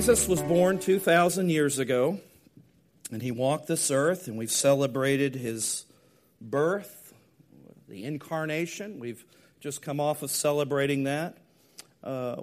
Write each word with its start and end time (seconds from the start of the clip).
Jesus 0.00 0.26
was 0.26 0.40
born 0.40 0.78
2,000 0.78 1.50
years 1.50 1.78
ago, 1.78 2.18
and 3.12 3.20
he 3.20 3.30
walked 3.30 3.66
this 3.66 3.90
earth, 3.90 4.28
and 4.28 4.38
we've 4.38 4.50
celebrated 4.50 5.34
his 5.34 5.84
birth, 6.40 7.12
the 7.86 8.04
incarnation. 8.04 8.98
We've 8.98 9.22
just 9.60 9.82
come 9.82 10.00
off 10.00 10.22
of 10.22 10.30
celebrating 10.30 11.04
that. 11.04 11.36
Uh, 12.02 12.36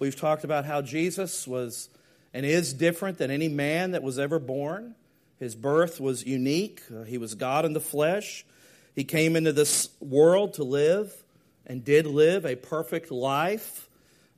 we've 0.00 0.16
talked 0.16 0.42
about 0.42 0.64
how 0.64 0.82
Jesus 0.82 1.46
was 1.46 1.88
and 2.32 2.44
is 2.44 2.72
different 2.72 3.18
than 3.18 3.30
any 3.30 3.46
man 3.46 3.92
that 3.92 4.02
was 4.02 4.18
ever 4.18 4.40
born. 4.40 4.96
His 5.38 5.54
birth 5.54 6.00
was 6.00 6.26
unique, 6.26 6.82
uh, 6.92 7.04
he 7.04 7.16
was 7.16 7.36
God 7.36 7.64
in 7.64 7.74
the 7.74 7.80
flesh. 7.80 8.44
He 8.96 9.04
came 9.04 9.36
into 9.36 9.52
this 9.52 9.88
world 10.00 10.54
to 10.54 10.64
live 10.64 11.14
and 11.64 11.84
did 11.84 12.06
live 12.08 12.44
a 12.44 12.56
perfect 12.56 13.12
life 13.12 13.88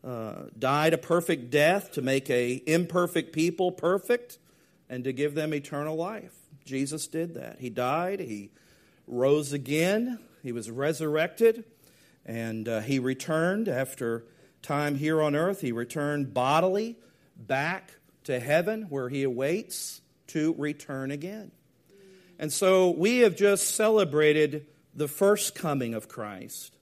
uh, 0.07 0.45
died 0.57 0.95
a 0.95 0.99
perfect 0.99 1.51
death 1.51 1.91
to 1.93 2.01
make 2.01 2.31
a 2.31 2.63
imperfect 2.67 3.33
people 3.33 3.73
perfect 3.73 4.39
and 4.89 5.03
to 5.03 5.13
give 5.13 5.35
them 5.35 5.53
eternal 5.53 5.97
life. 5.97 6.33
Jesus 6.65 7.09
did 7.09 7.35
that. 7.35 7.59
He 7.59 7.71
died, 7.71 8.21
he 8.21 8.51
rose 9.09 9.53
again, 9.53 10.21
he 10.43 10.53
was 10.53 10.71
resurrected, 10.71 11.65
and 12.25 12.69
uh, 12.69 12.81
he 12.81 13.01
returned 13.01 13.69
after 13.69 14.25
time 14.63 14.95
here 14.95 15.21
on 15.21 15.35
earth. 15.35 15.61
He 15.61 15.73
returned 15.73 16.33
bodily 16.33 16.97
back 17.37 17.91
to 18.25 18.39
heaven 18.39 18.87
where 18.89 19.09
he 19.09 19.25
awaits 19.25 20.03
to 20.29 20.55
return 20.57 21.11
again. 21.11 21.51
And 22.39 22.53
so 22.53 22.91
we 22.91 23.19
have 23.19 23.35
just 23.35 23.75
celebrated 23.75 24.67
the 24.95 25.09
first 25.09 25.55
coming 25.55 25.95
of 25.95 26.09
Christ. 26.09 26.77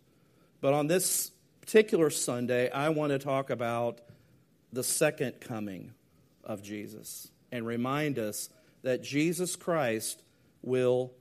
But 0.61 0.75
on 0.75 0.89
this 0.89 1.31
particular 1.65 2.11
Sunday, 2.11 2.71
I 2.71 2.91
want 2.91 3.13
to 3.13 3.19
talk 3.19 3.49
about 3.49 4.03
the 4.71 4.85
second 4.85 5.41
coming 5.41 5.95
of 6.45 6.63
Jesus 6.63 7.31
and 7.51 7.67
remind 7.67 8.19
us 8.19 8.51
that 8.83 9.03
Jesus 9.03 9.57
Christ 9.57 10.23
will 10.61 11.15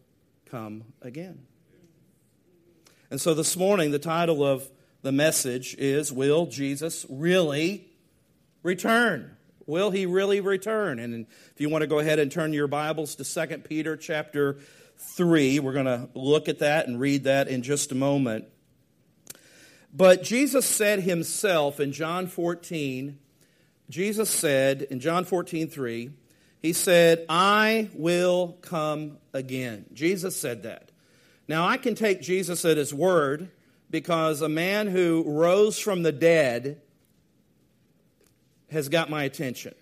come 0.45 0.83
again. 1.01 1.45
And 3.09 3.21
so 3.21 3.33
this 3.33 3.55
morning, 3.55 3.91
the 3.91 3.99
title 3.99 4.45
of 4.45 4.69
the 5.01 5.13
message 5.13 5.75
is 5.79 6.11
Will 6.11 6.45
Jesus 6.47 7.05
Really 7.09 7.87
Return? 8.63 9.37
Will 9.65 9.91
he 9.91 10.05
really 10.05 10.41
return? 10.41 10.99
And 10.99 11.25
if 11.53 11.61
you 11.61 11.69
want 11.69 11.83
to 11.83 11.87
go 11.87 11.99
ahead 11.99 12.19
and 12.19 12.29
turn 12.29 12.51
your 12.51 12.67
Bibles 12.67 13.15
to 13.15 13.47
2 13.47 13.59
Peter 13.59 13.95
chapter 13.95 14.57
3, 15.15 15.59
we're 15.59 15.71
going 15.71 15.85
to 15.85 16.09
look 16.13 16.49
at 16.49 16.59
that 16.59 16.89
and 16.89 16.99
read 16.99 17.23
that 17.23 17.47
in 17.47 17.63
just 17.63 17.93
a 17.93 17.95
moment. 17.95 18.43
But 19.93 20.23
Jesus 20.23 20.65
said 20.65 21.01
himself 21.01 21.79
in 21.79 21.91
John 21.91 22.25
14, 22.25 23.19
Jesus 23.89 24.29
said 24.29 24.81
in 24.81 24.99
John 24.99 25.23
14, 25.23 25.67
3, 25.67 26.09
he 26.63 26.73
said, 26.73 27.25
I 27.29 27.89
will 27.93 28.57
come 28.61 29.17
again. 29.33 29.85
Jesus 29.93 30.35
said 30.35 30.63
that. 30.63 30.91
Now, 31.47 31.67
I 31.67 31.77
can 31.77 31.93
take 31.93 32.21
Jesus 32.21 32.65
at 32.65 32.77
his 32.77 32.93
word 32.93 33.51
because 33.89 34.41
a 34.41 34.49
man 34.49 34.87
who 34.87 35.23
rose 35.27 35.77
from 35.77 36.01
the 36.01 36.11
dead 36.11 36.81
has 38.71 38.89
got 38.89 39.09
my 39.09 39.23
attention. 39.23 39.75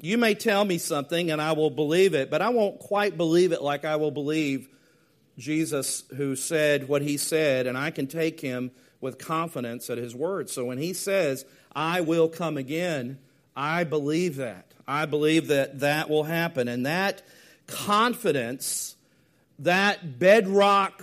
You 0.00 0.18
may 0.18 0.34
tell 0.34 0.64
me 0.64 0.78
something 0.78 1.30
and 1.30 1.40
I 1.40 1.52
will 1.52 1.70
believe 1.70 2.14
it, 2.14 2.30
but 2.30 2.42
I 2.42 2.48
won't 2.48 2.80
quite 2.80 3.16
believe 3.16 3.52
it 3.52 3.62
like 3.62 3.84
I 3.84 3.96
will 3.96 4.10
believe 4.10 4.68
Jesus 5.38 6.04
who 6.16 6.36
said 6.36 6.88
what 6.88 7.02
he 7.02 7.16
said, 7.16 7.66
and 7.66 7.76
I 7.76 7.90
can 7.90 8.06
take 8.06 8.40
him 8.40 8.70
with 9.00 9.18
confidence 9.18 9.90
at 9.90 9.98
his 9.98 10.14
word. 10.14 10.48
So 10.48 10.64
when 10.64 10.78
he 10.78 10.92
says, 10.92 11.44
I 11.74 12.00
will 12.00 12.28
come 12.28 12.56
again, 12.56 13.18
I 13.54 13.84
believe 13.84 14.36
that. 14.36 14.72
I 14.88 15.06
believe 15.06 15.48
that 15.48 15.80
that 15.80 16.08
will 16.08 16.24
happen. 16.24 16.68
And 16.68 16.86
that 16.86 17.22
confidence, 17.66 18.96
that 19.58 20.18
bedrock 20.18 21.02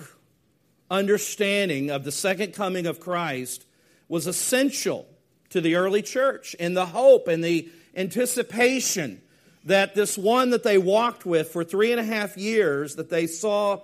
understanding 0.90 1.92
of 1.92 2.04
the 2.04 2.12
second 2.12 2.54
coming 2.54 2.86
of 2.86 3.00
Christ 3.00 3.66
was 4.08 4.28
essential 4.28 5.08
to 5.50 5.62
the 5.62 5.76
early 5.76 6.02
church 6.02 6.54
in 6.56 6.74
the 6.74 6.86
hope 6.86 7.28
and 7.28 7.44
the 7.44 7.70
anticipation 7.96 9.22
that 9.66 9.96
this 9.96 10.18
one 10.18 10.50
that 10.50 10.64
they 10.64 10.78
walked 10.78 11.26
with 11.26 11.50
for 11.50 11.64
three 11.64 11.92
and 11.92 12.00
a 12.00 12.04
half 12.04 12.38
years, 12.38 12.96
that 12.96 13.10
they 13.10 13.28
saw 13.28 13.82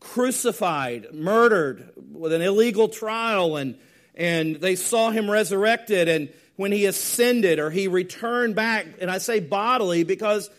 crucified, 0.00 1.12
murdered 1.12 1.92
with 2.12 2.32
an 2.32 2.42
illegal 2.42 2.88
trial, 2.88 3.56
and, 3.56 3.76
and 4.14 4.56
they 4.56 4.76
saw 4.76 5.10
him 5.10 5.30
resurrected. 5.30 6.08
And 6.08 6.32
when 6.56 6.72
he 6.72 6.86
ascended 6.86 7.58
or 7.58 7.70
he 7.70 7.88
returned 7.88 8.54
back, 8.54 8.86
and 9.00 9.10
I 9.10 9.18
say 9.18 9.40
bodily 9.40 10.04
because 10.04 10.50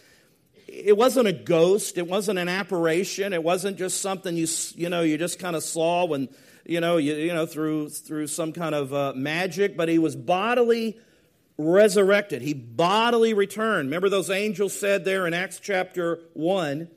it 0.68 0.98
wasn't 0.98 1.28
a 1.28 1.34
ghost, 1.34 1.98
it 1.98 2.08
wasn't 2.08 2.40
an 2.40 2.50
apparition, 2.50 3.34
it 3.34 3.44
wasn't 3.44 3.78
just 3.78 4.02
something 4.02 4.36
you, 4.36 4.48
you 4.76 4.90
know, 4.90 5.02
you 5.02 5.18
just 5.18 5.40
kind 5.40 5.56
of 5.56 5.64
saw 5.64 6.06
when, 6.06 6.30
you 6.66 6.82
know, 6.82 6.98
you, 6.98 7.16
you 7.16 7.34
know 7.34 7.46
through, 7.46 7.90
through 7.90 8.28
some 8.28 8.54
kind 8.54 8.76
of 8.76 8.94
uh, 8.94 9.14
magic, 9.16 9.78
but 9.78 9.90
he 9.90 9.98
was 9.98 10.16
bodily 10.16 10.98
resurrected. 11.58 12.42
He 12.42 12.54
bodily 12.54 13.34
returned. 13.34 13.88
Remember 13.88 14.10
those 14.10 14.30
angels 14.30 14.78
said 14.78 15.06
there 15.06 15.26
in 15.26 15.34
Acts 15.34 15.60
chapter 15.60 16.20
1, 16.34 16.88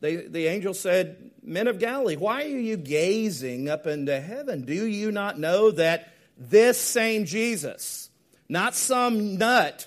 they, 0.00 0.16
the 0.16 0.46
angel 0.46 0.74
said, 0.74 1.30
Men 1.48 1.68
of 1.68 1.78
Galilee, 1.78 2.16
why 2.16 2.42
are 2.42 2.48
you 2.48 2.76
gazing 2.76 3.68
up 3.68 3.86
into 3.86 4.20
heaven? 4.20 4.64
Do 4.64 4.74
you 4.74 5.12
not 5.12 5.38
know 5.38 5.70
that 5.70 6.12
this 6.36 6.76
same 6.76 7.24
Jesus, 7.24 8.10
not 8.48 8.74
some 8.74 9.38
nut 9.38 9.86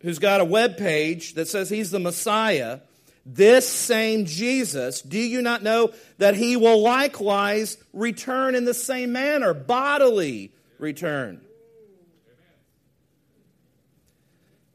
who's 0.00 0.18
got 0.18 0.40
a 0.40 0.44
web 0.44 0.76
page 0.76 1.34
that 1.34 1.46
says 1.46 1.70
he's 1.70 1.92
the 1.92 2.00
Messiah, 2.00 2.80
this 3.24 3.68
same 3.68 4.24
Jesus, 4.24 5.00
do 5.00 5.18
you 5.18 5.42
not 5.42 5.62
know 5.62 5.92
that 6.18 6.34
he 6.34 6.56
will 6.56 6.82
likewise 6.82 7.78
return 7.92 8.56
in 8.56 8.64
the 8.64 8.74
same 8.74 9.12
manner, 9.12 9.54
bodily 9.54 10.52
return? 10.80 11.40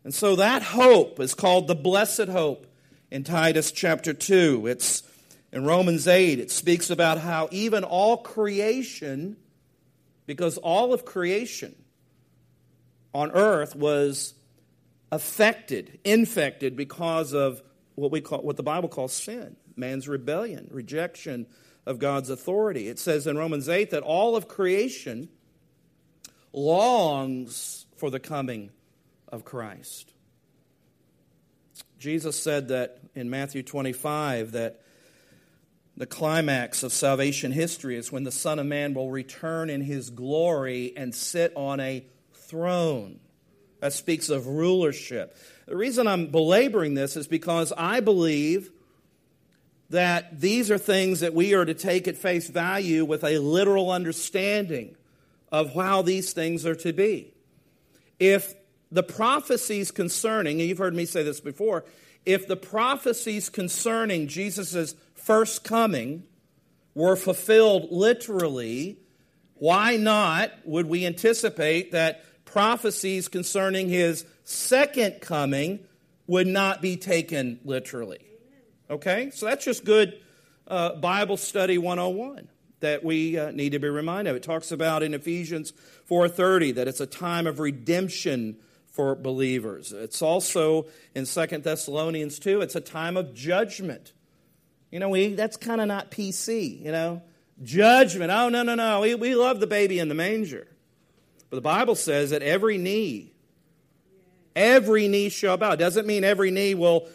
And 0.06 0.14
so 0.14 0.38
that 0.38 0.62
hope 0.62 1.20
is 1.20 1.34
called 1.34 1.68
the 1.68 1.76
blessed 1.76 2.30
hope 2.30 2.68
in 3.12 3.26
Titus 3.26 3.74
chapter 3.74 4.14
2. 4.14 4.68
It's 4.68 5.02
in 5.56 5.64
Romans 5.64 6.06
8, 6.06 6.40
it 6.40 6.52
speaks 6.52 6.90
about 6.90 7.18
how 7.18 7.48
even 7.50 7.86
all 7.86 8.18
creation, 8.18 9.38
because 10.26 10.58
all 10.58 10.94
of 10.94 11.06
creation 11.06 11.74
on 13.14 13.32
earth 13.32 13.74
was 13.74 14.34
affected, 15.14 15.98
infected 16.04 16.76
because 16.76 17.34
of 17.34 17.64
what 17.96 18.12
we 18.12 18.20
call 18.20 18.40
what 18.40 18.58
the 18.58 18.64
Bible 18.64 18.90
calls 18.90 19.14
sin, 19.14 19.56
man's 19.78 20.10
rebellion, 20.10 20.68
rejection 20.72 21.48
of 21.86 22.00
God's 22.00 22.30
authority. 22.30 22.90
It 22.90 23.00
says 23.00 23.26
in 23.26 23.38
Romans 23.38 23.70
8 23.70 23.92
that 23.92 24.04
all 24.04 24.36
of 24.36 24.50
creation 24.50 25.30
longs 26.52 27.86
for 27.96 28.10
the 28.10 28.20
coming 28.20 28.72
of 29.30 29.46
Christ. 29.46 30.12
Jesus 31.98 32.38
said 32.38 32.68
that 32.68 33.00
in 33.16 33.30
Matthew 33.30 33.64
25 33.64 34.52
that 34.52 34.82
the 35.98 36.06
climax 36.06 36.84
of 36.84 36.92
salvation 36.92 37.52
history 37.52 37.96
is 37.96 38.12
when 38.12 38.24
the 38.24 38.32
Son 38.32 38.60
of 38.60 38.66
Man 38.66 38.94
will 38.94 39.12
return 39.12 39.70
in 39.70 39.82
his 39.82 40.10
glory 40.10 40.94
and 40.98 41.16
sit 41.16 41.54
on 41.56 41.80
a 41.80 42.06
throne. 42.34 43.20
That 43.80 43.94
speaks 43.94 44.30
of 44.30 44.48
rulership. 44.48 45.38
The 45.68 45.76
reason 45.78 46.08
I'm 46.08 46.28
belaboring 46.28 46.96
this 46.96 47.16
is 47.16 47.28
because 47.28 47.72
I 47.78 48.00
believe 48.00 48.72
that 49.90 50.42
these 50.42 50.72
are 50.72 50.78
things 50.78 51.20
that 51.22 51.34
we 51.34 51.54
are 51.54 51.66
to 51.66 51.74
take 51.74 52.08
at 52.08 52.18
face 52.18 52.50
value 52.50 53.06
with 53.06 53.24
a 53.24 53.38
literal 53.38 53.92
understanding 53.92 54.96
of 55.52 55.74
how 55.76 56.02
these 56.02 56.34
things 56.34 56.66
are 56.66 56.76
to 56.76 56.92
be. 56.92 57.34
If 58.20 58.56
the 58.92 59.04
prophecies 59.04 59.92
concerning, 59.92 60.60
and 60.60 60.68
you've 60.68 60.78
heard 60.78 60.96
me 60.96 61.06
say 61.06 61.24
this 61.24 61.40
before, 61.40 61.86
if 62.26 62.48
the 62.48 62.58
prophecies 62.58 63.50
concerning 63.50 64.28
Jesus' 64.28 64.96
first 65.26 65.64
coming 65.64 66.24
were 66.94 67.16
fulfilled 67.16 67.88
literally, 67.92 68.98
why 69.56 69.98
not 69.98 70.52
would 70.66 70.86
we 70.86 71.06
anticipate 71.06 71.92
that 71.92 72.24
prophecies 72.46 73.28
concerning 73.28 73.90
his 73.90 74.24
second 74.44 75.20
coming 75.22 75.80
would 76.28 76.46
not 76.48 76.82
be 76.82 76.96
taken 76.96 77.60
literally? 77.66 78.24
Okay? 78.90 79.32
So 79.32 79.48
that's 79.48 79.66
just 79.66 79.84
good 79.84 80.22
uh, 80.68 80.94
Bible 80.96 81.38
study 81.38 81.80
101 81.80 82.48
that 82.82 83.04
we 83.04 83.38
uh, 83.38 83.50
need 83.50 83.72
to 83.72 83.80
be 83.80 83.90
reminded 83.90 84.30
of. 84.30 84.38
It 84.38 84.44
talks 84.44 84.72
about 84.72 85.02
in 85.02 85.16
Ephesians 85.16 85.74
4:30 86.08 86.76
that 86.76 86.88
it's 86.88 87.02
a 87.02 87.08
time 87.08 87.48
of 87.48 87.60
redemption 87.60 88.58
for 88.86 89.16
believers. 89.16 89.92
It's 89.92 90.22
also 90.22 90.86
in 91.16 91.26
Second 91.26 91.64
Thessalonians 91.64 92.38
2, 92.38 92.62
it's 92.62 92.76
a 92.76 92.82
time 92.82 93.18
of 93.18 93.34
judgment. 93.34 94.14
You 94.96 95.02
know, 95.02 95.10
we 95.10 95.34
that's 95.34 95.58
kind 95.58 95.82
of 95.82 95.90
not 95.90 96.10
PC, 96.10 96.82
you 96.82 96.90
know. 96.90 97.22
Judgment. 97.62 98.32
Oh, 98.32 98.48
no, 98.48 98.64
no, 98.64 98.76
no. 98.76 99.02
We, 99.02 99.14
we 99.16 99.36
love 99.36 99.60
the 99.60 99.68
baby 99.68 100.00
in 100.00 100.08
the 100.08 100.16
manger. 100.16 100.68
But 101.50 101.58
the 101.58 101.62
Bible 101.62 101.96
says 101.96 102.30
that 102.30 102.42
every 102.42 102.78
knee, 102.78 103.34
every 104.56 105.10
knee 105.10 105.28
shall 105.28 105.58
bow. 105.58 105.76
Doesn't 105.76 106.08
mean 106.08 106.24
every 106.24 106.50
knee 106.50 106.76
will. 106.76 107.10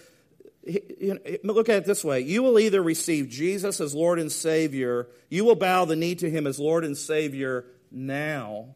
You 0.62 1.14
know, 1.42 1.52
look 1.54 1.70
at 1.70 1.76
it 1.76 1.84
this 1.86 2.04
way. 2.04 2.20
You 2.20 2.42
will 2.42 2.58
either 2.58 2.82
receive 2.82 3.30
Jesus 3.30 3.80
as 3.80 3.94
Lord 3.94 4.18
and 4.18 4.30
Savior, 4.30 5.08
you 5.30 5.46
will 5.46 5.56
bow 5.56 5.86
the 5.86 5.96
knee 5.96 6.16
to 6.16 6.28
Him 6.28 6.46
as 6.46 6.60
Lord 6.60 6.84
and 6.84 6.98
Savior 6.98 7.64
now, 7.90 8.74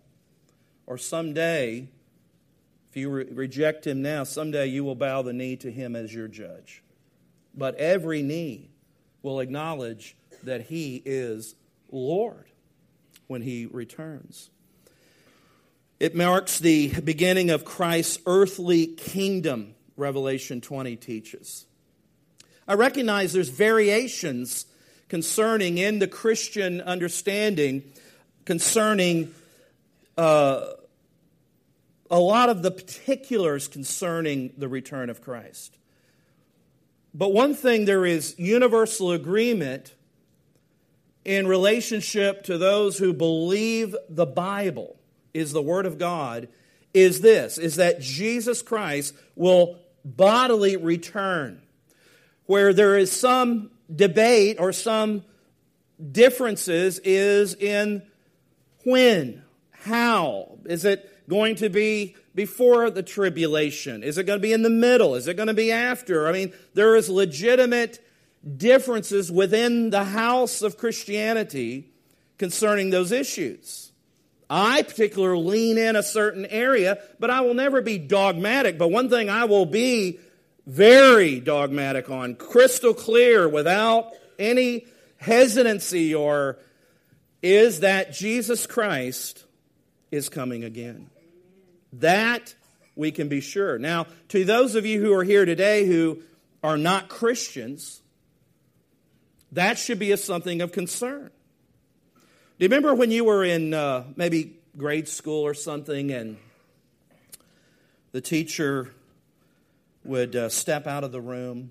or 0.86 0.96
someday, 0.96 1.90
if 2.88 2.96
you 2.96 3.10
re- 3.10 3.28
reject 3.30 3.86
Him 3.86 4.00
now, 4.00 4.24
someday 4.24 4.68
you 4.68 4.82
will 4.82 4.94
bow 4.94 5.20
the 5.20 5.34
knee 5.34 5.56
to 5.56 5.70
Him 5.70 5.94
as 5.94 6.14
your 6.14 6.26
judge. 6.26 6.82
But 7.54 7.74
every 7.74 8.22
knee 8.22 8.70
will 9.24 9.40
acknowledge 9.40 10.16
that 10.44 10.60
He 10.60 11.02
is 11.04 11.56
Lord 11.90 12.44
when 13.26 13.42
He 13.42 13.66
returns. 13.66 14.50
It 15.98 16.14
marks 16.14 16.58
the 16.58 16.88
beginning 17.00 17.50
of 17.50 17.64
Christ's 17.64 18.18
earthly 18.26 18.86
kingdom, 18.86 19.74
Revelation 19.96 20.60
20 20.60 20.94
teaches. 20.96 21.66
I 22.68 22.74
recognize 22.74 23.32
there's 23.32 23.48
variations 23.48 24.66
concerning 25.08 25.78
in 25.78 25.98
the 25.98 26.08
Christian 26.08 26.80
understanding 26.80 27.82
concerning 28.44 29.34
uh, 30.18 30.66
a 32.10 32.18
lot 32.18 32.50
of 32.50 32.62
the 32.62 32.70
particulars 32.70 33.68
concerning 33.68 34.52
the 34.58 34.68
return 34.68 35.08
of 35.08 35.22
Christ. 35.22 35.78
But 37.14 37.32
one 37.32 37.54
thing 37.54 37.84
there 37.84 38.04
is 38.04 38.34
universal 38.38 39.12
agreement 39.12 39.94
in 41.24 41.46
relationship 41.46 42.42
to 42.44 42.58
those 42.58 42.98
who 42.98 43.12
believe 43.12 43.96
the 44.08 44.26
Bible 44.26 44.96
is 45.32 45.52
the 45.52 45.62
Word 45.62 45.86
of 45.86 45.96
God 45.96 46.48
is 46.92 47.20
this 47.20 47.56
is 47.58 47.76
that 47.76 48.00
Jesus 48.00 48.62
Christ 48.62 49.14
will 49.34 49.78
bodily 50.04 50.76
return. 50.76 51.60
Where 52.46 52.74
there 52.74 52.98
is 52.98 53.10
some 53.10 53.70
debate 53.94 54.58
or 54.60 54.72
some 54.72 55.24
differences 56.12 56.98
is 56.98 57.54
in 57.54 58.02
when, 58.84 59.42
how. 59.70 60.58
Is 60.66 60.84
it 60.84 61.28
going 61.28 61.56
to 61.56 61.70
be 61.70 62.16
before 62.34 62.90
the 62.90 63.02
tribulation? 63.02 64.02
Is 64.02 64.18
it 64.18 64.24
going 64.24 64.38
to 64.38 64.42
be 64.42 64.52
in 64.52 64.62
the 64.62 64.70
middle? 64.70 65.14
Is 65.14 65.28
it 65.28 65.36
going 65.36 65.48
to 65.48 65.54
be 65.54 65.70
after? 65.72 66.26
I 66.26 66.32
mean, 66.32 66.52
there 66.74 66.96
is 66.96 67.08
legitimate 67.08 68.04
differences 68.56 69.30
within 69.30 69.90
the 69.90 70.04
house 70.04 70.62
of 70.62 70.76
Christianity 70.76 71.90
concerning 72.38 72.90
those 72.90 73.12
issues. 73.12 73.92
I 74.50 74.82
particularly 74.82 75.42
lean 75.42 75.78
in 75.78 75.96
a 75.96 76.02
certain 76.02 76.44
area, 76.46 76.98
but 77.18 77.30
I 77.30 77.40
will 77.40 77.54
never 77.54 77.80
be 77.80 77.98
dogmatic. 77.98 78.76
But 78.76 78.88
one 78.88 79.08
thing 79.08 79.30
I 79.30 79.44
will 79.44 79.66
be 79.66 80.20
very 80.66 81.40
dogmatic 81.40 82.10
on, 82.10 82.34
crystal 82.34 82.94
clear, 82.94 83.48
without 83.48 84.12
any 84.38 84.86
hesitancy 85.16 86.14
or 86.14 86.58
is 87.42 87.80
that 87.80 88.12
Jesus 88.12 88.66
Christ 88.66 89.44
is 90.10 90.28
coming 90.28 90.64
again. 90.64 91.10
That 92.00 92.54
we 92.96 93.10
can 93.10 93.28
be 93.28 93.40
sure. 93.40 93.78
Now, 93.78 94.06
to 94.28 94.44
those 94.44 94.74
of 94.74 94.86
you 94.86 95.00
who 95.00 95.12
are 95.12 95.24
here 95.24 95.44
today 95.44 95.86
who 95.86 96.22
are 96.62 96.78
not 96.78 97.08
Christians, 97.08 98.02
that 99.52 99.78
should 99.78 99.98
be 99.98 100.12
a 100.12 100.16
something 100.16 100.60
of 100.60 100.72
concern. 100.72 101.30
Do 102.58 102.64
you 102.64 102.68
remember 102.68 102.94
when 102.94 103.10
you 103.10 103.24
were 103.24 103.44
in 103.44 103.74
uh, 103.74 104.04
maybe 104.16 104.56
grade 104.76 105.08
school 105.08 105.42
or 105.42 105.54
something 105.54 106.10
and 106.10 106.36
the 108.12 108.20
teacher 108.20 108.92
would 110.04 110.36
uh, 110.36 110.48
step 110.48 110.86
out 110.86 111.04
of 111.04 111.12
the 111.12 111.20
room 111.20 111.70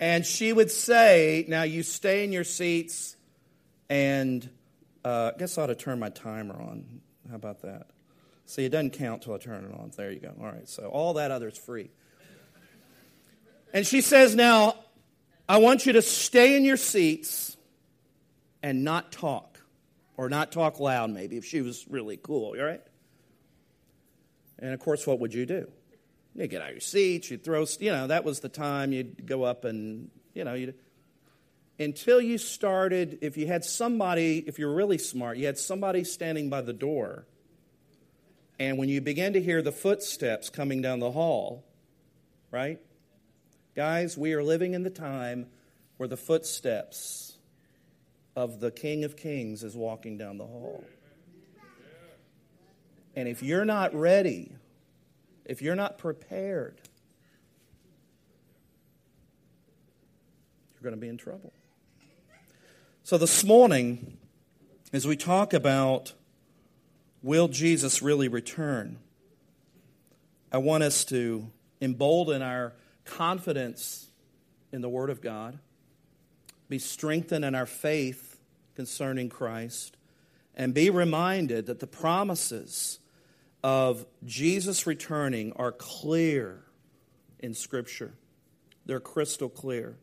and 0.00 0.26
she 0.26 0.52
would 0.52 0.70
say, 0.70 1.44
Now 1.46 1.62
you 1.62 1.82
stay 1.84 2.24
in 2.24 2.32
your 2.32 2.42
seats 2.42 3.16
and 3.88 4.48
uh, 5.04 5.32
I 5.34 5.38
guess 5.38 5.58
I 5.58 5.62
ought 5.62 5.66
to 5.66 5.74
turn 5.74 5.98
my 5.98 6.10
timer 6.10 6.54
on. 6.54 7.00
How 7.28 7.36
about 7.36 7.62
that? 7.62 7.88
See, 8.46 8.64
it 8.64 8.70
doesn't 8.70 8.92
count 8.94 9.22
till 9.22 9.34
I 9.34 9.38
turn 9.38 9.64
it 9.64 9.72
on. 9.72 9.92
There 9.96 10.10
you 10.10 10.20
go. 10.20 10.32
All 10.40 10.46
right, 10.46 10.68
so 10.68 10.88
all 10.88 11.14
that 11.14 11.30
other 11.30 11.48
is 11.48 11.58
free. 11.58 11.90
And 13.72 13.86
she 13.86 14.00
says, 14.00 14.34
Now, 14.34 14.76
I 15.48 15.58
want 15.58 15.86
you 15.86 15.94
to 15.94 16.02
stay 16.02 16.56
in 16.56 16.64
your 16.64 16.76
seats 16.76 17.56
and 18.62 18.84
not 18.84 19.12
talk, 19.12 19.60
or 20.16 20.28
not 20.28 20.52
talk 20.52 20.78
loud, 20.78 21.10
maybe, 21.10 21.36
if 21.36 21.44
she 21.44 21.62
was 21.62 21.86
really 21.88 22.16
cool, 22.16 22.54
all 22.58 22.64
right? 22.64 22.82
And 24.58 24.72
of 24.72 24.80
course, 24.80 25.06
what 25.06 25.18
would 25.20 25.34
you 25.34 25.46
do? 25.46 25.70
You'd 26.34 26.50
get 26.50 26.62
out 26.62 26.68
of 26.68 26.74
your 26.74 26.80
seats, 26.80 27.30
you'd 27.30 27.44
throw, 27.44 27.66
you 27.80 27.90
know, 27.90 28.06
that 28.06 28.24
was 28.24 28.40
the 28.40 28.48
time 28.48 28.92
you'd 28.92 29.26
go 29.26 29.42
up 29.42 29.64
and, 29.64 30.10
you 30.34 30.44
know, 30.44 30.54
you'd 30.54 30.74
until 31.82 32.20
you 32.20 32.38
started, 32.38 33.18
if 33.22 33.36
you 33.36 33.46
had 33.46 33.64
somebody, 33.64 34.44
if 34.46 34.58
you're 34.58 34.72
really 34.72 34.98
smart, 34.98 35.36
you 35.36 35.46
had 35.46 35.58
somebody 35.58 36.04
standing 36.04 36.48
by 36.48 36.60
the 36.62 36.72
door, 36.72 37.26
and 38.58 38.78
when 38.78 38.88
you 38.88 39.00
began 39.00 39.32
to 39.32 39.40
hear 39.40 39.62
the 39.62 39.72
footsteps 39.72 40.48
coming 40.50 40.82
down 40.82 41.00
the 41.00 41.10
hall, 41.10 41.64
right? 42.50 42.78
Guys, 43.74 44.16
we 44.16 44.34
are 44.34 44.42
living 44.42 44.74
in 44.74 44.82
the 44.82 44.90
time 44.90 45.46
where 45.96 46.08
the 46.08 46.16
footsteps 46.16 47.36
of 48.36 48.60
the 48.60 48.70
King 48.70 49.04
of 49.04 49.16
Kings 49.16 49.62
is 49.62 49.76
walking 49.76 50.16
down 50.18 50.38
the 50.38 50.46
hall. 50.46 50.84
And 53.14 53.28
if 53.28 53.42
you're 53.42 53.64
not 53.64 53.94
ready, 53.94 54.52
if 55.44 55.60
you're 55.60 55.76
not 55.76 55.98
prepared, 55.98 56.80
you're 60.74 60.82
going 60.82 60.94
to 60.94 61.00
be 61.00 61.08
in 61.08 61.18
trouble. 61.18 61.52
So, 63.12 63.18
this 63.18 63.44
morning, 63.44 64.16
as 64.90 65.06
we 65.06 65.18
talk 65.18 65.52
about 65.52 66.14
will 67.22 67.46
Jesus 67.46 68.00
really 68.00 68.26
return, 68.26 69.00
I 70.50 70.56
want 70.56 70.82
us 70.82 71.04
to 71.04 71.46
embolden 71.82 72.40
our 72.40 72.72
confidence 73.04 74.08
in 74.72 74.80
the 74.80 74.88
Word 74.88 75.10
of 75.10 75.20
God, 75.20 75.58
be 76.70 76.78
strengthened 76.78 77.44
in 77.44 77.54
our 77.54 77.66
faith 77.66 78.40
concerning 78.76 79.28
Christ, 79.28 79.94
and 80.54 80.72
be 80.72 80.88
reminded 80.88 81.66
that 81.66 81.80
the 81.80 81.86
promises 81.86 82.98
of 83.62 84.06
Jesus 84.24 84.86
returning 84.86 85.52
are 85.56 85.72
clear 85.72 86.64
in 87.40 87.52
Scripture. 87.52 88.14
They're 88.86 89.00
crystal 89.00 89.50
clear. 89.50 89.98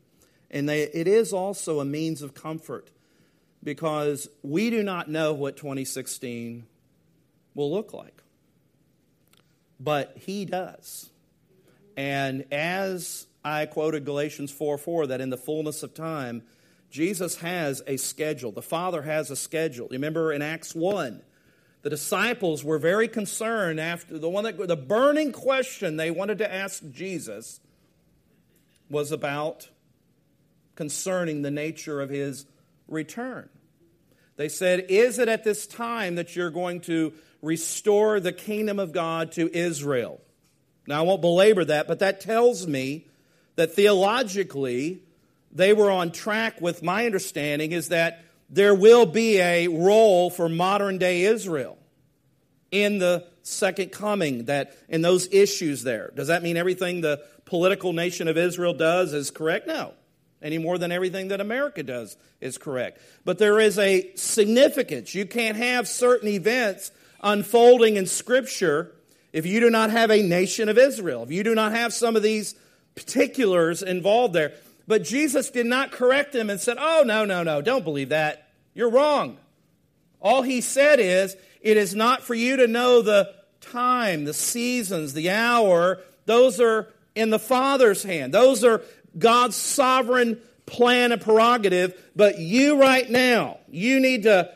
And 0.48 0.68
they, 0.68 0.82
it 0.82 1.08
is 1.08 1.32
also 1.32 1.80
a 1.80 1.84
means 1.84 2.22
of 2.22 2.34
comfort 2.34 2.88
because 3.62 4.28
we 4.42 4.70
do 4.70 4.82
not 4.82 5.08
know 5.08 5.34
what 5.34 5.56
2016 5.56 6.66
will 7.54 7.70
look 7.70 7.92
like. 7.92 8.22
But 9.78 10.16
He 10.16 10.44
does. 10.44 11.10
And 11.96 12.44
as 12.52 13.26
I 13.44 13.66
quoted 13.66 14.04
Galatians 14.04 14.50
4 14.50 14.78
4, 14.78 15.08
that 15.08 15.20
in 15.20 15.30
the 15.30 15.36
fullness 15.36 15.82
of 15.82 15.94
time, 15.94 16.42
Jesus 16.90 17.36
has 17.36 17.82
a 17.86 17.96
schedule. 17.96 18.52
The 18.52 18.62
Father 18.62 19.02
has 19.02 19.30
a 19.30 19.36
schedule. 19.36 19.88
Remember 19.90 20.32
in 20.32 20.42
Acts 20.42 20.74
1, 20.74 21.22
the 21.82 21.90
disciples 21.90 22.64
were 22.64 22.78
very 22.78 23.08
concerned 23.08 23.80
after 23.80 24.18
the 24.18 24.28
one 24.28 24.44
that 24.44 24.58
the 24.58 24.76
burning 24.76 25.32
question 25.32 25.96
they 25.96 26.10
wanted 26.10 26.38
to 26.38 26.52
ask 26.52 26.82
Jesus 26.90 27.60
was 28.90 29.12
about 29.12 29.68
concerning 30.74 31.42
the 31.42 31.50
nature 31.50 32.00
of 32.00 32.10
his 32.10 32.44
return. 32.90 33.48
They 34.36 34.48
said, 34.48 34.86
Is 34.88 35.18
it 35.18 35.28
at 35.28 35.44
this 35.44 35.66
time 35.66 36.16
that 36.16 36.36
you're 36.36 36.50
going 36.50 36.80
to 36.82 37.12
restore 37.42 38.20
the 38.20 38.32
kingdom 38.32 38.78
of 38.78 38.92
God 38.92 39.32
to 39.32 39.50
Israel? 39.54 40.20
Now, 40.86 41.00
I 41.00 41.02
won't 41.02 41.20
belabor 41.20 41.64
that, 41.64 41.86
but 41.86 42.00
that 42.00 42.20
tells 42.20 42.66
me 42.66 43.06
that 43.56 43.74
theologically, 43.74 45.02
they 45.52 45.72
were 45.72 45.90
on 45.90 46.10
track 46.10 46.60
with 46.60 46.82
my 46.82 47.06
understanding 47.06 47.72
is 47.72 47.88
that 47.88 48.24
there 48.48 48.74
will 48.74 49.06
be 49.06 49.38
a 49.38 49.68
role 49.68 50.30
for 50.30 50.48
modern 50.48 50.98
day 50.98 51.22
Israel 51.22 51.78
in 52.70 52.98
the 52.98 53.26
second 53.42 53.92
coming 53.92 54.44
that 54.44 54.76
in 54.88 55.02
those 55.02 55.32
issues 55.32 55.82
there 55.82 56.12
does 56.14 56.28
that 56.28 56.42
mean 56.42 56.56
everything 56.56 57.00
the 57.00 57.22
political 57.44 57.92
nation 57.92 58.28
of 58.28 58.36
israel 58.36 58.74
does 58.74 59.12
is 59.12 59.30
correct 59.30 59.66
no 59.66 59.92
any 60.42 60.58
more 60.58 60.78
than 60.78 60.92
everything 60.92 61.28
that 61.28 61.40
America 61.40 61.82
does 61.82 62.16
is 62.40 62.58
correct. 62.58 63.00
But 63.24 63.38
there 63.38 63.60
is 63.60 63.78
a 63.78 64.14
significance. 64.14 65.14
You 65.14 65.26
can't 65.26 65.56
have 65.56 65.86
certain 65.86 66.28
events 66.28 66.92
unfolding 67.22 67.96
in 67.96 68.06
Scripture 68.06 68.92
if 69.32 69.46
you 69.46 69.60
do 69.60 69.70
not 69.70 69.90
have 69.90 70.10
a 70.10 70.22
nation 70.22 70.68
of 70.68 70.78
Israel, 70.78 71.22
if 71.22 71.30
you 71.30 71.44
do 71.44 71.54
not 71.54 71.72
have 71.72 71.92
some 71.92 72.16
of 72.16 72.22
these 72.22 72.54
particulars 72.94 73.82
involved 73.82 74.34
there. 74.34 74.52
But 74.86 75.04
Jesus 75.04 75.50
did 75.50 75.66
not 75.66 75.92
correct 75.92 76.32
them 76.32 76.50
and 76.50 76.60
said, 76.60 76.76
Oh, 76.80 77.04
no, 77.06 77.24
no, 77.24 77.42
no, 77.42 77.62
don't 77.62 77.84
believe 77.84 78.08
that. 78.08 78.48
You're 78.74 78.90
wrong. 78.90 79.38
All 80.20 80.42
he 80.42 80.60
said 80.60 81.00
is, 81.00 81.36
it 81.60 81.76
is 81.76 81.94
not 81.94 82.22
for 82.22 82.34
you 82.34 82.56
to 82.56 82.66
know 82.66 83.02
the 83.02 83.32
time, 83.60 84.24
the 84.24 84.34
seasons, 84.34 85.12
the 85.12 85.30
hour. 85.30 86.00
Those 86.26 86.60
are 86.60 86.88
in 87.14 87.30
the 87.30 87.38
Father's 87.38 88.02
hand. 88.02 88.34
Those 88.34 88.64
are 88.64 88.82
God's 89.18 89.56
sovereign 89.56 90.40
plan 90.66 91.12
and 91.12 91.20
prerogative. 91.20 92.10
But 92.16 92.38
you 92.38 92.80
right 92.80 93.08
now, 93.08 93.58
you 93.68 94.00
need 94.00 94.22
to 94.24 94.52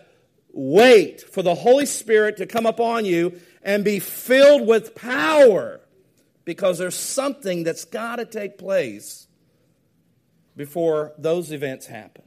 wait 0.52 1.20
for 1.20 1.42
the 1.42 1.54
Holy 1.54 1.86
Spirit 1.86 2.36
to 2.38 2.46
come 2.46 2.66
upon 2.66 3.04
you 3.04 3.40
and 3.62 3.84
be 3.84 3.98
filled 3.98 4.66
with 4.66 4.94
power 4.94 5.80
because 6.44 6.78
there's 6.78 6.94
something 6.94 7.64
that's 7.64 7.84
got 7.84 8.16
to 8.16 8.24
take 8.24 8.58
place 8.58 9.26
before 10.56 11.12
those 11.18 11.50
events 11.50 11.86
happen. 11.86 12.22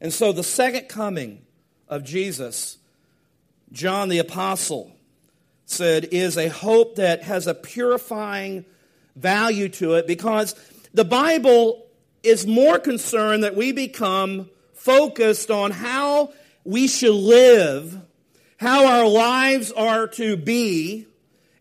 And 0.00 0.12
so 0.12 0.32
the 0.32 0.42
second 0.42 0.88
coming 0.88 1.42
of 1.88 2.04
Jesus, 2.04 2.78
John 3.72 4.08
the 4.08 4.18
Apostle 4.18 4.92
said, 5.64 6.08
is 6.10 6.36
a 6.36 6.48
hope 6.48 6.96
that 6.96 7.22
has 7.22 7.46
a 7.46 7.54
purifying 7.54 8.64
value 9.14 9.68
to 9.68 9.94
it 9.94 10.06
because 10.06 10.54
the 10.92 11.04
Bible 11.04 11.86
is 12.22 12.46
more 12.46 12.78
concerned 12.78 13.44
that 13.44 13.56
we 13.56 13.72
become 13.72 14.50
focused 14.74 15.50
on 15.50 15.70
how 15.70 16.32
we 16.64 16.88
should 16.88 17.14
live, 17.14 18.00
how 18.58 18.86
our 18.86 19.06
lives 19.06 19.72
are 19.72 20.06
to 20.08 20.36
be 20.36 21.06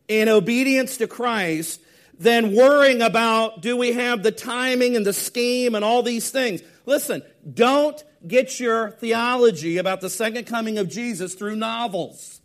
in 0.07 0.27
obedience 0.27 0.97
to 0.97 1.07
Christ, 1.07 1.81
than 2.17 2.53
worrying 2.53 3.01
about 3.01 3.61
do 3.61 3.77
we 3.77 3.93
have 3.93 4.23
the 4.23 4.31
timing 4.31 4.95
and 4.95 5.05
the 5.05 5.13
scheme 5.13 5.73
and 5.75 5.85
all 5.85 6.03
these 6.03 6.31
things. 6.31 6.61
Listen, 6.85 7.23
don't 7.53 8.03
get 8.27 8.59
your 8.59 8.91
theology 8.91 9.77
about 9.77 10.01
the 10.01 10.09
second 10.09 10.45
coming 10.45 10.77
of 10.77 10.89
Jesus 10.89 11.33
through 11.33 11.55
novels. 11.55 12.41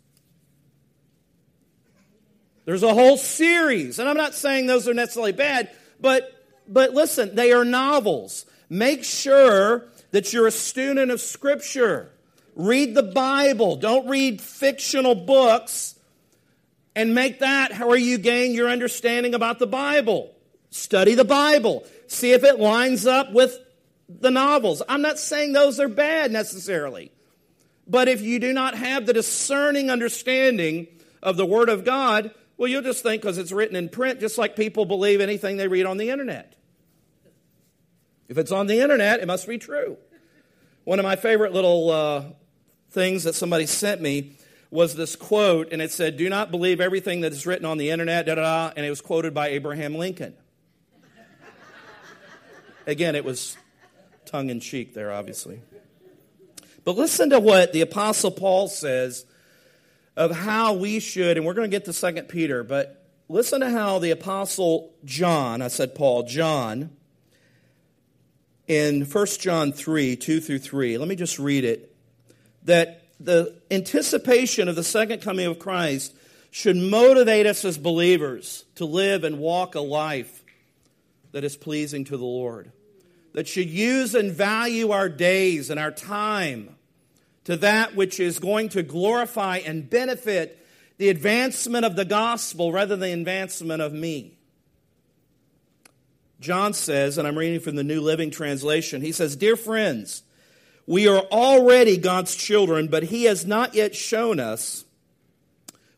There's 2.63 2.83
a 2.83 2.93
whole 2.93 3.17
series, 3.17 3.99
and 3.99 4.07
I'm 4.07 4.17
not 4.17 4.33
saying 4.33 4.65
those 4.65 4.87
are 4.87 4.93
necessarily 4.93 5.33
bad, 5.33 5.69
but 5.99 6.34
but 6.67 6.93
listen, 6.93 7.35
they 7.35 7.51
are 7.51 7.65
novels. 7.65 8.45
Make 8.69 9.03
sure 9.03 9.85
that 10.11 10.33
you're 10.33 10.47
a 10.47 10.51
student 10.51 11.11
of 11.11 11.21
Scripture. 11.21 12.11
Read 12.55 12.95
the 12.95 13.03
Bible. 13.03 13.75
Don't 13.75 14.07
read 14.07 14.41
fictional 14.41 15.15
books 15.15 15.95
and 16.95 17.13
make 17.13 17.39
that 17.39 17.73
how 17.73 17.93
you 17.93 18.17
gain 18.17 18.53
your 18.53 18.69
understanding 18.69 19.35
about 19.35 19.59
the 19.59 19.67
Bible. 19.67 20.33
Study 20.69 21.15
the 21.15 21.25
Bible. 21.25 21.85
See 22.07 22.31
if 22.31 22.43
it 22.43 22.59
lines 22.59 23.05
up 23.05 23.33
with 23.33 23.57
the 24.07 24.31
novels. 24.31 24.81
I'm 24.87 25.01
not 25.01 25.19
saying 25.19 25.53
those 25.53 25.79
are 25.79 25.87
bad 25.87 26.31
necessarily. 26.31 27.11
But 27.87 28.07
if 28.07 28.21
you 28.21 28.39
do 28.39 28.53
not 28.53 28.75
have 28.75 29.05
the 29.05 29.13
discerning 29.13 29.89
understanding 29.91 30.87
of 31.21 31.37
the 31.37 31.45
Word 31.45 31.69
of 31.69 31.83
God, 31.83 32.31
well, 32.57 32.69
you'll 32.69 32.81
just 32.81 33.03
think 33.03 33.21
because 33.21 33.37
it's 33.37 33.51
written 33.51 33.75
in 33.75 33.89
print, 33.89 34.19
just 34.19 34.37
like 34.37 34.55
people 34.55 34.85
believe 34.85 35.21
anything 35.21 35.57
they 35.57 35.67
read 35.67 35.85
on 35.85 35.97
the 35.97 36.09
internet. 36.09 36.55
If 38.27 38.37
it's 38.37 38.51
on 38.51 38.67
the 38.67 38.79
internet, 38.79 39.19
it 39.19 39.27
must 39.27 39.47
be 39.47 39.57
true. 39.57 39.97
One 40.83 40.99
of 40.99 41.03
my 41.03 41.15
favorite 41.15 41.51
little 41.51 41.91
uh, 41.91 42.23
things 42.91 43.23
that 43.23 43.35
somebody 43.35 43.65
sent 43.65 44.01
me 44.01 44.37
was 44.71 44.95
this 44.95 45.15
quote, 45.15 45.71
and 45.71 45.81
it 45.81 45.91
said, 45.91 46.17
Do 46.17 46.29
not 46.29 46.51
believe 46.51 46.81
everything 46.81 47.21
that 47.21 47.31
is 47.31 47.45
written 47.45 47.65
on 47.65 47.77
the 47.77 47.89
internet, 47.89 48.25
da 48.25 48.35
da 48.35 48.41
da, 48.41 48.73
and 48.75 48.85
it 48.85 48.89
was 48.89 49.01
quoted 49.01 49.33
by 49.33 49.49
Abraham 49.49 49.95
Lincoln. 49.95 50.35
Again, 52.87 53.15
it 53.15 53.25
was 53.25 53.57
tongue 54.25 54.49
in 54.49 54.59
cheek 54.59 54.93
there, 54.93 55.11
obviously. 55.11 55.61
But 56.83 56.95
listen 56.95 57.31
to 57.31 57.39
what 57.39 57.73
the 57.73 57.81
Apostle 57.81 58.31
Paul 58.31 58.67
says 58.67 59.25
of 60.15 60.31
how 60.31 60.73
we 60.73 60.99
should, 60.99 61.37
and 61.37 61.45
we're 61.45 61.53
going 61.53 61.69
to 61.69 61.75
get 61.75 61.85
to 61.85 61.93
Second 61.93 62.29
Peter, 62.29 62.63
but 62.63 63.05
listen 63.27 63.61
to 63.61 63.69
how 63.69 63.99
the 63.99 64.11
Apostle 64.11 64.93
John, 65.03 65.61
I 65.61 65.67
said 65.67 65.95
Paul, 65.95 66.23
John, 66.23 66.91
in 68.67 69.05
1 69.05 69.25
John 69.39 69.71
3, 69.71 70.15
2 70.15 70.39
through 70.39 70.59
3, 70.59 70.97
let 70.97 71.07
me 71.07 71.15
just 71.15 71.37
read 71.37 71.63
it, 71.63 71.95
that 72.63 73.03
the 73.19 73.55
anticipation 73.69 74.67
of 74.67 74.75
the 74.75 74.83
second 74.83 75.21
coming 75.21 75.45
of 75.45 75.59
Christ 75.59 76.15
should 76.51 76.77
motivate 76.77 77.45
us 77.45 77.65
as 77.65 77.77
believers 77.77 78.65
to 78.75 78.85
live 78.85 79.23
and 79.23 79.39
walk 79.39 79.75
a 79.75 79.81
life 79.81 80.43
that 81.31 81.43
is 81.43 81.57
pleasing 81.57 82.05
to 82.05 82.17
the 82.17 82.25
Lord 82.25 82.71
that 83.35 83.49
should 83.49 83.69
use 83.69 84.15
and 84.15 84.31
value 84.31 84.91
our 84.91 85.09
days 85.09 85.69
and 85.69 85.77
our 85.77 85.91
time 85.91 86.74
to 87.45 87.57
that 87.57 87.95
which 87.95 88.19
is 88.19 88.39
going 88.39 88.69
to 88.69 88.83
glorify 88.83 89.57
and 89.57 89.89
benefit 89.89 90.59
the 90.97 91.09
advancement 91.09 91.85
of 91.85 91.95
the 91.95 92.05
gospel 92.05 92.71
rather 92.71 92.95
than 92.95 93.09
the 93.09 93.19
advancement 93.19 93.81
of 93.81 93.93
me. 93.93 94.37
John 96.39 96.73
says, 96.73 97.17
and 97.17 97.27
I'm 97.27 97.37
reading 97.37 97.59
from 97.59 97.75
the 97.75 97.83
New 97.83 98.01
Living 98.01 98.29
Translation, 98.29 99.01
he 99.01 99.11
says, 99.11 99.35
Dear 99.35 99.55
friends, 99.55 100.23
we 100.85 101.07
are 101.07 101.21
already 101.31 101.97
God's 101.97 102.35
children, 102.35 102.87
but 102.87 103.03
he 103.03 103.23
has 103.23 103.45
not 103.45 103.73
yet 103.73 103.95
shown 103.95 104.39
us 104.39 104.85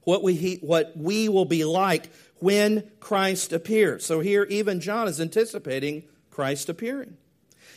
what 0.04 0.24
we, 0.24 0.60
what 0.62 0.96
we 0.96 1.28
will 1.28 1.46
be 1.46 1.66
like 1.66 2.10
when 2.40 2.90
Christ 3.00 3.52
appears. 3.52 4.06
So 4.06 4.20
here, 4.20 4.44
even 4.46 4.80
John 4.80 5.08
is 5.08 5.20
anticipating 5.20 6.04
Christ 6.30 6.70
appearing. 6.70 7.18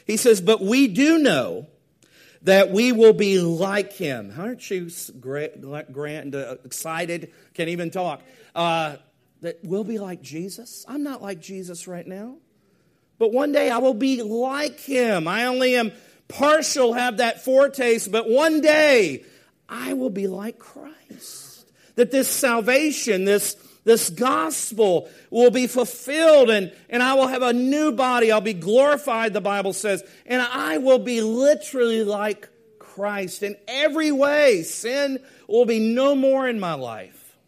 He 0.06 0.16
says, 0.16 0.40
But 0.40 0.60
we 0.60 0.86
do 0.86 1.18
know 1.18 1.66
that 2.42 2.70
we 2.70 2.92
will 2.92 3.12
be 3.12 3.40
like 3.40 3.92
him. 3.92 4.32
Aren't 4.36 4.70
you 4.70 4.90
grand, 5.20 6.34
uh, 6.34 6.56
excited? 6.64 7.32
Can't 7.54 7.68
even 7.68 7.90
talk. 7.90 8.22
Uh, 8.54 8.96
that 9.42 9.58
we'll 9.62 9.84
be 9.84 9.98
like 9.98 10.22
Jesus. 10.22 10.84
I'm 10.88 11.02
not 11.02 11.22
like 11.22 11.40
Jesus 11.40 11.86
right 11.86 12.06
now. 12.06 12.36
But 13.18 13.32
one 13.32 13.52
day 13.52 13.70
I 13.70 13.78
will 13.78 13.94
be 13.94 14.22
like 14.22 14.80
him. 14.80 15.28
I 15.28 15.44
only 15.44 15.76
am 15.76 15.92
partial, 16.28 16.94
have 16.94 17.18
that 17.18 17.44
foretaste, 17.44 18.10
but 18.10 18.28
one 18.28 18.60
day 18.60 19.24
I 19.68 19.92
will 19.92 20.10
be 20.10 20.26
like 20.26 20.58
Christ. 20.58 21.70
That 21.96 22.10
this 22.10 22.28
salvation, 22.28 23.24
this 23.24 23.56
this 23.84 24.10
gospel 24.10 25.08
will 25.30 25.50
be 25.50 25.66
fulfilled 25.66 26.50
and, 26.50 26.72
and 26.88 27.02
I 27.02 27.14
will 27.14 27.28
have 27.28 27.42
a 27.42 27.52
new 27.52 27.92
body. 27.92 28.30
I'll 28.30 28.40
be 28.40 28.52
glorified, 28.54 29.32
the 29.32 29.40
Bible 29.40 29.72
says, 29.72 30.02
and 30.26 30.42
I 30.42 30.78
will 30.78 30.98
be 30.98 31.22
literally 31.22 32.04
like 32.04 32.48
Christ 32.78 33.42
in 33.42 33.56
every 33.66 34.12
way. 34.12 34.62
Sin 34.62 35.18
will 35.48 35.64
be 35.64 35.78
no 35.78 36.14
more 36.14 36.48
in 36.48 36.60
my 36.60 36.74
life. 36.74 37.38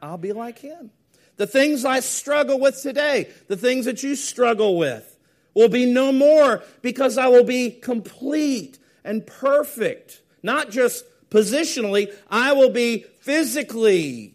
I'll 0.00 0.18
be 0.18 0.32
like 0.32 0.58
Him. 0.58 0.90
The 1.36 1.46
things 1.46 1.84
I 1.84 2.00
struggle 2.00 2.60
with 2.60 2.80
today, 2.80 3.28
the 3.48 3.56
things 3.56 3.86
that 3.86 4.02
you 4.02 4.14
struggle 4.14 4.78
with, 4.78 5.18
will 5.54 5.68
be 5.68 5.86
no 5.86 6.12
more 6.12 6.62
because 6.82 7.18
I 7.18 7.28
will 7.28 7.44
be 7.44 7.70
complete 7.70 8.78
and 9.02 9.26
perfect. 9.26 10.20
Not 10.42 10.70
just 10.70 11.04
positionally, 11.30 12.14
I 12.30 12.52
will 12.52 12.70
be 12.70 13.04
physically 13.20 14.34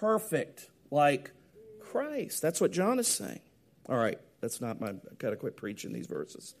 perfect 0.00 0.70
like 0.90 1.30
Christ. 1.78 2.40
That's 2.40 2.60
what 2.60 2.72
John 2.72 2.98
is 2.98 3.06
saying. 3.06 3.40
All 3.86 3.98
right, 3.98 4.18
that's 4.40 4.60
not 4.60 4.80
my. 4.80 4.88
I've 4.88 5.18
got 5.18 5.30
to 5.30 5.36
quit 5.36 5.56
preaching 5.56 5.92
these 5.92 6.06
verses. 6.06 6.54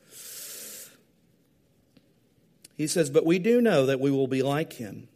He 2.76 2.86
says, 2.86 3.10
But 3.10 3.24
we 3.26 3.38
do 3.38 3.60
know 3.60 3.86
that 3.86 3.98
we 3.98 4.10
will 4.10 4.26
be 4.26 4.42
like 4.42 4.74
him, 4.74 5.08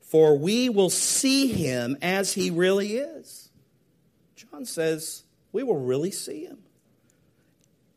for 0.00 0.36
we 0.36 0.68
will 0.68 0.90
see 0.90 1.48
him 1.48 1.96
as 2.02 2.34
he 2.34 2.50
really 2.50 2.96
is. 2.96 3.48
John 4.36 4.64
says, 4.64 5.24
We 5.52 5.62
will 5.62 5.80
really 5.80 6.10
see 6.10 6.44
him. 6.44 6.58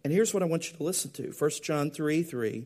And 0.04 0.12
here's 0.12 0.34
what 0.34 0.42
I 0.42 0.48
want 0.48 0.72
you 0.72 0.78
to 0.78 0.84
listen 0.84 1.12
to 1.12 1.32
1 1.32 1.52
John 1.62 1.92
3 1.92 2.24
3. 2.24 2.66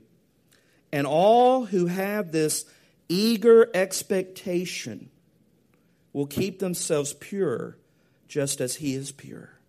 And 0.91 1.07
all 1.07 1.65
who 1.65 1.87
have 1.87 2.31
this 2.31 2.65
eager 3.09 3.69
expectation 3.73 5.09
will 6.15 6.25
keep 6.25 6.59
themselves 6.59 7.11
pure 7.11 7.77
just 8.29 8.61
as 8.61 8.75
he 8.75 8.95
is 8.95 9.11
pure. 9.11 9.59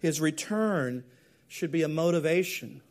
His 0.00 0.20
return 0.20 1.04
should 1.46 1.70
be 1.70 1.84
a 1.84 1.88
motivation 1.88 2.82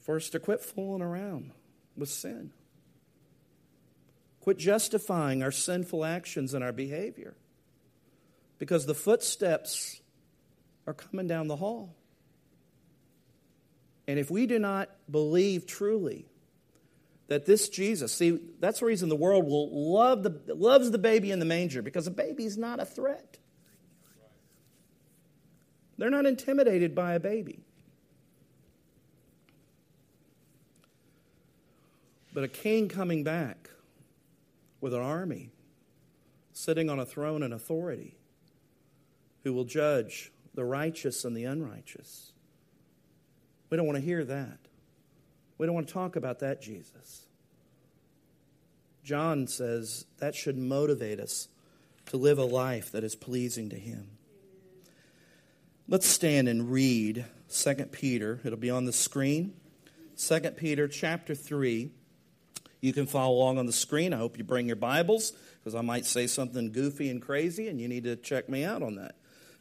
for 0.00 0.14
us 0.14 0.28
to 0.28 0.38
quit 0.38 0.60
fooling 0.60 1.02
around 1.02 1.50
with 1.96 2.08
sin. 2.08 2.52
Quit 4.38 4.58
justifying 4.58 5.42
our 5.42 5.50
sinful 5.50 6.04
actions 6.04 6.54
and 6.54 6.62
our 6.62 6.72
behavior. 6.72 7.34
Because 8.60 8.86
the 8.86 8.94
footsteps 8.94 10.00
are 10.86 10.94
coming 10.94 11.26
down 11.26 11.48
the 11.48 11.56
hall. 11.56 11.96
And 14.06 14.20
if 14.20 14.30
we 14.30 14.46
do 14.46 14.60
not 14.60 14.88
believe 15.10 15.66
truly 15.66 16.26
that 17.28 17.46
this 17.46 17.68
Jesus, 17.68 18.12
see, 18.12 18.38
that's 18.60 18.80
the 18.80 18.86
reason 18.86 19.08
the 19.08 19.16
world 19.16 19.46
will 19.46 19.92
love 19.92 20.22
the, 20.22 20.40
loves 20.54 20.90
the 20.90 20.98
baby 20.98 21.30
in 21.30 21.38
the 21.38 21.44
manger, 21.44 21.82
because 21.82 22.06
a 22.06 22.10
baby 22.10 22.44
is 22.44 22.56
not 22.56 22.80
a 22.80 22.84
threat. 22.84 23.38
They're 25.98 26.10
not 26.10 26.26
intimidated 26.26 26.94
by 26.94 27.14
a 27.14 27.20
baby. 27.20 27.66
but 32.36 32.44
a 32.44 32.48
king 32.48 32.86
coming 32.86 33.24
back 33.24 33.70
with 34.82 34.92
an 34.92 35.00
army, 35.00 35.48
sitting 36.52 36.90
on 36.90 36.98
a 36.98 37.06
throne 37.06 37.42
and 37.42 37.54
authority, 37.54 38.14
who 39.42 39.54
will 39.54 39.64
judge 39.64 40.30
the 40.52 40.62
righteous 40.62 41.24
and 41.24 41.34
the 41.34 41.44
unrighteous. 41.44 42.32
We 43.70 43.78
don't 43.78 43.86
want 43.86 43.96
to 43.96 44.04
hear 44.04 44.22
that. 44.26 44.58
We 45.58 45.66
don't 45.66 45.74
want 45.74 45.88
to 45.88 45.94
talk 45.94 46.16
about 46.16 46.40
that 46.40 46.60
Jesus. 46.60 47.26
John 49.02 49.46
says 49.46 50.04
that 50.18 50.34
should 50.34 50.58
motivate 50.58 51.20
us 51.20 51.48
to 52.06 52.16
live 52.16 52.38
a 52.38 52.44
life 52.44 52.92
that 52.92 53.04
is 53.04 53.14
pleasing 53.14 53.70
to 53.70 53.76
Him. 53.76 54.10
Let's 55.88 56.06
stand 56.06 56.48
and 56.48 56.70
read 56.70 57.24
2 57.48 57.74
Peter. 57.92 58.40
It'll 58.44 58.58
be 58.58 58.70
on 58.70 58.84
the 58.84 58.92
screen. 58.92 59.54
2 60.18 60.40
Peter 60.56 60.88
chapter 60.88 61.34
3. 61.34 61.90
You 62.80 62.92
can 62.92 63.06
follow 63.06 63.36
along 63.36 63.58
on 63.58 63.66
the 63.66 63.72
screen. 63.72 64.12
I 64.12 64.18
hope 64.18 64.38
you 64.38 64.44
bring 64.44 64.66
your 64.66 64.76
Bibles 64.76 65.32
because 65.58 65.74
I 65.74 65.80
might 65.82 66.04
say 66.04 66.26
something 66.26 66.72
goofy 66.72 67.10
and 67.10 67.22
crazy 67.22 67.68
and 67.68 67.80
you 67.80 67.88
need 67.88 68.04
to 68.04 68.16
check 68.16 68.48
me 68.48 68.64
out 68.64 68.82
on 68.82 68.96
that. 68.96 69.14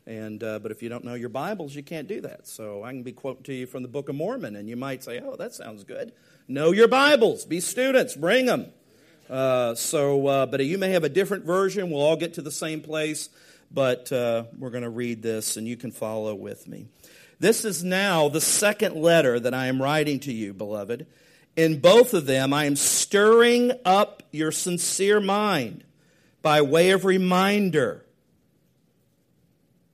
And, 0.08 0.44
uh, 0.44 0.60
but 0.60 0.72
if 0.72 0.84
you 0.84 0.90
don't 0.90 1.04
know 1.04 1.16
your 1.16 1.30
Bibles, 1.30 1.74
you 1.76 1.82
can't 1.82 2.08
do 2.08 2.22
that. 2.22 2.48
So 2.48 2.84
I 2.84 2.92
can 2.92 3.02
be 3.02 3.12
quoting 3.12 3.44
to 3.44 3.54
you 3.54 3.66
from 3.66 3.82
the 3.82 3.90
Book 3.90 4.08
of 4.08 4.16
Mormon, 4.16 4.56
and 4.56 4.70
you 4.70 4.76
might 4.76 5.04
say, 5.04 5.20
oh, 5.20 5.36
that 5.38 5.54
sounds 5.54 5.84
good. 5.84 6.12
Know 6.48 6.72
your 6.72 6.88
Bibles. 6.88 7.46
Be 7.46 7.60
students. 7.60 8.16
Bring 8.16 8.46
them. 8.46 8.68
Uh, 9.28 9.74
so, 9.74 10.28
uh, 10.28 10.46
but 10.46 10.64
you 10.64 10.78
may 10.78 10.92
have 10.92 11.04
a 11.04 11.10
different 11.10 11.46
version. 11.46 11.90
We'll 11.90 12.02
all 12.02 12.16
get 12.16 12.36
to 12.36 12.44
the 12.44 12.52
same 12.52 12.82
place, 12.82 13.30
but 13.72 14.12
uh, 14.12 14.44
we're 14.60 14.70
going 14.70 14.84
to 14.84 14.90
read 14.90 15.24
this, 15.24 15.58
and 15.58 15.68
you 15.68 15.76
can 15.76 15.92
follow 15.92 16.36
with 16.36 16.68
me. 16.68 16.88
This 17.40 17.66
is 17.66 17.84
now 17.84 18.30
the 18.30 18.42
second 18.42 18.96
letter 18.96 19.40
that 19.40 19.56
I 19.56 19.68
am 19.68 19.82
writing 19.82 20.20
to 20.22 20.32
you, 20.32 20.54
beloved. 20.54 21.08
In 21.56 21.80
both 21.80 22.14
of 22.14 22.28
them, 22.28 22.54
I 22.54 22.66
am 22.66 22.76
stirring 22.76 23.72
up 23.84 24.22
your 24.32 24.52
sincere 24.52 25.20
mind 25.20 25.84
by 26.44 26.62
way 26.62 26.92
of 26.92 27.06
reminder 27.06 28.05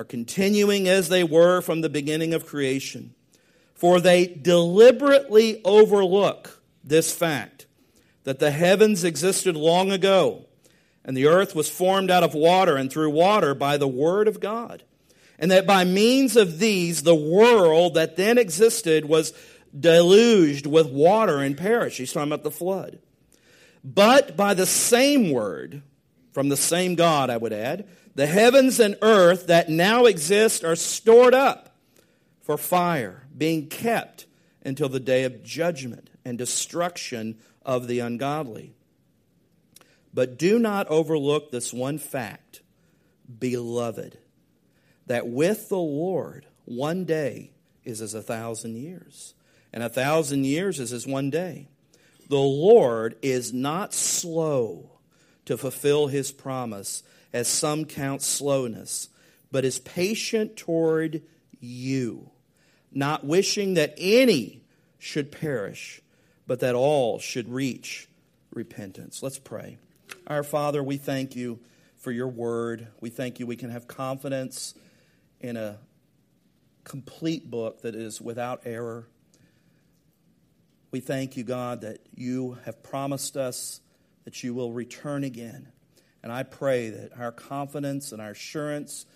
are 0.00 0.04
continuing 0.04 0.88
as 0.88 1.10
they 1.10 1.22
were 1.22 1.60
from 1.60 1.82
the 1.82 1.90
beginning 1.90 2.32
of 2.32 2.46
creation. 2.46 3.14
For 3.74 4.00
they 4.00 4.24
deliberately 4.24 5.60
overlook 5.62 6.62
this 6.82 7.12
fact 7.12 7.66
that 8.24 8.38
the 8.38 8.50
heavens 8.50 9.04
existed 9.04 9.56
long 9.56 9.92
ago, 9.92 10.46
and 11.04 11.14
the 11.14 11.26
earth 11.26 11.54
was 11.54 11.68
formed 11.68 12.10
out 12.10 12.22
of 12.22 12.32
water 12.32 12.76
and 12.76 12.90
through 12.90 13.10
water 13.10 13.54
by 13.54 13.76
the 13.76 13.86
word 13.86 14.26
of 14.26 14.40
God. 14.40 14.84
And 15.38 15.50
that 15.50 15.66
by 15.66 15.84
means 15.84 16.34
of 16.34 16.58
these, 16.58 17.02
the 17.02 17.14
world 17.14 17.92
that 17.92 18.16
then 18.16 18.38
existed 18.38 19.04
was 19.04 19.34
deluged 19.78 20.64
with 20.64 20.88
water 20.88 21.40
and 21.40 21.58
perished. 21.58 21.98
He's 21.98 22.10
talking 22.10 22.32
about 22.32 22.42
the 22.42 22.50
flood. 22.50 23.00
But 23.84 24.34
by 24.34 24.54
the 24.54 24.64
same 24.64 25.30
word, 25.30 25.82
from 26.32 26.48
the 26.48 26.56
same 26.56 26.94
God, 26.94 27.28
I 27.28 27.36
would 27.36 27.52
add, 27.52 27.86
the 28.14 28.26
heavens 28.26 28.80
and 28.80 28.96
earth 29.02 29.46
that 29.46 29.68
now 29.68 30.06
exist 30.06 30.64
are 30.64 30.76
stored 30.76 31.34
up 31.34 31.74
for 32.40 32.56
fire, 32.58 33.26
being 33.36 33.68
kept 33.68 34.26
until 34.64 34.88
the 34.88 35.00
day 35.00 35.24
of 35.24 35.42
judgment 35.42 36.10
and 36.24 36.36
destruction 36.36 37.38
of 37.64 37.86
the 37.86 38.00
ungodly. 38.00 38.74
But 40.12 40.38
do 40.38 40.58
not 40.58 40.88
overlook 40.88 41.50
this 41.50 41.72
one 41.72 41.98
fact, 41.98 42.62
beloved, 43.38 44.18
that 45.06 45.28
with 45.28 45.68
the 45.68 45.78
Lord, 45.78 46.46
one 46.64 47.04
day 47.04 47.52
is 47.84 48.02
as 48.02 48.14
a 48.14 48.22
thousand 48.22 48.76
years, 48.76 49.34
and 49.72 49.82
a 49.82 49.88
thousand 49.88 50.44
years 50.44 50.80
is 50.80 50.92
as 50.92 51.06
one 51.06 51.30
day. 51.30 51.68
The 52.28 52.38
Lord 52.38 53.16
is 53.22 53.52
not 53.52 53.94
slow 53.94 54.90
to 55.44 55.56
fulfill 55.56 56.06
his 56.08 56.32
promise 56.32 57.02
as 57.32 57.48
some 57.48 57.84
count 57.84 58.22
slowness, 58.22 59.08
but 59.50 59.64
is 59.64 59.78
patient 59.78 60.56
toward 60.56 61.22
you, 61.60 62.30
not 62.92 63.24
wishing 63.24 63.74
that 63.74 63.94
any 63.98 64.62
should 64.98 65.32
perish, 65.32 66.02
but 66.46 66.60
that 66.60 66.74
all 66.74 67.18
should 67.18 67.48
reach 67.48 68.08
repentance. 68.52 69.22
Let's 69.22 69.38
pray. 69.38 69.78
Our 70.26 70.42
Father, 70.42 70.82
we 70.82 70.96
thank 70.96 71.36
you 71.36 71.60
for 71.96 72.10
your 72.10 72.28
word. 72.28 72.88
We 73.00 73.10
thank 73.10 73.38
you 73.38 73.46
we 73.46 73.56
can 73.56 73.70
have 73.70 73.86
confidence 73.86 74.74
in 75.40 75.56
a 75.56 75.78
complete 76.84 77.50
book 77.50 77.82
that 77.82 77.94
is 77.94 78.20
without 78.20 78.62
error. 78.64 79.06
We 80.90 81.00
thank 81.00 81.36
you, 81.36 81.44
God, 81.44 81.82
that 81.82 82.00
you 82.14 82.58
have 82.64 82.82
promised 82.82 83.36
us 83.36 83.80
that 84.24 84.42
you 84.42 84.54
will 84.54 84.72
return 84.72 85.24
again. 85.24 85.68
And 86.22 86.30
I 86.30 86.42
pray 86.42 86.90
that 86.90 87.18
our 87.18 87.32
confidence 87.32 88.12
and 88.12 88.20
our 88.20 88.30
assurance 88.30 89.06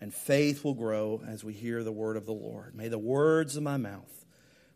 and 0.00 0.12
faith 0.12 0.64
will 0.64 0.74
grow 0.74 1.22
as 1.26 1.44
we 1.44 1.52
hear 1.52 1.82
the 1.84 1.92
word 1.92 2.16
of 2.16 2.26
the 2.26 2.32
Lord. 2.32 2.74
May 2.74 2.88
the 2.88 2.98
words 2.98 3.56
of 3.56 3.62
my 3.62 3.76
mouth, 3.76 4.24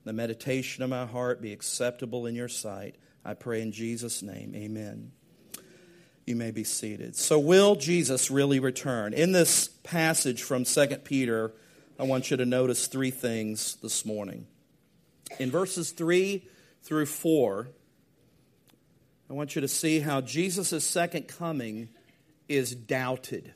the 0.05 0.12
meditation 0.12 0.83
of 0.83 0.91
my 0.91 1.05
heart 1.05 1.43
be 1.43 1.53
acceptable 1.53 2.27
in 2.27 2.35
your 2.35 2.49
sight. 2.49 2.95
I 3.25 3.35
pray 3.35 3.61
in 3.61 3.73
Jesus' 3.73 4.23
name. 4.23 4.55
Amen. 4.55 5.11
You 6.27 6.37
may 6.37 6.53
be 6.53 6.65
seated. 6.65 7.17
So, 7.17 7.39
will 7.39 7.77
Jesus 7.77 8.31
really 8.31 8.59
return? 8.59 9.15
In 9.15 9.33
this 9.33 9.69
passage 9.69 10.43
from 10.43 10.65
2 10.65 10.87
Peter, 11.05 11.53
I 11.99 12.05
want 12.05 12.31
you 12.31 12.37
to 12.37 12.47
notice 12.47 12.87
three 12.87 13.11
things 13.11 13.77
this 13.83 14.05
morning. 14.05 14.47
In 15.39 15.51
verses 15.51 15.91
3 15.91 16.47
through 16.83 17.07
4, 17.07 17.69
I 19.29 19.33
want 19.33 19.55
you 19.57 19.61
to 19.62 19.69
see 19.69 20.01
how 20.01 20.21
Jesus' 20.21 20.85
second 20.85 21.27
coming 21.29 21.89
is 22.49 22.75
doubted. 22.75 23.53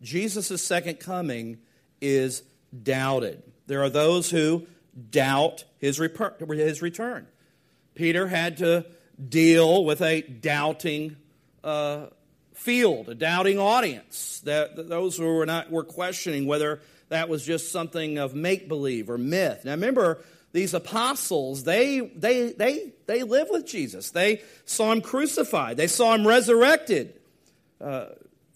Jesus' 0.00 0.62
second 0.62 1.00
coming 1.00 1.58
is 2.00 2.42
doubted. 2.82 3.42
There 3.66 3.82
are 3.82 3.88
those 3.88 4.30
who 4.30 4.66
doubt 5.10 5.64
his, 5.78 5.98
his 5.98 6.82
return. 6.82 7.26
Peter 7.94 8.26
had 8.26 8.58
to 8.58 8.84
deal 9.28 9.84
with 9.84 10.02
a 10.02 10.20
doubting 10.20 11.16
uh, 11.64 12.06
field, 12.52 13.08
a 13.08 13.14
doubting 13.14 13.58
audience. 13.58 14.40
That, 14.44 14.88
those 14.88 15.16
who 15.16 15.34
were 15.34 15.46
not 15.46 15.70
were 15.70 15.84
questioning 15.84 16.46
whether 16.46 16.80
that 17.08 17.28
was 17.28 17.44
just 17.44 17.72
something 17.72 18.18
of 18.18 18.34
make 18.34 18.68
believe 18.68 19.08
or 19.08 19.16
myth. 19.16 19.64
Now 19.64 19.72
remember, 19.72 20.22
these 20.56 20.72
apostles, 20.72 21.64
they, 21.64 22.00
they, 22.00 22.50
they, 22.52 22.92
they 23.04 23.22
live 23.24 23.48
with 23.50 23.66
Jesus. 23.66 24.10
They 24.10 24.40
saw 24.64 24.90
him 24.90 25.02
crucified. 25.02 25.76
They 25.76 25.86
saw 25.86 26.14
him 26.14 26.26
resurrected. 26.26 27.12
Uh, 27.78 28.06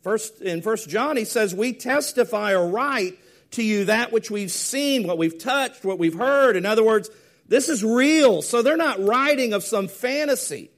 first, 0.02 0.40
in 0.40 0.62
First 0.62 0.88
John, 0.88 1.18
he 1.18 1.26
says, 1.26 1.54
we 1.54 1.74
testify 1.74 2.54
or 2.54 2.66
write 2.66 3.18
to 3.50 3.62
you 3.62 3.84
that 3.84 4.12
which 4.12 4.30
we've 4.30 4.50
seen, 4.50 5.06
what 5.06 5.18
we've 5.18 5.38
touched, 5.38 5.84
what 5.84 5.98
we've 5.98 6.14
heard. 6.14 6.56
In 6.56 6.64
other 6.64 6.82
words, 6.82 7.10
this 7.46 7.68
is 7.68 7.84
real. 7.84 8.40
So 8.40 8.62
they're 8.62 8.78
not 8.78 8.98
writing 9.04 9.52
of 9.52 9.62
some 9.62 9.86
fantasy. 9.86 10.70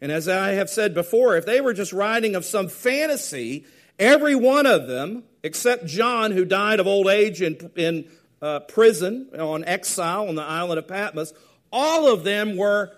And 0.00 0.12
as 0.12 0.28
I 0.28 0.52
have 0.52 0.70
said 0.70 0.94
before, 0.94 1.36
if 1.36 1.44
they 1.44 1.60
were 1.60 1.74
just 1.74 1.92
writing 1.92 2.36
of 2.36 2.44
some 2.44 2.68
fantasy, 2.68 3.64
every 3.98 4.36
one 4.36 4.66
of 4.66 4.86
them, 4.86 5.24
except 5.42 5.86
John, 5.86 6.30
who 6.30 6.44
died 6.44 6.78
of 6.78 6.86
old 6.86 7.08
age 7.08 7.42
in, 7.42 7.72
in 7.74 8.08
uh, 8.42 8.60
prison, 8.60 9.28
on 9.38 9.64
exile 9.64 10.28
on 10.28 10.34
the 10.34 10.42
island 10.42 10.78
of 10.78 10.88
Patmos, 10.88 11.32
all 11.72 12.12
of 12.12 12.24
them 12.24 12.56
were 12.56 12.92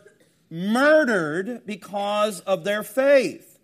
murdered 0.50 1.66
because 1.66 2.40
of 2.40 2.64
their 2.64 2.82
faith. 2.82 3.58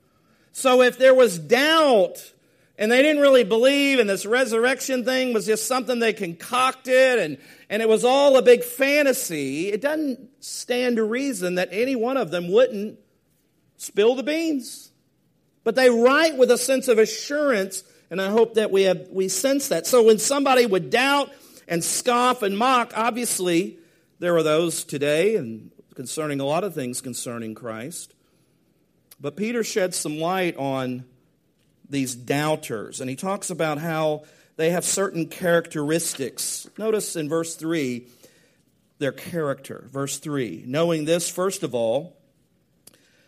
So 0.53 0.83
if 0.83 0.99
there 0.99 1.15
was 1.15 1.39
doubt 1.39 2.33
and 2.79 2.91
they 2.91 3.03
didn't 3.03 3.23
really 3.23 3.45
believe 3.45 3.99
and 3.99 4.09
this 4.09 4.27
resurrection 4.27 5.05
thing 5.05 5.33
was 5.33 5.47
just 5.47 5.67
something 5.67 5.99
they 5.99 6.13
concocted 6.13 7.19
and, 7.19 7.39
and 7.69 7.83
it 7.83 7.89
was 7.89 8.05
all 8.05 8.37
a 8.37 8.43
big 8.43 8.63
fantasy, 8.63 9.73
it 9.73 9.81
doesn't 9.81 10.21
stand 10.41 10.97
to 10.97 11.05
reason 11.05 11.57
that 11.57 11.69
any 11.73 11.97
one 11.97 12.17
of 12.17 12.31
them 12.31 12.51
wouldn't 12.53 12.99
spill 13.77 14.15
the 14.15 14.23
beans. 14.23 14.91
But 15.65 15.75
they 15.75 15.89
write 15.89 16.37
with 16.37 16.51
a 16.51 16.59
sense 16.59 16.89
of 16.89 16.99
assurance, 16.99 17.85
and 18.11 18.21
I 18.21 18.29
hope 18.29 18.55
that 18.55 18.71
we 18.71 18.83
have 18.83 19.09
we 19.11 19.29
sense 19.29 19.69
that. 19.69 19.87
So 19.87 20.03
when 20.03 20.19
somebody 20.19 20.67
would 20.67 20.91
doubt 20.91 21.33
and 21.69 21.83
scoff 21.83 22.43
and 22.43 22.57
mock. 22.57 22.93
Obviously, 22.97 23.79
there 24.19 24.37
are 24.37 24.43
those 24.43 24.85
today, 24.85 25.37
and 25.37 25.71
concerning 25.95 26.41
a 26.41 26.45
lot 26.45 26.65
of 26.65 26.75
things 26.75 27.01
concerning 27.01 27.55
Christ, 27.55 28.15
But 29.21 29.37
Peter 29.37 29.63
sheds 29.63 29.97
some 29.97 30.19
light 30.19 30.57
on 30.57 31.05
these 31.89 32.15
doubters, 32.15 33.01
and 33.01 33.09
he 33.09 33.17
talks 33.17 33.51
about 33.51 33.79
how 33.79 34.25
they 34.57 34.71
have 34.71 34.85
certain 34.85 35.27
characteristics. 35.27 36.69
Notice 36.79 37.17
in 37.17 37.29
verse 37.29 37.55
3 37.55 38.07
their 38.99 39.13
character. 39.13 39.89
Verse 39.91 40.19
3 40.19 40.65
Knowing 40.67 41.05
this, 41.05 41.29
first 41.29 41.63
of 41.63 41.75
all, 41.75 42.17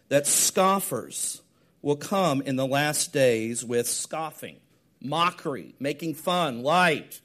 that 0.08 0.26
scoffers 0.26 1.42
will 1.82 1.96
come 1.96 2.42
in 2.42 2.56
the 2.56 2.66
last 2.66 3.12
days 3.12 3.64
with 3.64 3.88
scoffing, 3.88 4.56
mockery, 5.00 5.74
making 5.78 6.14
fun, 6.14 6.62
light. 6.62 7.20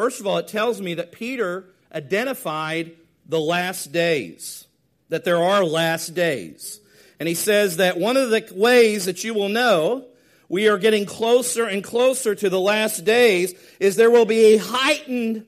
First 0.00 0.18
of 0.18 0.26
all, 0.26 0.38
it 0.38 0.48
tells 0.48 0.80
me 0.80 0.94
that 0.94 1.12
Peter 1.12 1.66
identified 1.94 2.92
the 3.26 3.38
last 3.38 3.92
days, 3.92 4.66
that 5.10 5.24
there 5.24 5.36
are 5.36 5.62
last 5.62 6.14
days. 6.14 6.80
And 7.18 7.28
he 7.28 7.34
says 7.34 7.76
that 7.76 7.98
one 7.98 8.16
of 8.16 8.30
the 8.30 8.50
ways 8.54 9.04
that 9.04 9.24
you 9.24 9.34
will 9.34 9.50
know 9.50 10.06
we 10.48 10.68
are 10.68 10.78
getting 10.78 11.04
closer 11.04 11.66
and 11.66 11.84
closer 11.84 12.34
to 12.34 12.48
the 12.48 12.58
last 12.58 13.04
days 13.04 13.52
is 13.78 13.96
there 13.96 14.10
will 14.10 14.24
be 14.24 14.54
a 14.54 14.56
heightened 14.56 15.44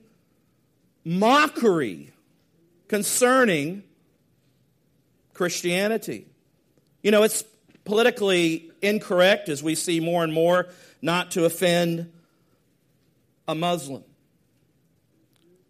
mockery 1.03 2.11
concerning 2.87 3.81
Christianity. 5.33 6.27
You 7.01 7.09
know, 7.09 7.23
it's 7.23 7.43
politically 7.85 8.69
incorrect, 8.83 9.49
as 9.49 9.63
we 9.63 9.73
see 9.73 9.99
more 9.99 10.23
and 10.23 10.31
more, 10.31 10.67
not 11.01 11.31
to 11.31 11.45
offend 11.45 12.13
a 13.47 13.55
Muslim. 13.55 14.03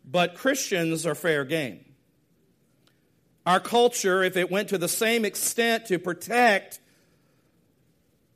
But 0.06 0.36
Christians 0.36 1.06
are 1.06 1.16
fair 1.16 1.46
game. 1.46 1.86
Our 3.46 3.60
culture, 3.60 4.24
if 4.24 4.38
it 4.38 4.50
went 4.50 4.70
to 4.70 4.78
the 4.78 4.88
same 4.88 5.26
extent 5.26 5.88
to 5.88 6.00
protect 6.00 6.80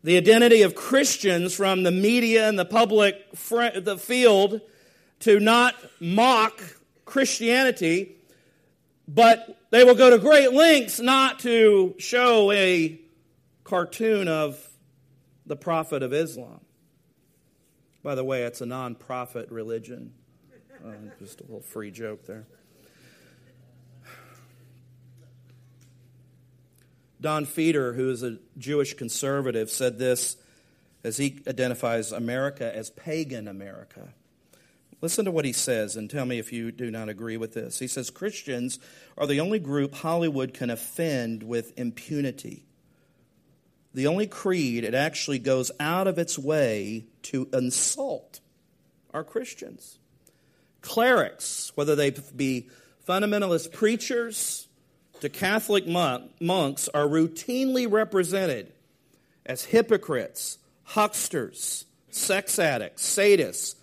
the 0.04 0.18
identity 0.18 0.62
of 0.62 0.76
Christians 0.76 1.54
from 1.54 1.84
the 1.84 1.92
media 1.92 2.48
and 2.48 2.58
the 2.58 2.66
public 2.66 3.32
the 3.32 3.98
field 4.00 4.62
to 5.22 5.40
not 5.40 5.76
mock 6.00 6.62
Christianity, 7.06 8.16
but 9.08 9.58
they 9.72 9.84
will 9.84 9.96
go 9.96 10.10
to 10.10 10.18
great 10.18 10.54
lengths 10.54 11.00
not 11.00 11.40
to 11.40 11.96
show 11.98 12.52
a 12.52 13.00
cartoon 13.64 14.28
of 14.28 14.66
the 15.46 15.56
Prophet 15.56 16.04
of 16.04 16.14
Islam. 16.14 16.62
By 18.04 18.16
the 18.16 18.24
way, 18.24 18.44
it's 18.44 18.62
a 18.62 18.66
non 18.66 18.96
profit 18.96 19.52
religion. 19.52 20.14
Uh, 20.86 20.92
just 21.20 21.42
a 21.42 21.44
little 21.44 21.62
free 21.62 21.92
joke 21.92 22.26
there. 22.26 22.46
Don 27.20 27.46
Feder, 27.46 27.94
who 27.94 28.12
is 28.12 28.22
a 28.22 28.38
Jewish 28.58 28.94
conservative, 28.94 29.72
said 29.72 29.98
this 29.98 30.38
as 31.04 31.18
he 31.18 31.42
identifies 31.48 32.12
America 32.12 32.76
as 32.76 32.90
pagan 32.92 33.48
America. 33.48 34.14
Listen 35.02 35.26
to 35.26 35.32
what 35.32 35.46
he 35.46 35.54
says 35.54 35.96
and 35.96 36.10
tell 36.10 36.26
me 36.26 36.40
if 36.40 36.52
you 36.52 36.72
do 36.72 36.92
not 36.92 37.10
agree 37.10 37.38
with 37.38 37.54
this. 37.54 37.80
He 37.80 37.88
says 37.88 38.10
Christians 38.10 38.80
are 39.18 39.28
the 39.28 39.40
only 39.40 39.60
group 39.60 39.94
Hollywood 39.94 40.54
can 40.54 40.70
offend 40.70 41.44
with 41.44 41.78
impunity. 41.78 42.66
The 43.94 44.08
only 44.08 44.28
creed 44.28 44.84
it 44.84 44.94
actually 44.94 45.40
goes 45.40 45.72
out 45.80 46.08
of 46.08 46.20
its 46.20 46.38
way 46.38 47.06
to 47.24 47.48
insult 47.54 48.42
are 49.14 49.24
Christians. 49.24 49.98
Clerics, 50.88 51.74
whether 51.76 51.98
they 51.98 52.12
be 52.34 52.70
fundamentalist 53.06 53.74
preachers 53.74 54.70
to 55.20 55.28
Catholic 55.28 55.86
monks, 55.86 56.88
are 56.94 57.06
routinely 57.06 57.92
represented 57.92 58.72
as 59.46 59.66
hypocrites, 59.66 60.60
hucksters, 60.84 61.84
sex 62.10 62.58
addicts, 62.58 63.04
sadists, 63.04 63.76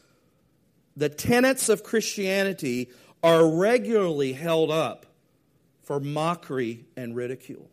the 0.97 1.11
tenets 1.11 1.69
of 1.69 1.85
Christianity 1.85 2.89
are 3.23 3.47
regularly 3.55 4.33
held 4.33 4.71
up 4.71 5.05
for 5.83 6.01
mockery 6.01 6.87
and 6.97 7.15
ridicule. 7.15 7.69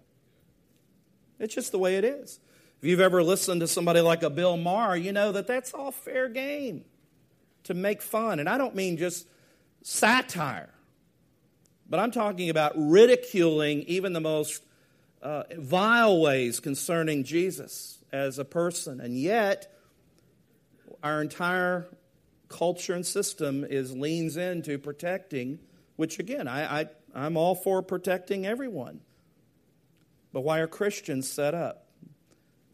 It's 1.39 1.55
just 1.55 1.71
the 1.71 1.79
way 1.79 1.95
it 1.95 2.03
is. 2.03 2.41
If 2.81 2.89
you've 2.89 2.99
ever 2.99 3.23
listened 3.23 3.61
to 3.61 3.67
somebody 3.67 4.01
like 4.01 4.23
a 4.23 4.29
Bill 4.29 4.57
Maher, 4.57 4.97
you 4.97 5.13
know 5.13 5.31
that 5.31 5.47
that's 5.47 5.73
all 5.73 5.91
fair 5.91 6.27
game 6.27 6.83
to 7.65 7.73
make 7.73 8.01
fun. 8.01 8.39
And 8.39 8.49
I 8.49 8.57
don't 8.57 8.75
mean 8.75 8.97
just 8.97 9.27
satire, 9.81 10.69
but 11.89 11.99
I'm 11.99 12.11
talking 12.11 12.49
about 12.49 12.73
ridiculing 12.75 13.83
even 13.83 14.13
the 14.13 14.21
most 14.21 14.63
uh, 15.21 15.43
vile 15.57 16.19
ways 16.21 16.59
concerning 16.59 17.23
Jesus 17.23 17.99
as 18.11 18.39
a 18.39 18.45
person. 18.45 18.99
And 18.99 19.17
yet, 19.17 19.73
our 21.03 21.21
entire 21.21 21.87
culture 22.49 22.93
and 22.93 23.05
system 23.05 23.63
is 23.63 23.93
leans 23.93 24.37
into 24.37 24.77
protecting, 24.77 25.59
which 25.95 26.19
again, 26.19 26.47
I, 26.47 26.81
I, 26.81 26.85
I'm 27.15 27.37
all 27.37 27.55
for 27.55 27.81
protecting 27.81 28.45
everyone. 28.45 29.01
But 30.33 30.41
why 30.41 30.59
are 30.59 30.67
Christians 30.67 31.29
set 31.29 31.53
up 31.53 31.87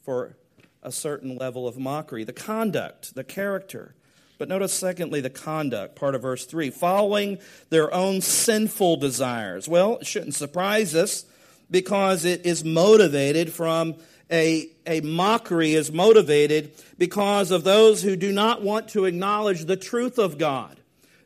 for 0.03 0.37
a 0.83 0.91
certain 0.91 1.37
level 1.37 1.67
of 1.67 1.77
mockery? 1.77 2.23
The 2.23 2.33
conduct, 2.33 3.15
the 3.15 3.23
character. 3.23 3.95
But 4.37 4.49
notice, 4.49 4.73
secondly, 4.73 5.21
the 5.21 5.29
conduct, 5.29 5.95
part 5.95 6.15
of 6.15 6.21
verse 6.21 6.45
3, 6.45 6.69
following 6.69 7.39
their 7.69 7.93
own 7.93 8.21
sinful 8.21 8.97
desires. 8.97 9.67
Well, 9.67 9.97
it 9.97 10.07
shouldn't 10.07 10.35
surprise 10.35 10.93
us 10.93 11.25
because 11.71 12.23
it 12.23 12.45
is 12.45 12.63
motivated 12.63 13.51
from 13.51 13.95
a, 14.31 14.69
a 14.85 15.01
mockery 15.01 15.73
is 15.73 15.91
motivated 15.91 16.71
because 16.97 17.51
of 17.51 17.63
those 17.63 18.03
who 18.03 18.15
do 18.15 18.31
not 18.31 18.61
want 18.61 18.89
to 18.89 19.05
acknowledge 19.05 19.65
the 19.65 19.77
truth 19.77 20.17
of 20.19 20.37
God. 20.37 20.79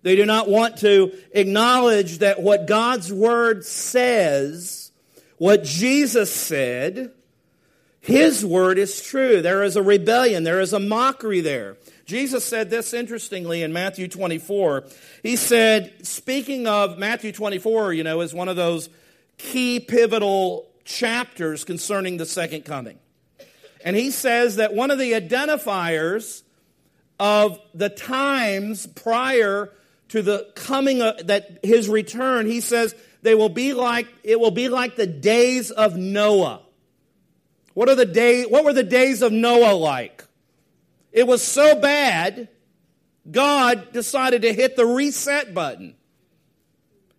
They 0.04 0.16
do 0.16 0.26
not 0.26 0.48
want 0.48 0.78
to 0.78 1.12
acknowledge 1.32 2.20
that 2.20 2.42
what 2.42 2.68
God's 2.68 3.12
word 3.12 3.66
says, 3.66 4.92
what 5.38 5.64
Jesus 5.64 6.34
said, 6.34 7.12
his 8.00 8.44
word 8.44 8.80
is 8.80 9.04
true. 9.04 9.42
There 9.42 9.64
is 9.64 9.76
a 9.76 9.84
rebellion, 9.84 10.44
there 10.44 10.62
is 10.62 10.74
a 10.74 10.80
mockery 10.80 11.42
there. 11.42 11.78
Jesus 12.06 12.44
said 12.44 12.70
this 12.70 12.94
interestingly 12.94 13.64
in 13.64 13.74
Matthew 13.74 14.08
24. 14.08 14.86
He 15.24 15.36
said, 15.36 16.06
speaking 16.06 16.68
of 16.68 16.98
Matthew 16.98 17.32
24, 17.32 17.94
you 17.94 18.04
know, 18.04 18.22
is 18.22 18.34
one 18.34 18.50
of 18.50 18.56
those 18.56 18.90
key 19.38 19.80
pivotal 19.80 20.70
chapters 20.84 21.64
concerning 21.64 22.18
the 22.18 22.26
second 22.26 22.66
coming. 22.66 23.00
And 23.84 23.96
he 23.96 24.12
says 24.12 24.58
that 24.58 24.74
one 24.74 24.92
of 24.92 25.00
the 25.00 25.14
identifiers 25.14 26.44
of 27.20 27.60
the 27.74 27.90
times 27.90 28.88
prior 28.88 29.72
to 30.10 30.22
the 30.22 30.52
coming 30.56 31.02
of 31.02 31.28
that 31.28 31.60
his 31.64 31.88
return, 31.88 32.46
he 32.46 32.62
says 32.62 32.96
they 33.22 33.36
will 33.36 33.50
be 33.50 33.74
like 33.74 34.08
it 34.24 34.40
will 34.40 34.52
be 34.52 34.70
like 34.70 34.96
the 34.96 35.08
days 35.08 35.72
of 35.72 35.96
Noah. 35.96 36.62
What 37.74 37.90
are 37.90 37.96
the 37.96 38.06
day 38.06 38.44
what 38.44 38.66
were 38.66 38.74
the 38.74 38.84
days 38.84 39.22
of 39.22 39.32
Noah 39.32 39.74
like? 39.74 40.26
It 41.12 41.28
was 41.28 41.44
so 41.44 41.80
bad, 41.80 42.48
God 43.30 43.92
decided 43.92 44.44
to 44.44 44.54
hit 44.54 44.76
the 44.76 44.86
reset 44.86 45.54
button. 45.54 45.96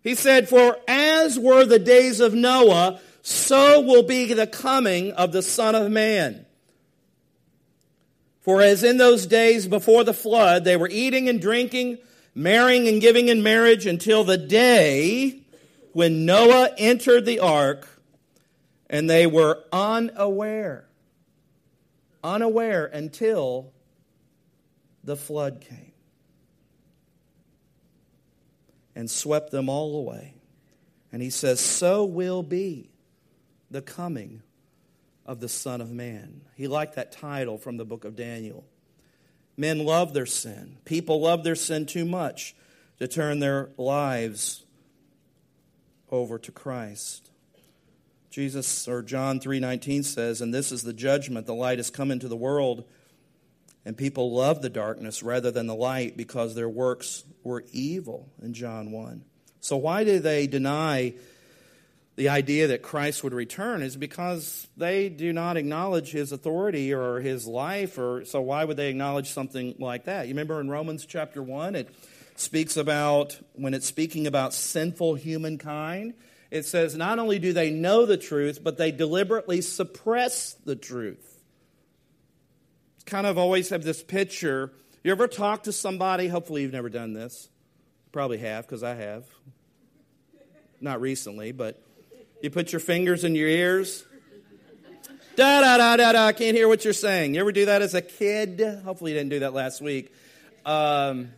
He 0.01 0.15
said, 0.15 0.49
For 0.49 0.77
as 0.87 1.39
were 1.39 1.65
the 1.65 1.79
days 1.79 2.19
of 2.19 2.33
Noah, 2.33 2.99
so 3.21 3.81
will 3.81 4.03
be 4.03 4.33
the 4.33 4.47
coming 4.47 5.13
of 5.13 5.31
the 5.31 5.41
Son 5.41 5.75
of 5.75 5.89
Man. 5.89 6.45
For 8.41 8.61
as 8.61 8.83
in 8.83 8.97
those 8.97 9.25
days 9.25 9.67
before 9.67 10.03
the 10.03 10.13
flood, 10.13 10.65
they 10.65 10.75
were 10.75 10.89
eating 10.89 11.29
and 11.29 11.39
drinking, 11.39 11.99
marrying 12.35 12.89
and 12.89 12.99
giving 12.99 13.29
in 13.29 13.41
marriage 13.41 13.85
until 13.85 14.25
the 14.25 14.37
day 14.37 15.39
when 15.93 16.25
Noah 16.25 16.71
entered 16.77 17.25
the 17.25 17.39
ark, 17.39 17.87
and 18.89 19.09
they 19.09 19.25
were 19.25 19.63
unaware. 19.71 20.85
Unaware 22.21 22.85
until 22.87 23.71
the 25.03 25.15
flood 25.15 25.61
came 25.61 25.91
and 28.95 29.09
swept 29.09 29.51
them 29.51 29.69
all 29.69 29.95
away. 29.97 30.35
And 31.11 31.21
he 31.21 31.29
says, 31.29 31.59
So 31.59 32.05
will 32.05 32.43
be 32.43 32.89
the 33.69 33.81
coming 33.81 34.41
of 35.25 35.39
the 35.39 35.49
Son 35.49 35.81
of 35.81 35.91
Man. 35.91 36.41
He 36.55 36.67
liked 36.67 36.95
that 36.95 37.11
title 37.11 37.57
from 37.57 37.77
the 37.77 37.85
book 37.85 38.05
of 38.05 38.15
Daniel. 38.15 38.65
Men 39.55 39.85
love 39.85 40.13
their 40.13 40.25
sin. 40.25 40.77
People 40.85 41.21
love 41.21 41.43
their 41.43 41.55
sin 41.55 41.85
too 41.85 42.05
much 42.05 42.55
to 42.99 43.07
turn 43.07 43.39
their 43.39 43.69
lives 43.77 44.63
over 46.09 46.37
to 46.39 46.51
Christ. 46.51 47.29
Jesus 48.29 48.87
or 48.87 49.03
John 49.03 49.39
3:19 49.39 50.03
says, 50.03 50.41
"And 50.41 50.53
this 50.53 50.71
is 50.71 50.81
the 50.81 50.93
judgment: 50.93 51.45
the 51.45 51.53
light 51.53 51.77
has 51.77 51.91
come 51.91 52.09
into 52.09 52.27
the 52.27 52.35
world, 52.35 52.85
and 53.85 53.97
people 53.97 54.33
love 54.33 54.61
the 54.61 54.69
darkness 54.69 55.23
rather 55.23 55.51
than 55.51 55.67
the 55.67 55.75
light 55.75 56.15
because 56.17 56.55
their 56.55 56.69
works 56.69 57.23
were 57.43 57.63
evil." 57.71 58.29
In 58.41 58.53
John 58.53 58.91
1. 58.91 59.23
So 59.59 59.77
why 59.77 60.03
do 60.03 60.19
they 60.19 60.47
deny 60.47 61.13
the 62.15 62.29
idea 62.29 62.67
that 62.67 62.83
Christ 62.83 63.23
would 63.23 63.33
return 63.33 63.81
is 63.81 63.95
because 63.95 64.67
they 64.77 65.09
do 65.09 65.33
not 65.33 65.57
acknowledge 65.57 66.11
his 66.11 66.31
authority 66.31 66.93
or 66.93 67.19
his 67.21 67.47
life, 67.47 67.97
or 67.97 68.23
so 68.23 68.39
why 68.39 68.65
would 68.65 68.77
they 68.77 68.89
acknowledge 68.89 69.31
something 69.31 69.75
like 69.79 70.05
that? 70.05 70.27
You 70.27 70.33
remember 70.33 70.61
in 70.61 70.69
Romans 70.69 71.07
chapter 71.07 71.41
1, 71.41 71.75
it 71.75 71.89
speaks 72.35 72.77
about, 72.77 73.39
when 73.53 73.73
it's 73.73 73.87
speaking 73.87 74.27
about 74.27 74.53
sinful 74.53 75.15
humankind, 75.15 76.13
it 76.51 76.65
says 76.65 76.95
not 76.95 77.17
only 77.17 77.39
do 77.39 77.51
they 77.51 77.71
know 77.71 78.05
the 78.05 78.17
truth, 78.17 78.63
but 78.63 78.77
they 78.77 78.91
deliberately 78.91 79.61
suppress 79.61 80.53
the 80.65 80.75
truth. 80.75 81.32
Kind 83.05 83.27
of 83.27 83.37
always 83.37 83.69
have 83.69 83.83
this 83.83 84.01
picture. 84.01 84.71
You 85.03 85.11
ever 85.11 85.27
talk 85.27 85.63
to 85.63 85.71
somebody? 85.71 86.27
Hopefully, 86.27 86.61
you've 86.61 86.73
never 86.73 86.89
done 86.89 87.13
this. 87.13 87.49
Probably 88.11 88.37
have, 88.37 88.65
because 88.65 88.83
I 88.83 88.95
have. 88.95 89.25
Not 90.79 91.01
recently, 91.01 91.51
but 91.51 91.81
you 92.41 92.49
put 92.49 92.71
your 92.71 92.79
fingers 92.79 93.23
in 93.23 93.35
your 93.35 93.47
ears. 93.47 94.05
Da 95.35 95.61
da 95.61 95.77
da 95.77 95.97
da 95.97 96.11
da. 96.11 96.25
I 96.27 96.33
can't 96.33 96.55
hear 96.55 96.67
what 96.67 96.83
you're 96.83 96.93
saying. 96.93 97.33
You 97.33 97.41
ever 97.41 97.51
do 97.51 97.65
that 97.65 97.81
as 97.81 97.93
a 97.93 98.01
kid? 98.01 98.61
Hopefully, 98.85 99.11
you 99.11 99.17
didn't 99.17 99.31
do 99.31 99.39
that 99.39 99.53
last 99.53 99.81
week. 99.81 100.13
Um, 100.65 101.31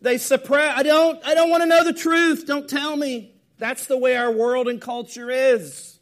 they 0.00 0.18
suppress. 0.18 0.78
I 0.78 0.82
don't. 0.82 1.22
I 1.26 1.34
don't 1.34 1.50
want 1.50 1.62
to 1.62 1.68
know 1.68 1.84
the 1.84 1.92
truth. 1.92 2.46
Don't 2.46 2.68
tell 2.68 2.96
me. 2.96 3.34
That's 3.58 3.86
the 3.86 3.98
way 3.98 4.16
our 4.16 4.30
world 4.30 4.68
and 4.68 4.80
culture 4.80 5.30
is. 5.30 5.98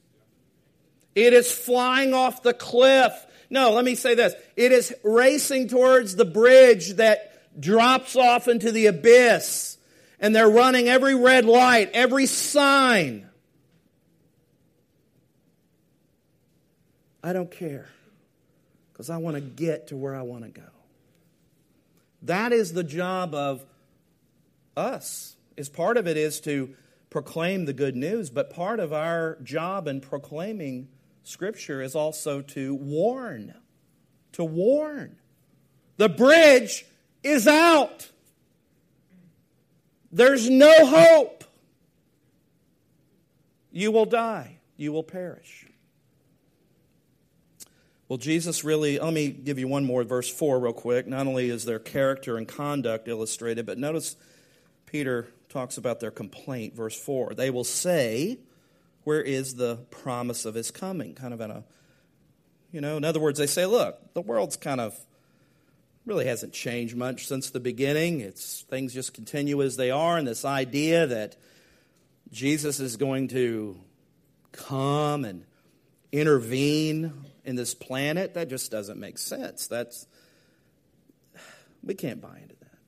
It 1.15 1.33
is 1.33 1.51
flying 1.51 2.13
off 2.13 2.43
the 2.43 2.53
cliff. 2.53 3.13
No, 3.51 3.73
let 3.73 3.85
me 3.85 3.95
say 3.95 4.15
this. 4.15 4.35
It 4.57 4.73
is 4.73 4.95
racing 5.03 5.69
towards 5.69 6.17
the 6.17 6.25
bridge 6.25 6.95
that 6.95 7.61
drops 7.61 8.17
off 8.17 8.49
into 8.49 8.73
the 8.73 8.87
abyss. 8.87 9.79
And 10.19 10.35
they're 10.35 10.49
running 10.49 10.89
every 10.89 11.15
red 11.15 11.45
light, 11.45 11.91
every 11.93 12.27
sign. 12.27 13.29
I 17.23 17.33
don't 17.33 17.51
care 17.51 17.89
because 18.93 19.11
I 19.11 19.19
want 19.19 19.35
to 19.35 19.41
get 19.41 19.89
to 19.89 19.97
where 19.97 20.15
I 20.15 20.23
want 20.23 20.45
to 20.45 20.51
go. 20.51 20.69
That 22.23 22.53
is 22.53 22.73
the 22.73 22.85
job 22.85 23.35
of 23.35 23.65
us. 24.77 25.37
Is 25.57 25.69
part 25.69 25.97
of 25.97 26.07
it 26.07 26.17
is 26.17 26.41
to 26.41 26.75
proclaim 27.11 27.65
the 27.65 27.73
good 27.73 27.97
news, 27.97 28.31
but 28.31 28.51
part 28.51 28.81
of 28.81 28.93
our 28.93 29.39
job 29.43 29.87
in 29.89 30.01
proclaiming 30.01 30.89
Scripture 31.27 31.83
is 31.83 31.97
also 31.97 32.41
to 32.41 32.73
warn. 32.73 33.53
To 34.35 34.45
warn. 34.45 35.17
The 35.97 36.09
bridge 36.09 36.87
is 37.25 37.49
out. 37.49 38.09
There's 40.13 40.49
no 40.49 40.87
hope. 40.87 41.43
You 43.73 43.91
will 43.91 44.05
die. 44.05 44.59
You 44.77 44.93
will 44.93 45.03
perish. 45.03 45.67
Well, 48.09 48.19
Jesus 48.19 48.63
really, 48.63 49.01
let 49.01 49.13
me 49.13 49.31
give 49.31 49.59
you 49.59 49.67
one 49.67 49.85
more, 49.85 50.05
verse 50.05 50.31
4, 50.31 50.61
real 50.61 50.73
quick. 50.73 51.09
Not 51.09 51.27
only 51.27 51.51
is 51.51 51.65
their 51.65 51.81
character 51.81 52.37
and 52.37 52.47
conduct 52.47 53.09
illustrated, 53.09 53.67
but 53.67 53.79
notice 53.79 54.15
Peter 54.87 55.27
talks 55.49 55.77
about 55.77 55.99
their 55.99 56.13
complaint, 56.13 56.77
verse 56.77 56.97
4. 56.97 57.35
They 57.35 57.51
will 57.51 57.65
say, 57.65 58.39
Where 59.07 59.23
is 59.23 59.55
the 59.55 59.77
promise 59.93 60.47
of 60.47 60.57
his 60.57 60.73
coming? 60.73 61.15
Kind 61.15 61.33
of 61.33 61.41
in 61.41 61.49
a, 61.49 61.63
you 62.73 62.81
know, 62.81 62.97
in 62.97 63.05
other 63.05 63.21
words, 63.21 63.39
they 63.39 63.47
say, 63.47 63.65
Look, 63.65 64.15
the 64.15 64.21
world's 64.21 64.57
kind 64.57 64.81
of 64.81 64.99
really 66.05 66.27
hasn't 66.27 66.53
changed 66.53 66.97
much 66.97 67.29
since 67.29 67.51
the 67.51 67.61
beginning. 67.61 68.19
It's 68.19 68.63
things 68.63 68.93
just 68.93 69.15
continue 69.15 69.63
as 69.63 69.77
they 69.77 69.93
are, 69.93 70.19
and 70.19 70.27
this 70.27 70.45
idea 70.45 71.07
that 71.07 71.37
Jesus 72.33 72.81
is 72.81 72.97
going 72.97 73.29
to 73.29 73.79
come 74.51 75.25
and 75.25 75.45
intervene 76.11 77.13
in 77.45 77.55
this 77.55 77.75
planet, 77.75 78.35
that 78.35 78.49
just 78.49 78.73
doesn't 78.73 78.99
make 78.99 79.19
sense. 79.19 79.69
That's 79.69 80.09
we 81.85 81.95
can't 81.95 82.21
buy 82.21 82.41
into 82.43 82.57
that. 82.57 82.79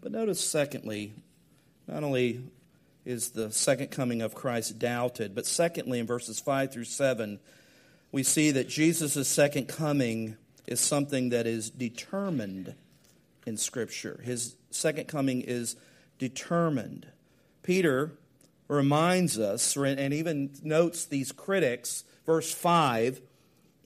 But 0.00 0.12
notice, 0.12 0.40
secondly, 0.40 1.12
not 1.86 2.02
only 2.04 2.40
is 3.08 3.30
the 3.30 3.50
second 3.50 3.90
coming 3.90 4.20
of 4.20 4.34
Christ 4.34 4.78
doubted, 4.78 5.34
but 5.34 5.46
secondly, 5.46 5.98
in 5.98 6.06
verses 6.06 6.38
5 6.40 6.70
through 6.70 6.84
7, 6.84 7.40
we 8.12 8.22
see 8.22 8.50
that 8.50 8.68
Jesus' 8.68 9.26
second 9.26 9.66
coming 9.66 10.36
is 10.66 10.78
something 10.78 11.30
that 11.30 11.46
is 11.46 11.70
determined 11.70 12.74
in 13.46 13.56
Scripture. 13.56 14.20
His 14.22 14.56
second 14.70 15.08
coming 15.08 15.40
is 15.40 15.76
determined. 16.18 17.06
Peter 17.62 18.12
reminds 18.68 19.38
us, 19.38 19.74
and 19.74 20.12
even 20.12 20.50
notes 20.62 21.06
these 21.06 21.32
critics, 21.32 22.04
verse 22.26 22.52
5, 22.52 23.22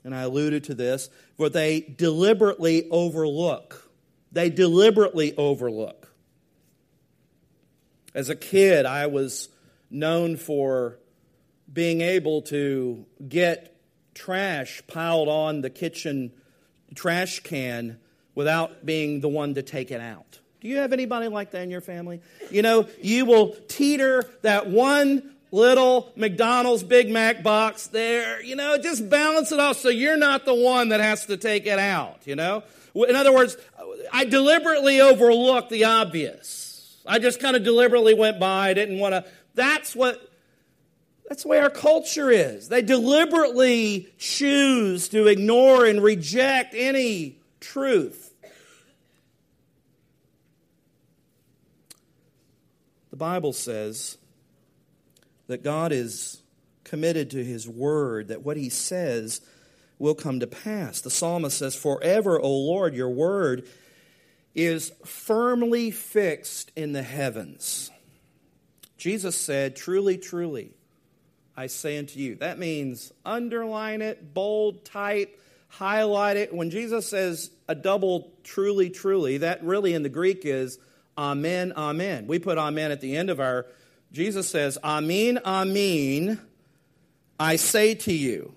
and 0.02 0.16
I 0.16 0.22
alluded 0.22 0.64
to 0.64 0.74
this, 0.74 1.08
where 1.36 1.48
they 1.48 1.94
deliberately 1.96 2.90
overlook. 2.90 3.88
They 4.32 4.50
deliberately 4.50 5.36
overlook. 5.36 6.01
As 8.14 8.28
a 8.28 8.36
kid, 8.36 8.86
I 8.86 9.06
was 9.06 9.48
known 9.90 10.36
for 10.36 10.98
being 11.72 12.00
able 12.00 12.42
to 12.42 13.06
get 13.26 13.76
trash 14.14 14.82
piled 14.86 15.28
on 15.28 15.62
the 15.62 15.70
kitchen 15.70 16.32
trash 16.94 17.40
can 17.40 17.98
without 18.34 18.84
being 18.84 19.20
the 19.20 19.28
one 19.28 19.54
to 19.54 19.62
take 19.62 19.90
it 19.90 20.00
out. 20.00 20.40
Do 20.60 20.68
you 20.68 20.76
have 20.78 20.92
anybody 20.92 21.28
like 21.28 21.50
that 21.52 21.62
in 21.62 21.70
your 21.70 21.80
family? 21.80 22.20
You 22.50 22.62
know, 22.62 22.86
you 23.00 23.24
will 23.24 23.56
teeter 23.68 24.30
that 24.42 24.68
one 24.68 25.34
little 25.50 26.12
McDonald's 26.16 26.82
Big 26.82 27.10
Mac 27.10 27.42
box 27.42 27.88
there, 27.88 28.42
you 28.42 28.56
know, 28.56 28.78
just 28.78 29.08
balance 29.10 29.52
it 29.52 29.60
off 29.60 29.76
so 29.76 29.88
you're 29.88 30.16
not 30.16 30.44
the 30.44 30.54
one 30.54 30.90
that 30.90 31.00
has 31.00 31.26
to 31.26 31.36
take 31.36 31.66
it 31.66 31.78
out, 31.78 32.26
you 32.26 32.36
know? 32.36 32.62
In 32.94 33.16
other 33.16 33.32
words, 33.32 33.56
I 34.12 34.24
deliberately 34.24 35.00
overlook 35.00 35.68
the 35.68 35.84
obvious. 35.84 36.61
I 37.06 37.18
just 37.18 37.40
kind 37.40 37.56
of 37.56 37.64
deliberately 37.64 38.14
went 38.14 38.38
by. 38.38 38.70
I 38.70 38.74
didn't 38.74 38.98
want 38.98 39.12
to. 39.12 39.24
That's 39.54 39.94
what. 39.94 40.28
That's 41.28 41.44
the 41.44 41.48
way 41.48 41.58
our 41.60 41.70
culture 41.70 42.30
is. 42.30 42.68
They 42.68 42.82
deliberately 42.82 44.12
choose 44.18 45.08
to 45.10 45.28
ignore 45.28 45.86
and 45.86 46.02
reject 46.02 46.74
any 46.76 47.38
truth. 47.58 48.34
The 53.10 53.16
Bible 53.16 53.52
says 53.52 54.18
that 55.46 55.62
God 55.62 55.92
is 55.92 56.42
committed 56.84 57.30
to 57.30 57.42
His 57.42 57.66
word, 57.68 58.28
that 58.28 58.42
what 58.42 58.56
He 58.56 58.68
says 58.68 59.40
will 59.98 60.14
come 60.14 60.40
to 60.40 60.46
pass. 60.46 61.00
The 61.00 61.10
psalmist 61.10 61.56
says, 61.56 61.74
Forever, 61.74 62.38
O 62.40 62.50
Lord, 62.50 62.94
your 62.94 63.10
word 63.10 63.66
is 64.54 64.92
firmly 65.04 65.90
fixed 65.90 66.72
in 66.76 66.92
the 66.92 67.02
heavens. 67.02 67.90
Jesus 68.96 69.36
said, 69.36 69.74
Truly, 69.74 70.18
truly, 70.18 70.74
I 71.56 71.66
say 71.66 71.98
unto 71.98 72.18
you. 72.18 72.36
That 72.36 72.58
means 72.58 73.12
underline 73.24 74.02
it, 74.02 74.34
bold, 74.34 74.84
type, 74.84 75.40
highlight 75.68 76.36
it. 76.36 76.54
When 76.54 76.70
Jesus 76.70 77.08
says 77.08 77.50
a 77.68 77.74
double 77.74 78.32
truly, 78.44 78.90
truly, 78.90 79.38
that 79.38 79.64
really 79.64 79.94
in 79.94 80.02
the 80.02 80.08
Greek 80.08 80.44
is 80.44 80.78
Amen, 81.16 81.72
Amen. 81.76 82.26
We 82.26 82.38
put 82.38 82.58
Amen 82.58 82.90
at 82.90 83.00
the 83.00 83.16
end 83.16 83.30
of 83.30 83.40
our. 83.40 83.66
Jesus 84.12 84.48
says, 84.48 84.78
Amen, 84.84 85.38
Amen, 85.44 86.40
I 87.40 87.56
say 87.56 87.94
to 87.94 88.12
you, 88.12 88.54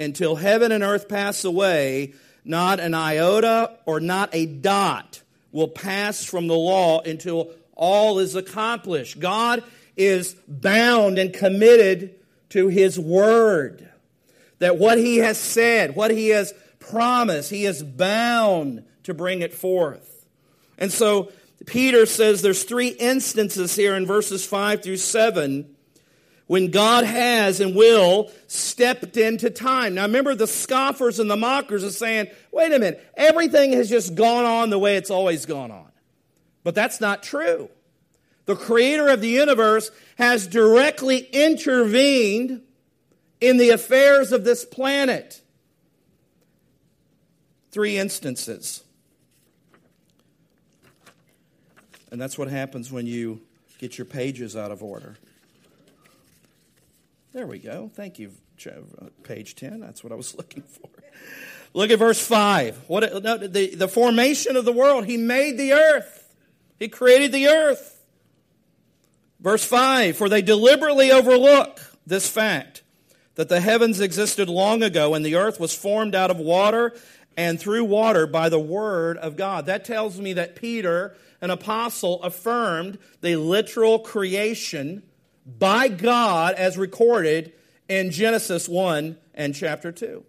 until 0.00 0.36
heaven 0.36 0.72
and 0.72 0.82
earth 0.82 1.08
pass 1.08 1.44
away, 1.44 2.14
not 2.44 2.80
an 2.80 2.94
iota 2.94 3.78
or 3.86 4.00
not 4.00 4.30
a 4.32 4.46
dot 4.46 5.22
will 5.52 5.68
pass 5.68 6.24
from 6.24 6.48
the 6.48 6.54
law 6.54 7.00
until 7.00 7.50
all 7.74 8.18
is 8.18 8.34
accomplished. 8.34 9.20
God 9.20 9.62
is 9.96 10.34
bound 10.48 11.18
and 11.18 11.32
committed 11.32 12.14
to 12.50 12.68
His 12.68 12.98
word. 12.98 13.88
That 14.58 14.78
what 14.78 14.98
He 14.98 15.18
has 15.18 15.38
said, 15.38 15.94
what 15.94 16.10
He 16.10 16.28
has 16.28 16.54
promised, 16.78 17.50
He 17.50 17.64
is 17.64 17.82
bound 17.82 18.84
to 19.04 19.14
bring 19.14 19.42
it 19.42 19.52
forth. 19.52 20.26
And 20.78 20.92
so 20.92 21.30
Peter 21.66 22.06
says 22.06 22.42
there's 22.42 22.64
three 22.64 22.88
instances 22.88 23.76
here 23.76 23.94
in 23.94 24.06
verses 24.06 24.44
5 24.44 24.82
through 24.82 24.96
7 24.96 25.71
when 26.46 26.70
God 26.70 27.04
has 27.04 27.60
and 27.60 27.74
will 27.74 28.30
stepped 28.46 29.16
into 29.16 29.50
time. 29.50 29.94
Now 29.94 30.02
remember 30.02 30.34
the 30.34 30.46
scoffers 30.46 31.18
and 31.18 31.30
the 31.30 31.36
mockers 31.36 31.84
are 31.84 31.90
saying, 31.90 32.28
wait 32.50 32.72
a 32.72 32.78
minute, 32.78 33.06
everything 33.16 33.72
has 33.72 33.88
just 33.88 34.14
gone 34.14 34.44
on 34.44 34.70
the 34.70 34.78
way 34.78 34.96
it's 34.96 35.10
always 35.10 35.46
gone 35.46 35.70
on. 35.70 35.90
But 36.64 36.74
that's 36.74 37.00
not 37.00 37.22
true. 37.22 37.68
The 38.46 38.56
creator 38.56 39.08
of 39.08 39.20
the 39.20 39.28
universe 39.28 39.90
has 40.16 40.46
directly 40.46 41.18
intervened 41.18 42.62
in 43.40 43.56
the 43.56 43.70
affairs 43.70 44.32
of 44.32 44.44
this 44.44 44.64
planet. 44.64 45.40
Three 47.70 47.98
instances. 47.98 48.82
And 52.10 52.20
that's 52.20 52.36
what 52.36 52.48
happens 52.48 52.92
when 52.92 53.06
you 53.06 53.40
get 53.78 53.96
your 53.96 54.04
pages 54.04 54.54
out 54.54 54.70
of 54.70 54.82
order. 54.82 55.16
There 57.32 57.46
we 57.46 57.58
go. 57.58 57.90
Thank 57.94 58.18
you, 58.18 58.32
uh, 58.66 59.06
page 59.22 59.54
10. 59.54 59.80
That's 59.80 60.04
what 60.04 60.12
I 60.12 60.16
was 60.16 60.34
looking 60.36 60.62
for. 60.62 60.90
Look 61.72 61.90
at 61.90 61.98
verse 61.98 62.24
5. 62.24 62.84
What, 62.88 63.04
uh, 63.04 63.20
no, 63.20 63.38
the, 63.38 63.74
the 63.74 63.88
formation 63.88 64.54
of 64.56 64.66
the 64.66 64.72
world. 64.72 65.06
He 65.06 65.16
made 65.16 65.56
the 65.56 65.72
earth, 65.72 66.34
He 66.78 66.88
created 66.88 67.32
the 67.32 67.48
earth. 67.48 68.04
Verse 69.40 69.64
5 69.64 70.16
For 70.16 70.28
they 70.28 70.42
deliberately 70.42 71.10
overlook 71.10 71.80
this 72.06 72.28
fact 72.28 72.82
that 73.36 73.48
the 73.48 73.60
heavens 73.60 73.98
existed 73.98 74.50
long 74.50 74.82
ago 74.82 75.14
and 75.14 75.24
the 75.24 75.36
earth 75.36 75.58
was 75.58 75.74
formed 75.74 76.14
out 76.14 76.30
of 76.30 76.36
water 76.36 76.94
and 77.34 77.58
through 77.58 77.84
water 77.84 78.26
by 78.26 78.50
the 78.50 78.60
word 78.60 79.16
of 79.16 79.36
God. 79.36 79.64
That 79.64 79.86
tells 79.86 80.20
me 80.20 80.34
that 80.34 80.54
Peter, 80.54 81.16
an 81.40 81.48
apostle, 81.48 82.22
affirmed 82.22 82.98
the 83.22 83.36
literal 83.36 83.98
creation 83.98 85.02
by 85.46 85.88
God 85.88 86.54
as 86.54 86.78
recorded 86.78 87.52
in 87.88 88.10
Genesis 88.10 88.68
1 88.68 89.16
and 89.34 89.54
chapter 89.54 89.92
2. 89.92 90.24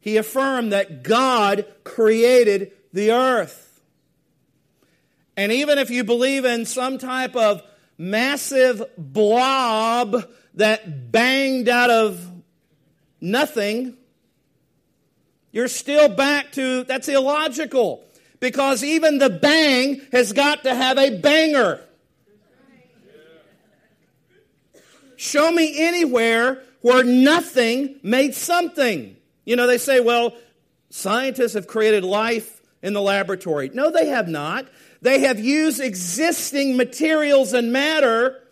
He 0.00 0.18
affirmed 0.18 0.72
that 0.72 1.02
God 1.02 1.64
created 1.82 2.72
the 2.92 3.12
earth. 3.12 3.80
And 5.36 5.50
even 5.50 5.78
if 5.78 5.90
you 5.90 6.04
believe 6.04 6.44
in 6.44 6.66
some 6.66 6.98
type 6.98 7.34
of 7.34 7.62
massive 7.96 8.82
blob 8.98 10.30
that 10.54 11.10
banged 11.10 11.68
out 11.68 11.90
of 11.90 12.30
nothing, 13.20 13.96
you're 15.52 15.68
still 15.68 16.08
back 16.08 16.52
to 16.52 16.84
that's 16.84 17.08
illogical 17.08 18.03
because 18.44 18.84
even 18.84 19.16
the 19.16 19.30
bang 19.30 20.02
has 20.12 20.34
got 20.34 20.64
to 20.64 20.74
have 20.74 20.98
a 20.98 21.18
banger. 21.18 21.80
Show 25.16 25.50
me 25.50 25.74
anywhere 25.78 26.62
where 26.82 27.02
nothing 27.02 27.98
made 28.02 28.34
something. 28.34 29.16
You 29.46 29.56
know, 29.56 29.66
they 29.66 29.78
say, 29.78 30.00
well, 30.00 30.36
scientists 30.90 31.54
have 31.54 31.66
created 31.66 32.04
life 32.04 32.60
in 32.82 32.92
the 32.92 33.00
laboratory. 33.00 33.70
No, 33.72 33.90
they 33.90 34.08
have 34.08 34.28
not. 34.28 34.68
They 35.00 35.20
have 35.20 35.40
used 35.40 35.80
existing 35.80 36.76
materials 36.76 37.54
and 37.54 37.72
matter 37.72 38.42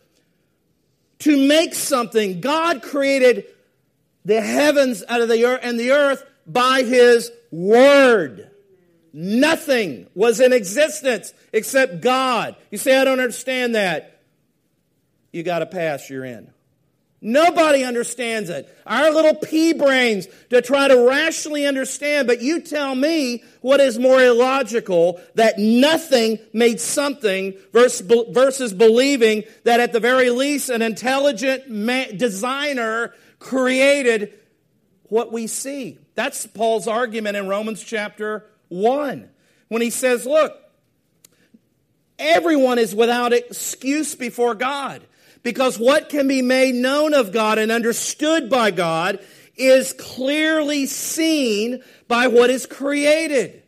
to 1.18 1.46
make 1.46 1.74
something. 1.74 2.40
God 2.40 2.80
created 2.80 3.44
the 4.24 4.40
heavens 4.40 5.04
out 5.06 5.20
of 5.20 5.28
the 5.28 5.44
earth 5.44 5.60
and 5.62 5.78
the 5.78 5.90
earth 5.90 6.24
by 6.46 6.82
his 6.82 7.30
word. 7.50 8.51
Nothing 9.12 10.06
was 10.14 10.40
in 10.40 10.52
existence 10.52 11.34
except 11.52 12.00
God. 12.00 12.56
You 12.70 12.78
say, 12.78 12.96
I 12.96 13.04
don't 13.04 13.20
understand 13.20 13.74
that. 13.74 14.20
You 15.32 15.42
got 15.42 15.62
a 15.62 15.66
pass, 15.66 16.08
you're 16.08 16.24
in. 16.24 16.50
Nobody 17.24 17.84
understands 17.84 18.50
it. 18.50 18.68
Our 18.84 19.12
little 19.12 19.36
pea 19.36 19.74
brains 19.74 20.26
to 20.50 20.60
try 20.60 20.88
to 20.88 21.06
rationally 21.06 21.66
understand, 21.66 22.26
but 22.26 22.42
you 22.42 22.60
tell 22.60 22.94
me 22.94 23.44
what 23.60 23.78
is 23.78 23.96
more 23.96 24.20
illogical 24.20 25.20
that 25.36 25.56
nothing 25.56 26.40
made 26.52 26.80
something 26.80 27.54
versus 27.72 28.72
believing 28.72 29.44
that 29.62 29.78
at 29.78 29.92
the 29.92 30.00
very 30.00 30.30
least 30.30 30.68
an 30.68 30.82
intelligent 30.82 31.68
designer 32.18 33.14
created 33.38 34.32
what 35.04 35.32
we 35.32 35.46
see. 35.46 35.98
That's 36.16 36.44
Paul's 36.46 36.88
argument 36.88 37.36
in 37.36 37.46
Romans 37.46 37.84
chapter 37.84 38.46
1 38.72 39.28
when 39.68 39.82
he 39.82 39.90
says, 39.90 40.26
Look, 40.26 40.56
everyone 42.18 42.78
is 42.78 42.94
without 42.94 43.32
excuse 43.32 44.14
before 44.14 44.54
God. 44.54 45.02
Because 45.42 45.78
what 45.78 46.08
can 46.08 46.28
be 46.28 46.40
made 46.40 46.74
known 46.74 47.14
of 47.14 47.32
God 47.32 47.58
and 47.58 47.72
understood 47.72 48.48
by 48.48 48.70
God 48.70 49.18
is 49.56 49.92
clearly 49.92 50.86
seen 50.86 51.82
by 52.06 52.28
what 52.28 52.48
is 52.48 52.64
created. 52.66 53.62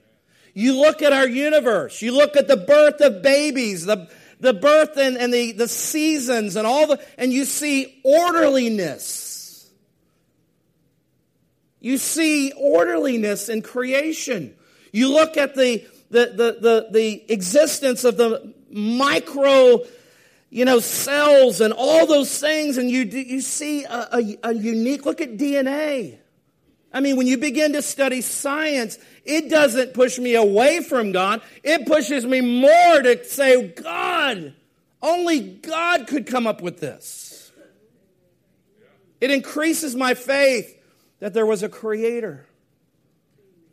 You 0.55 0.81
look 0.81 1.03
at 1.03 1.13
our 1.13 1.27
universe, 1.27 2.01
you 2.01 2.13
look 2.13 2.37
at 2.37 2.47
the 2.47 2.57
birth 2.57 3.01
of 3.01 3.23
babies, 3.23 3.85
the, 3.87 4.09
the 4.39 4.55
birth 4.55 4.97
and, 4.97 5.17
and 5.17 5.35
the, 5.35 5.51
the 5.53 5.67
seasons 5.67 6.55
and 6.55 6.65
all 6.65 6.87
the, 6.87 7.05
and 7.19 7.33
you 7.33 7.45
see 7.45 8.01
orderliness. 8.05 9.69
You 11.81 11.99
see 11.99 12.53
orderliness 12.53 13.49
in 13.49 13.63
creation. 13.63 14.55
You 14.95 15.13
look 15.13 15.37
at 15.37 15.57
the, 15.57 15.85
the, 16.11 16.27
the, 16.27 16.57
the, 16.61 16.89
the 16.93 17.33
existence 17.33 18.05
of 18.05 18.17
the 18.17 18.55
micro 18.71 19.81
you 20.51 20.65
know, 20.65 20.79
cells 20.79 21.61
and 21.61 21.75
all 21.77 22.07
those 22.07 22.39
things, 22.39 22.79
and 22.79 22.89
you, 22.89 23.03
you 23.03 23.41
see 23.41 23.83
a, 23.83 24.09
a, 24.13 24.39
a 24.45 24.55
unique 24.55 25.05
look 25.05 25.21
at 25.21 25.37
DNA. 25.37 26.19
I 26.93 27.01
mean, 27.01 27.17
when 27.17 27.27
you 27.27 27.39
begin 27.39 27.73
to 27.73 27.83
study 27.83 28.21
science, 28.21 28.97
it 29.25 29.51
doesn't 29.51 29.95
push 29.95 30.17
me 30.17 30.37
away 30.37 30.81
from 30.81 31.11
God. 31.11 31.43
It 31.65 31.89
pushes 31.89 32.25
me 32.25 32.41
more 32.41 33.03
to 33.03 33.25
say, 33.25 33.67
God, 33.67 34.55
only 35.03 35.41
God 35.41 36.07
could 36.07 36.29
come 36.29 36.47
up 36.47 36.63
with 36.63 36.79
this. 36.79 37.51
It 39.21 39.33
increases 39.33 39.97
my 39.97 40.15
faith 40.15 40.81
that 41.19 41.35
there 41.35 41.47
was 41.47 41.65
a 41.65 41.69
creator 41.69 42.47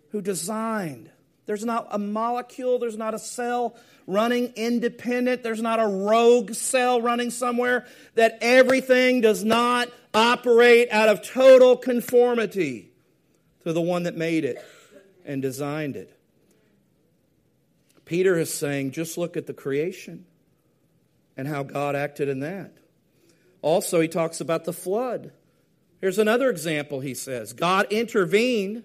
who 0.10 0.22
designed. 0.22 1.11
There's 1.45 1.65
not 1.65 1.88
a 1.91 1.97
molecule, 1.97 2.80
there's 2.80 2.97
not 2.97 3.13
a 3.13 3.19
cell, 3.19 3.75
running 4.08 4.54
independent. 4.56 5.43
There's 5.43 5.62
not 5.62 5.80
a 5.80 5.88
rogue 5.88 6.54
cell 6.54 7.01
running 7.01 7.30
somewhere. 7.30 7.86
That 8.15 8.38
everything 8.41 9.21
does 9.21 9.43
not 9.43 9.89
operate 10.13 10.89
out 10.91 11.10
of 11.10 11.21
total 11.21 11.77
conformity 11.77 12.91
to 13.63 13.73
the 13.73 13.82
one 13.82 14.04
that 14.04 14.17
made 14.17 14.43
it 14.45 14.63
and 15.25 15.41
designed 15.41 15.95
it. 15.95 16.17
Peter 18.06 18.38
is 18.38 18.54
saying, 18.54 18.91
just 18.91 19.17
look 19.17 19.38
at 19.38 19.47
the 19.47 19.54
creation 19.54 20.25
and 21.38 21.47
how 21.47 21.63
God 21.63 21.95
acted 21.95 22.27
in 22.27 22.41
that. 22.41 22.73
Also, 23.62 24.01
he 24.01 24.08
talks 24.08 24.41
about 24.41 24.65
the 24.65 24.73
flood. 24.73 25.32
Here's 26.01 26.17
another 26.19 26.49
example, 26.49 26.99
he 26.99 27.13
says 27.13 27.54
God 27.54 27.88
intervened 27.91 28.84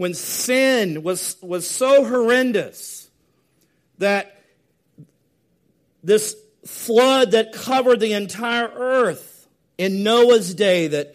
when 0.00 0.14
sin 0.14 1.02
was, 1.02 1.36
was 1.42 1.68
so 1.68 2.06
horrendous 2.06 3.10
that 3.98 4.42
this 6.02 6.34
flood 6.64 7.32
that 7.32 7.52
covered 7.52 8.00
the 8.00 8.14
entire 8.14 8.68
earth 8.68 9.46
in 9.76 10.02
Noah's 10.02 10.54
day 10.54 10.86
that 10.86 11.14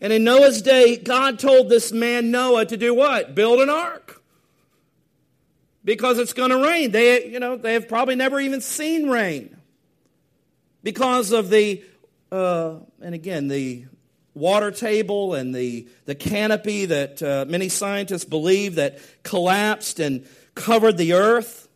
and 0.00 0.12
in 0.12 0.22
Noah's 0.22 0.62
day 0.62 0.96
God 0.96 1.40
told 1.40 1.68
this 1.68 1.90
man 1.90 2.30
Noah 2.30 2.66
to 2.66 2.76
do 2.76 2.94
what? 2.94 3.34
Build 3.34 3.58
an 3.58 3.68
ark. 3.68 4.22
Because 5.84 6.20
it's 6.20 6.32
going 6.32 6.50
to 6.50 6.62
rain. 6.62 6.92
They 6.92 7.26
you 7.26 7.40
know, 7.40 7.56
they 7.56 7.72
have 7.72 7.88
probably 7.88 8.14
never 8.14 8.38
even 8.38 8.60
seen 8.60 9.10
rain. 9.10 9.56
Because 10.84 11.32
of 11.32 11.50
the 11.50 11.82
uh, 12.30 12.76
and 13.02 13.12
again 13.12 13.48
the 13.48 13.86
water 14.38 14.70
table 14.70 15.34
and 15.34 15.54
the, 15.54 15.88
the 16.04 16.14
canopy 16.14 16.86
that 16.86 17.22
uh, 17.22 17.44
many 17.48 17.68
scientists 17.68 18.24
believe 18.24 18.76
that 18.76 18.98
collapsed 19.22 20.00
and 20.00 20.26
covered 20.54 20.96
the 20.96 21.12
earth. 21.12 21.68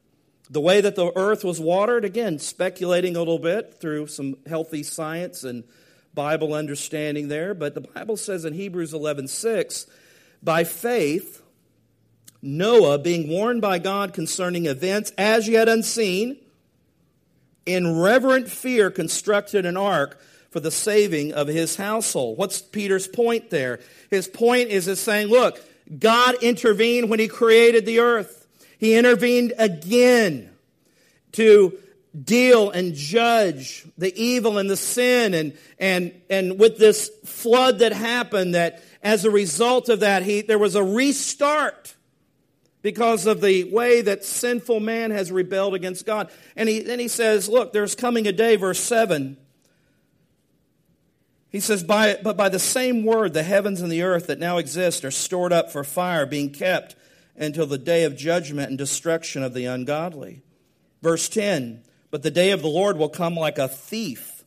The 0.51 0.61
way 0.61 0.81
that 0.83 0.97
the 0.97 1.13
earth 1.17 1.45
was 1.45 1.59
watered, 1.59 2.05
again, 2.05 2.39
speculating 2.39 3.17
a 3.17 3.19
little 3.19 3.39
bit 3.39 3.75
through 3.81 4.09
some 4.09 4.37
healthy 4.47 4.83
science 4.83 5.45
and 5.45 5.65
Bible 6.15 6.53
understanding 6.53 7.29
there, 7.29 7.55
but 7.55 7.75
the 7.75 7.81
Bible 7.81 8.19
says 8.19 8.45
in 8.45 8.53
Hebrews 8.53 8.93
11:6, 8.93 9.87
by 10.43 10.65
faith 10.65 11.43
Noah, 12.43 12.99
being 12.99 13.29
warned 13.29 13.63
by 13.63 13.79
God 13.79 14.13
concerning 14.13 14.67
events 14.67 15.13
as 15.17 15.49
yet 15.49 15.69
unseen, 15.69 16.37
in 17.65 18.01
reverent 18.01 18.51
fear 18.51 18.91
constructed 18.91 19.65
an 19.65 19.77
ark 19.77 20.21
for 20.53 20.61
the 20.61 20.71
saving 20.71 21.33
of 21.33 21.49
his 21.49 21.77
household. 21.77 22.37
What's 22.37 22.61
Peter's 22.61 23.09
point 23.09 23.49
there? 23.51 23.81
His 24.11 24.29
point 24.29 24.69
is 24.69 24.87
is 24.87 25.01
saying, 25.01 25.29
look, 25.29 25.59
God 25.99 26.37
intervened 26.43 27.11
when 27.11 27.19
he 27.19 27.27
created 27.27 27.87
the 27.87 28.01
earth. 28.01 28.47
He 28.79 28.95
intervened 28.95 29.55
again 29.59 30.51
to 31.33 31.79
deal 32.21 32.71
and 32.71 32.95
judge 32.95 33.87
the 33.97 34.15
evil 34.21 34.59
and 34.59 34.69
the 34.69 34.77
sin 34.77 35.33
and 35.33 35.57
and 35.79 36.13
and 36.29 36.59
with 36.59 36.77
this 36.77 37.11
flood 37.25 37.79
that 37.79 37.93
happened 37.93 38.55
that 38.55 38.83
as 39.03 39.25
a 39.25 39.31
result 39.31 39.89
of 39.89 40.01
that 40.01 40.23
he 40.23 40.43
there 40.43 40.59
was 40.59 40.75
a 40.75 40.85
restart 40.85 41.95
because 42.83 43.25
of 43.25 43.41
the 43.41 43.65
way 43.65 44.03
that 44.03 44.27
sinful 44.27 44.79
man 44.79 45.11
has 45.11 45.33
rebelled 45.33 45.75
against 45.75 46.05
God 46.05 46.31
and 46.55 46.69
he 46.69 46.81
then 46.81 46.99
he 46.99 47.09
says 47.09 47.49
look 47.49 47.73
there's 47.73 47.95
coming 47.95 48.27
a 48.27 48.33
day 48.33 48.57
verse 48.57 48.81
7 48.81 49.39
he 51.53 51.61
says 51.61 51.85
by 51.85 52.19
but 52.23 52.37
by 52.37 52.49
the 52.49 52.59
same 52.59 53.05
word 53.05 53.35
the 53.35 53.43
heavens 53.43 53.81
and 53.81 53.93
the 53.93 54.03
earth 54.03 54.27
that 54.27 54.39
now 54.39 54.59
exist 54.59 55.05
are 55.05 55.11
stored 55.11 55.53
up 55.53 55.71
for 55.71 55.85
fire 55.85 56.27
being 56.27 56.51
kept 56.51 56.97
until 57.37 57.67
the 57.67 57.79
day 57.79 58.05
of 58.05 58.17
judgment 58.17 58.71
and 58.71 58.79
destruction 58.79 59.43
of 59.43 59.55
the 59.55 59.67
ungodly. 59.67 60.43
Verse 61.03 61.29
10 61.29 61.83
But 62.11 62.23
the 62.23 62.31
day 62.31 62.51
of 62.51 62.63
the 62.63 62.69
Lord 62.69 62.97
will 62.97 63.09
come 63.09 63.37
like 63.37 63.59
a 63.59 63.69
thief, 63.69 64.45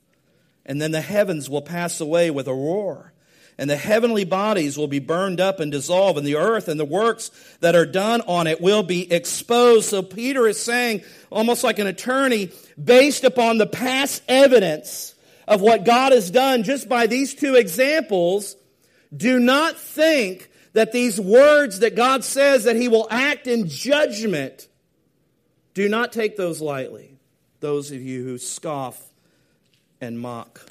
and 0.66 0.82
then 0.82 0.92
the 0.92 1.02
heavens 1.02 1.50
will 1.50 1.62
pass 1.62 2.02
away 2.02 2.30
with 2.32 2.48
a 2.48 2.54
roar 2.54 3.14
and 3.58 3.70
the 3.70 3.78
heavenly 3.78 4.26
bodies 4.26 4.78
will 4.78 4.88
be 4.88 5.00
burned 5.00 5.40
up 5.40 5.60
and 5.60 5.72
dissolved, 5.72 6.18
and 6.18 6.28
the 6.28 6.36
earth 6.36 6.68
and 6.68 6.80
the 6.80 6.86
works 6.86 7.32
that 7.62 7.76
are 7.76 7.86
done 7.86 8.22
on 8.22 8.48
it 8.48 8.60
will 8.60 8.84
be 8.84 9.12
exposed. 9.12 9.90
So 9.90 10.02
Peter 10.02 10.46
is 10.48 10.62
saying, 10.62 11.04
almost 11.30 11.64
like 11.64 11.80
an 11.80 11.88
attorney, 11.88 12.52
based 12.82 13.24
upon 13.24 13.58
the 13.58 13.68
past 13.68 14.22
evidence 14.28 15.15
of 15.48 15.62
what 15.62 15.86
God 15.86 16.12
has 16.12 16.32
done 16.32 16.64
just 16.64 16.90
by 16.90 17.08
these 17.08 17.34
two 17.34 17.56
examples, 17.56 18.56
do 19.16 19.40
not 19.40 19.78
think 19.78 20.50
that 20.74 20.92
these 20.92 21.20
words 21.20 21.80
that 21.80 21.96
God 21.96 22.24
says 22.24 22.66
that 22.66 22.76
he 22.76 22.88
will 22.88 23.08
act 23.10 23.48
in 23.48 23.68
judgment, 23.68 24.68
do 25.74 25.88
not 25.88 26.12
take 26.12 26.36
those 26.36 26.62
lightly. 26.62 27.18
Those 27.60 27.92
of 27.92 28.02
you 28.02 28.24
who 28.24 28.38
scoff 28.38 29.02
and 30.02 30.20
mock 30.20 30.70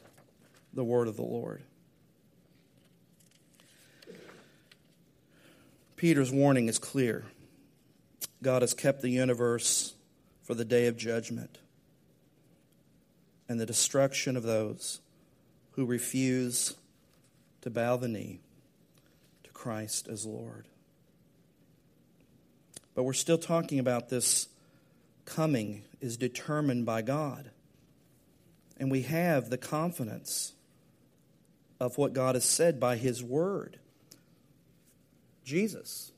the 0.72 0.84
word 0.84 1.08
of 1.08 1.16
the 1.16 1.22
Lord. 1.22 1.62
Peter's 5.96 6.30
warning 6.30 6.68
is 6.68 6.78
clear 6.78 7.24
God 8.42 8.60
has 8.60 8.74
kept 8.74 9.00
the 9.00 9.08
universe 9.08 9.94
for 10.42 10.54
the 10.54 10.64
day 10.64 10.86
of 10.86 10.98
judgment 10.98 11.58
and 13.48 13.60
the 13.60 13.66
destruction 13.66 14.36
of 14.36 14.42
those 14.42 15.00
who 15.72 15.84
refuse 15.84 16.74
to 17.60 17.70
bow 17.70 17.96
the 17.96 18.08
knee 18.08 18.40
to 19.42 19.50
Christ 19.50 20.08
as 20.08 20.24
Lord. 20.24 20.66
But 22.94 23.02
we're 23.02 23.12
still 23.12 23.38
talking 23.38 23.78
about 23.78 24.08
this 24.08 24.48
coming 25.24 25.82
is 26.00 26.16
determined 26.16 26.86
by 26.86 27.02
God. 27.02 27.50
And 28.76 28.90
we 28.90 29.02
have 29.02 29.50
the 29.50 29.58
confidence 29.58 30.52
of 31.80 31.98
what 31.98 32.12
God 32.12 32.34
has 32.34 32.44
said 32.44 32.78
by 32.78 32.96
His 32.96 33.22
Word. 33.22 33.78
Jesus. 35.44 36.12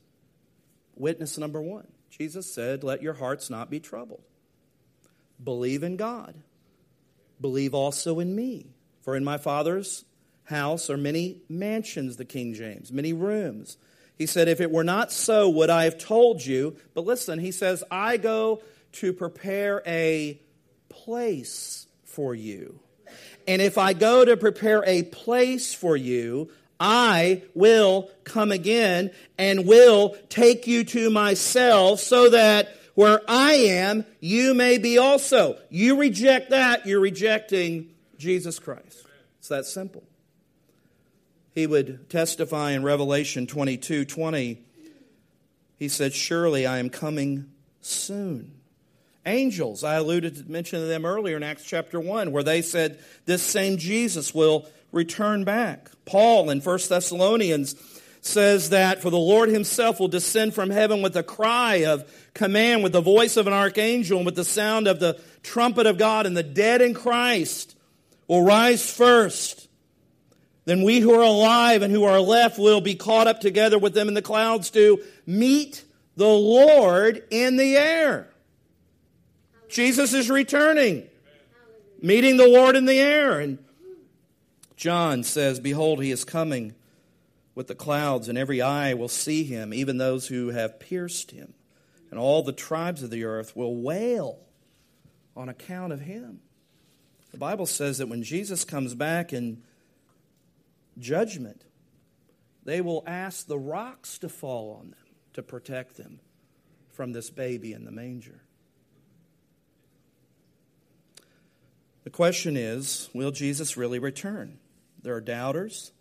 Witness 0.95 1.37
number 1.37 1.61
one. 1.61 1.87
Jesus 2.09 2.51
said, 2.51 2.83
Let 2.83 3.01
your 3.01 3.13
hearts 3.13 3.49
not 3.49 3.69
be 3.69 3.79
troubled. 3.79 4.23
Believe 5.43 5.83
in 5.83 5.97
God. 5.97 6.35
Believe 7.39 7.73
also 7.73 8.19
in 8.19 8.35
me. 8.35 8.67
For 9.01 9.15
in 9.15 9.23
my 9.23 9.37
Father's 9.37 10.05
house 10.45 10.89
are 10.89 10.97
many 10.97 11.41
mansions, 11.49 12.17
the 12.17 12.25
King 12.25 12.53
James, 12.53 12.91
many 12.91 13.13
rooms. 13.13 13.77
He 14.17 14.25
said, 14.25 14.47
If 14.47 14.59
it 14.59 14.71
were 14.71 14.83
not 14.83 15.11
so, 15.11 15.49
would 15.49 15.69
I 15.69 15.83
have 15.83 15.97
told 15.97 16.45
you? 16.45 16.75
But 16.93 17.05
listen, 17.05 17.39
he 17.39 17.51
says, 17.51 17.83
I 17.91 18.17
go 18.17 18.61
to 18.93 19.13
prepare 19.13 19.83
a 19.85 20.39
place 20.89 21.87
for 22.03 22.33
you. 22.33 22.79
And 23.47 23.61
if 23.61 23.77
I 23.77 23.93
go 23.93 24.25
to 24.25 24.35
prepare 24.35 24.83
a 24.85 25.03
place 25.03 25.73
for 25.73 25.95
you, 25.95 26.49
I 26.79 27.43
will 27.53 28.09
come 28.23 28.51
again 28.51 29.11
and 29.37 29.67
will 29.67 30.15
take 30.29 30.67
you 30.67 30.83
to 30.85 31.09
myself 31.09 31.99
so 31.99 32.29
that 32.29 32.76
where 32.97 33.21
I 33.27 33.53
am, 33.53 34.05
you 34.19 34.55
may 34.55 34.79
be 34.79 34.97
also. 34.97 35.59
You 35.69 35.99
reject 35.99 36.49
that, 36.49 36.87
you're 36.87 36.99
rejecting 36.99 37.91
Jesus 38.17 38.57
Christ. 38.57 39.05
It's 39.37 39.49
that 39.49 39.67
simple. 39.67 40.03
He 41.53 41.67
would 41.67 42.09
testify 42.09 42.71
in 42.71 42.81
Revelation 42.81 43.45
22 43.45 44.05
20. 44.05 44.59
He 45.77 45.89
said, 45.89 46.11
Surely 46.11 46.65
I 46.65 46.79
am 46.79 46.89
coming 46.89 47.51
soon. 47.81 48.53
Angels, 49.27 49.83
I 49.83 49.97
alluded 49.97 50.35
to 50.37 50.51
mention 50.51 50.81
of 50.81 50.87
them 50.87 51.05
earlier 51.05 51.37
in 51.37 51.43
Acts 51.43 51.65
chapter 51.65 51.99
1, 51.99 52.31
where 52.31 52.41
they 52.41 52.63
said 52.63 52.97
this 53.25 53.43
same 53.43 53.77
Jesus 53.77 54.33
will 54.33 54.65
return 54.91 55.43
back. 55.43 55.91
Paul 56.05 56.49
in 56.49 56.61
1 56.61 56.79
Thessalonians 56.89 57.75
says 58.21 58.69
that 58.69 59.01
for 59.01 59.09
the 59.09 59.17
Lord 59.17 59.49
himself 59.49 59.99
will 59.99 60.07
descend 60.07 60.53
from 60.53 60.69
heaven 60.69 61.01
with 61.01 61.15
a 61.15 61.23
cry 61.23 61.85
of 61.85 62.11
command, 62.33 62.83
with 62.83 62.91
the 62.91 63.01
voice 63.01 63.37
of 63.37 63.47
an 63.47 63.53
archangel, 63.53 64.17
and 64.17 64.25
with 64.25 64.35
the 64.35 64.45
sound 64.45 64.87
of 64.87 64.99
the 64.99 65.19
trumpet 65.43 65.87
of 65.87 65.97
God, 65.97 66.25
and 66.25 66.35
the 66.35 66.43
dead 66.43 66.81
in 66.81 66.93
Christ 66.93 67.75
will 68.27 68.43
rise 68.43 68.89
first. 68.91 69.67
Then 70.65 70.83
we 70.83 70.99
who 70.99 71.13
are 71.13 71.23
alive 71.23 71.81
and 71.81 71.93
who 71.93 72.03
are 72.03 72.19
left 72.19 72.59
will 72.59 72.81
be 72.81 72.95
caught 72.95 73.27
up 73.27 73.39
together 73.39 73.79
with 73.79 73.93
them 73.93 74.09
in 74.09 74.13
the 74.13 74.21
clouds 74.21 74.69
to 74.71 75.01
meet 75.25 75.85
the 76.17 76.27
Lord 76.27 77.23
in 77.29 77.55
the 77.55 77.77
air. 77.77 78.27
Jesus 79.69 80.13
is 80.13 80.29
returning, 80.29 81.07
meeting 82.01 82.37
the 82.37 82.47
Lord 82.47 82.75
in 82.75 82.85
the 82.85 82.99
air. 82.99 83.39
And 83.39 83.59
John 84.75 85.23
says, 85.23 85.59
Behold, 85.59 86.03
he 86.03 86.11
is 86.11 86.25
coming 86.25 86.75
with 87.57 87.65
the 87.65 87.73
clouds, 87.73 88.29
and 88.29 88.37
every 88.37 88.61
eye 88.61 88.93
will 88.93 89.07
see 89.07 89.43
him, 89.43 89.73
even 89.73 89.97
those 89.97 90.27
who 90.27 90.49
have 90.49 90.79
pierced 90.79 91.31
him. 91.31 91.55
And 92.11 92.19
all 92.19 92.43
the 92.43 92.53
tribes 92.53 93.01
of 93.01 93.09
the 93.09 93.23
earth 93.23 93.55
will 93.55 93.81
wail 93.81 94.37
on 95.35 95.49
account 95.49 95.91
of 95.91 96.01
him. 96.01 96.41
The 97.31 97.39
Bible 97.39 97.65
says 97.65 97.97
that 97.97 98.09
when 98.09 98.21
Jesus 98.21 98.63
comes 98.63 98.93
back 98.93 99.33
in 99.33 99.63
judgment, 100.99 101.63
they 102.63 102.79
will 102.79 103.03
ask 103.07 103.47
the 103.47 103.57
rocks 103.57 104.19
to 104.19 104.29
fall 104.29 104.77
on 104.79 104.91
them 104.91 105.15
to 105.33 105.41
protect 105.41 105.97
them 105.97 106.19
from 106.91 107.11
this 107.11 107.31
baby 107.31 107.73
in 107.73 107.85
the 107.85 107.91
manger. 107.91 108.43
The 112.03 112.11
question 112.11 112.55
is 112.55 113.09
will 113.15 113.31
Jesus 113.31 113.77
really 113.77 113.97
return? 113.97 114.59
There 115.01 115.15
are 115.15 115.21
doubters. 115.21 115.91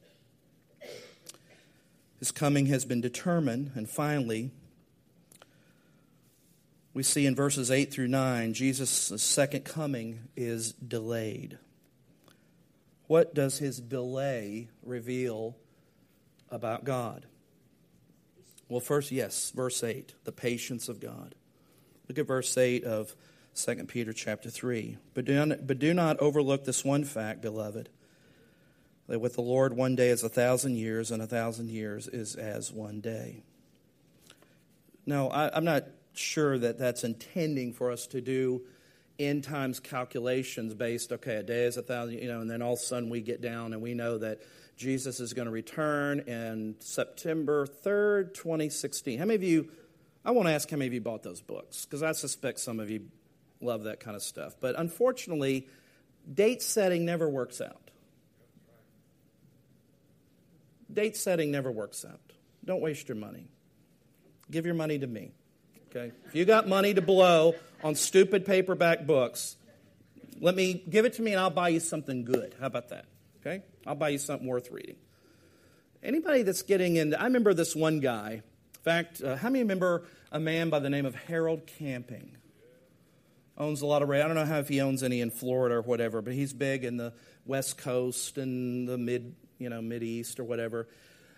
His 2.18 2.30
coming 2.30 2.66
has 2.66 2.84
been 2.84 3.00
determined. 3.00 3.72
And 3.74 3.88
finally, 3.88 4.50
we 6.94 7.02
see 7.02 7.26
in 7.26 7.34
verses 7.34 7.70
8 7.70 7.92
through 7.92 8.08
9, 8.08 8.54
Jesus' 8.54 9.12
second 9.22 9.64
coming 9.64 10.28
is 10.36 10.72
delayed. 10.72 11.58
What 13.06 13.34
does 13.34 13.58
his 13.58 13.80
delay 13.80 14.68
reveal 14.82 15.56
about 16.50 16.84
God? 16.84 17.26
Well, 18.68 18.80
first, 18.80 19.12
yes, 19.12 19.52
verse 19.54 19.84
8, 19.84 20.14
the 20.24 20.32
patience 20.32 20.88
of 20.88 20.98
God. 20.98 21.34
Look 22.08 22.18
at 22.18 22.26
verse 22.26 22.56
8 22.56 22.82
of 22.84 23.14
2 23.54 23.84
Peter 23.84 24.12
chapter 24.12 24.50
3. 24.50 24.96
But 25.14 25.24
do, 25.24 25.46
not, 25.46 25.66
but 25.66 25.78
do 25.78 25.94
not 25.94 26.18
overlook 26.18 26.64
this 26.64 26.84
one 26.84 27.04
fact, 27.04 27.42
beloved 27.42 27.90
that 29.08 29.20
with 29.20 29.34
the 29.34 29.42
Lord 29.42 29.76
one 29.76 29.96
day 29.96 30.08
is 30.08 30.22
a 30.22 30.28
thousand 30.28 30.76
years, 30.76 31.10
and 31.10 31.22
a 31.22 31.26
thousand 31.26 31.70
years 31.70 32.08
is 32.08 32.34
as 32.34 32.72
one 32.72 33.00
day. 33.00 33.42
Now, 35.06 35.28
I, 35.28 35.56
am 35.56 35.64
not 35.64 35.84
sure 36.14 36.58
that 36.58 36.78
that's 36.78 37.04
intending 37.04 37.72
for 37.72 37.92
us 37.92 38.06
to 38.08 38.20
do 38.20 38.62
end 39.18 39.44
times 39.44 39.80
calculations 39.80 40.74
based, 40.74 41.12
okay, 41.12 41.36
a 41.36 41.42
day 41.42 41.64
is 41.64 41.76
a 41.76 41.82
thousand, 41.82 42.18
you 42.18 42.28
know, 42.28 42.40
and 42.40 42.50
then 42.50 42.62
all 42.62 42.74
of 42.74 42.78
a 42.78 42.82
sudden 42.82 43.08
we 43.08 43.20
get 43.20 43.40
down 43.40 43.72
and 43.72 43.80
we 43.80 43.94
know 43.94 44.18
that 44.18 44.40
Jesus 44.76 45.20
is 45.20 45.32
going 45.32 45.46
to 45.46 45.52
return 45.52 46.20
in 46.20 46.76
September 46.80 47.66
3rd, 47.66 48.34
2016. 48.34 49.18
How 49.18 49.24
many 49.24 49.36
of 49.36 49.42
you, 49.42 49.70
I 50.24 50.32
want 50.32 50.48
to 50.48 50.52
ask 50.52 50.68
how 50.68 50.76
many 50.76 50.88
of 50.88 50.94
you 50.94 51.00
bought 51.00 51.22
those 51.22 51.40
books, 51.40 51.84
because 51.84 52.02
I 52.02 52.12
suspect 52.12 52.60
some 52.60 52.80
of 52.80 52.90
you 52.90 53.06
love 53.60 53.84
that 53.84 54.00
kind 54.00 54.16
of 54.16 54.22
stuff. 54.22 54.54
But 54.60 54.78
unfortunately, 54.78 55.68
date 56.32 56.62
setting 56.62 57.06
never 57.06 57.28
works 57.28 57.60
out. 57.60 57.85
Date 60.92 61.16
setting 61.16 61.50
never 61.50 61.70
works 61.70 62.04
out. 62.04 62.20
Don't 62.64 62.80
waste 62.80 63.08
your 63.08 63.16
money. 63.16 63.48
Give 64.50 64.66
your 64.66 64.74
money 64.74 64.98
to 64.98 65.06
me. 65.06 65.32
Okay? 65.90 66.12
If 66.26 66.34
you 66.34 66.44
got 66.44 66.68
money 66.68 66.94
to 66.94 67.02
blow 67.02 67.54
on 67.82 67.94
stupid 67.94 68.44
paperback 68.44 69.06
books, 69.06 69.56
let 70.40 70.54
me 70.54 70.74
give 70.88 71.04
it 71.04 71.14
to 71.14 71.22
me 71.22 71.32
and 71.32 71.40
I'll 71.40 71.50
buy 71.50 71.68
you 71.68 71.80
something 71.80 72.24
good. 72.24 72.54
How 72.60 72.66
about 72.66 72.90
that? 72.90 73.06
Okay? 73.40 73.62
I'll 73.86 73.94
buy 73.94 74.10
you 74.10 74.18
something 74.18 74.46
worth 74.46 74.70
reading. 74.70 74.96
Anybody 76.02 76.42
that's 76.42 76.62
getting 76.62 76.96
into, 76.96 77.20
I 77.20 77.24
remember 77.24 77.54
this 77.54 77.74
one 77.74 78.00
guy. 78.00 78.42
In 78.74 78.82
fact, 78.82 79.22
uh, 79.22 79.36
how 79.36 79.48
many 79.48 79.60
remember 79.60 80.04
a 80.30 80.38
man 80.38 80.70
by 80.70 80.78
the 80.78 80.90
name 80.90 81.06
of 81.06 81.14
Harold 81.14 81.66
Camping? 81.66 82.36
Owns 83.58 83.80
a 83.80 83.86
lot 83.86 84.02
of. 84.02 84.10
I 84.10 84.18
don't 84.18 84.34
know 84.34 84.44
how 84.44 84.58
if 84.58 84.68
he 84.68 84.82
owns 84.82 85.02
any 85.02 85.22
in 85.22 85.30
Florida 85.30 85.76
or 85.76 85.82
whatever, 85.82 86.20
but 86.20 86.34
he's 86.34 86.52
big 86.52 86.84
in 86.84 86.98
the 86.98 87.14
West 87.46 87.78
Coast 87.78 88.36
and 88.36 88.86
the 88.86 88.98
mid 88.98 89.34
you 89.58 89.68
know, 89.68 89.80
Mid 89.82 90.02
East 90.02 90.40
or 90.40 90.44
whatever. 90.44 90.88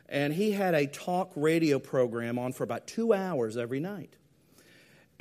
And 0.09 0.33
he 0.33 0.53
had 0.53 0.75
a 0.75 0.87
talk 0.87 1.33
radio 1.37 1.79
program 1.79 2.39
on 2.39 2.53
for 2.53 2.64
about 2.64 2.87
two 2.87 3.12
hours 3.12 3.57
every 3.57 3.81
night. 3.81 4.14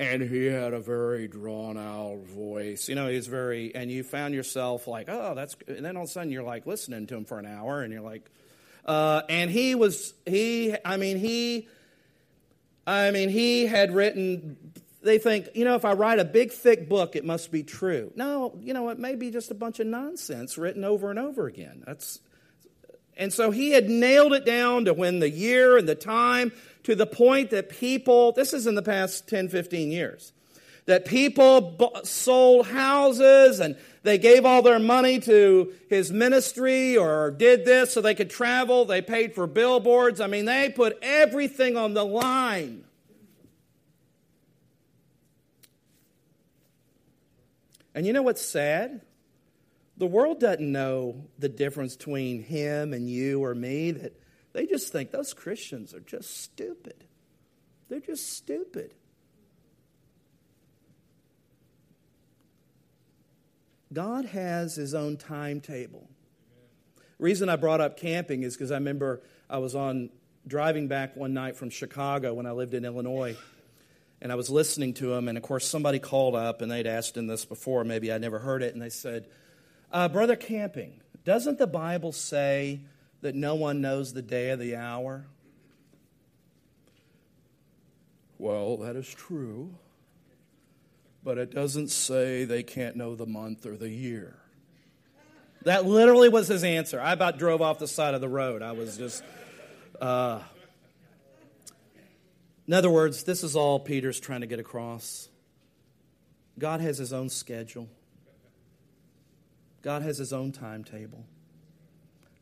And 0.00 0.22
he 0.22 0.46
had 0.46 0.72
a 0.74 0.80
very 0.80 1.26
drawn 1.26 1.76
out 1.76 2.20
voice. 2.24 2.88
You 2.88 2.94
know, 2.94 3.08
he's 3.08 3.26
very, 3.26 3.74
and 3.74 3.90
you 3.90 4.04
found 4.04 4.32
yourself 4.32 4.86
like, 4.86 5.08
oh, 5.08 5.34
that's, 5.34 5.56
and 5.66 5.84
then 5.84 5.96
all 5.96 6.04
of 6.04 6.08
a 6.08 6.12
sudden 6.12 6.30
you're 6.30 6.44
like 6.44 6.66
listening 6.66 7.06
to 7.08 7.16
him 7.16 7.24
for 7.24 7.38
an 7.38 7.46
hour 7.46 7.82
and 7.82 7.92
you're 7.92 8.02
like, 8.02 8.30
uh, 8.84 9.22
and 9.28 9.50
he 9.50 9.74
was, 9.74 10.14
he, 10.24 10.74
I 10.84 10.96
mean, 10.96 11.18
he, 11.18 11.68
I 12.86 13.10
mean, 13.10 13.28
he 13.28 13.66
had 13.66 13.92
written 13.92 14.56
they 15.02 15.18
think, 15.18 15.48
you 15.54 15.64
know, 15.64 15.74
if 15.74 15.84
I 15.84 15.92
write 15.92 16.18
a 16.18 16.24
big, 16.24 16.52
thick 16.52 16.88
book, 16.88 17.14
it 17.14 17.24
must 17.24 17.52
be 17.52 17.62
true. 17.62 18.12
No, 18.16 18.56
you 18.60 18.74
know, 18.74 18.88
it 18.88 18.98
may 18.98 19.14
be 19.14 19.30
just 19.30 19.50
a 19.50 19.54
bunch 19.54 19.80
of 19.80 19.86
nonsense 19.86 20.58
written 20.58 20.84
over 20.84 21.10
and 21.10 21.18
over 21.18 21.46
again. 21.46 21.82
That's, 21.86 22.20
and 23.18 23.32
so 23.32 23.50
he 23.50 23.72
had 23.72 23.90
nailed 23.90 24.32
it 24.32 24.46
down 24.46 24.86
to 24.86 24.94
when 24.94 25.18
the 25.18 25.28
year 25.28 25.76
and 25.76 25.88
the 25.88 25.94
time 25.94 26.52
to 26.84 26.94
the 26.94 27.06
point 27.06 27.50
that 27.50 27.68
people, 27.68 28.32
this 28.32 28.54
is 28.54 28.66
in 28.66 28.74
the 28.74 28.82
past 28.82 29.28
10, 29.28 29.48
15 29.48 29.90
years, 29.90 30.32
that 30.86 31.04
people 31.04 31.92
sold 32.04 32.68
houses 32.68 33.60
and 33.60 33.76
they 34.04 34.16
gave 34.16 34.46
all 34.46 34.62
their 34.62 34.78
money 34.78 35.18
to 35.20 35.74
his 35.90 36.10
ministry 36.10 36.96
or 36.96 37.30
did 37.30 37.66
this 37.66 37.92
so 37.92 38.00
they 38.00 38.14
could 38.14 38.30
travel. 38.30 38.86
They 38.86 39.02
paid 39.02 39.34
for 39.34 39.46
billboards. 39.46 40.20
I 40.20 40.28
mean, 40.28 40.46
they 40.46 40.70
put 40.70 40.96
everything 41.02 41.76
on 41.76 41.92
the 41.92 42.04
line 42.04 42.84
And 47.98 48.06
you 48.06 48.12
know 48.12 48.22
what's 48.22 48.40
sad? 48.40 49.00
The 49.98 50.06
world 50.06 50.38
doesn't 50.38 50.70
know 50.70 51.24
the 51.38 51.48
difference 51.48 51.96
between 51.96 52.42
him 52.42 52.92
and 52.92 53.10
you 53.10 53.44
or 53.44 53.54
me. 53.54 53.90
That 53.90 54.18
they 54.52 54.66
just 54.66 54.92
think 54.92 55.10
those 55.10 55.34
Christians 55.34 55.92
are 55.92 56.00
just 56.00 56.40
stupid. 56.40 57.04
They're 57.88 58.00
just 58.00 58.32
stupid. 58.32 58.94
God 63.92 64.26
has 64.26 64.76
his 64.76 64.94
own 64.94 65.16
timetable. 65.16 66.08
reason 67.18 67.48
I 67.48 67.56
brought 67.56 67.80
up 67.80 67.96
camping 67.96 68.42
is 68.42 68.54
because 68.54 68.70
I 68.70 68.74
remember 68.74 69.22
I 69.50 69.58
was 69.58 69.74
on 69.74 70.10
driving 70.46 70.88
back 70.88 71.16
one 71.16 71.34
night 71.34 71.56
from 71.56 71.70
Chicago 71.70 72.34
when 72.34 72.46
I 72.46 72.52
lived 72.52 72.74
in 72.74 72.84
Illinois 72.84 73.36
and 74.20 74.30
I 74.30 74.34
was 74.34 74.50
listening 74.50 74.94
to 74.94 75.14
him, 75.14 75.28
and 75.28 75.38
of 75.38 75.44
course, 75.44 75.66
somebody 75.66 75.98
called 75.98 76.34
up 76.34 76.60
and 76.60 76.70
they'd 76.70 76.86
asked 76.86 77.16
him 77.16 77.26
this 77.26 77.44
before. 77.44 77.84
Maybe 77.84 78.12
I 78.12 78.18
never 78.18 78.38
heard 78.40 78.62
it, 78.62 78.74
and 78.74 78.82
they 78.82 78.90
said, 78.90 79.28
uh, 79.92 80.08
Brother 80.08 80.36
Camping, 80.36 81.00
doesn't 81.24 81.58
the 81.58 81.66
Bible 81.66 82.12
say 82.12 82.80
that 83.20 83.34
no 83.34 83.54
one 83.54 83.80
knows 83.80 84.12
the 84.12 84.22
day 84.22 84.50
or 84.50 84.56
the 84.56 84.76
hour? 84.76 85.26
Well, 88.38 88.76
that 88.78 88.94
is 88.94 89.08
true, 89.08 89.74
but 91.24 91.38
it 91.38 91.52
doesn't 91.52 91.88
say 91.88 92.44
they 92.44 92.62
can't 92.62 92.94
know 92.96 93.14
the 93.14 93.26
month 93.26 93.66
or 93.66 93.76
the 93.76 93.88
year. 93.90 94.36
That 95.62 95.84
literally 95.84 96.28
was 96.28 96.46
his 96.46 96.62
answer. 96.62 97.00
I 97.00 97.12
about 97.12 97.38
drove 97.38 97.60
off 97.60 97.80
the 97.80 97.88
side 97.88 98.14
of 98.14 98.20
the 98.20 98.28
road. 98.28 98.62
I 98.62 98.72
was 98.72 98.96
just. 98.96 99.24
Uh, 100.00 100.40
in 102.68 102.74
other 102.74 102.90
words, 102.90 103.24
this 103.24 103.42
is 103.42 103.56
all 103.56 103.80
Peter's 103.80 104.20
trying 104.20 104.42
to 104.42 104.46
get 104.46 104.60
across. 104.60 105.28
God 106.58 106.80
has 106.80 106.98
his 106.98 107.12
own 107.12 107.28
schedule, 107.28 107.88
God 109.82 110.02
has 110.02 110.18
his 110.18 110.32
own 110.32 110.52
timetable. 110.52 111.24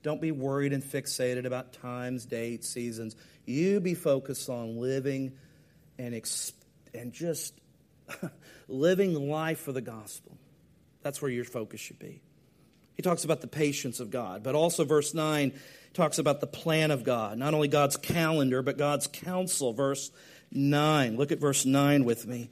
Don't 0.03 0.21
be 0.21 0.33
worried 0.33 0.73
and 0.73 0.83
fixated 0.83 1.47
about 1.47 1.73
times, 1.73 2.27
dates, 2.27 2.69
seasons. 2.69 3.17
You 3.45 3.81
be 3.81 3.95
focused 3.95 4.49
on 4.49 4.77
living 4.81 5.33
and, 5.99 6.15
and 6.95 7.13
just 7.13 7.55
living 8.69 9.29
life 9.29 9.61
for 9.61 9.73
the 9.73 9.81
gospel. 9.81 10.37
That's 11.03 11.21
where 11.21 11.31
your 11.31 11.45
focus 11.45 11.81
should 11.81 11.99
be. 11.99 12.21
He 12.95 13.03
talks 13.03 13.25
about 13.25 13.41
the 13.41 13.47
patience 13.47 14.01
of 14.01 14.11
God, 14.11 14.43
but 14.43 14.55
also 14.55 14.85
verse 14.85 15.13
9 15.13 15.53
talks 15.93 16.19
about 16.19 16.41
the 16.41 16.47
plan 16.47 16.91
of 16.91 17.05
God, 17.05 17.39
not 17.39 17.53
only 17.53 17.69
God's 17.69 17.97
calendar, 17.97 18.63
but 18.63 18.79
God's 18.79 19.07
counsel. 19.07 19.73
Verse 19.73 20.11
9. 20.53 21.17
Look 21.17 21.33
at 21.33 21.39
verse 21.39 21.67
9 21.67 22.05
with 22.05 22.27
me. 22.27 22.51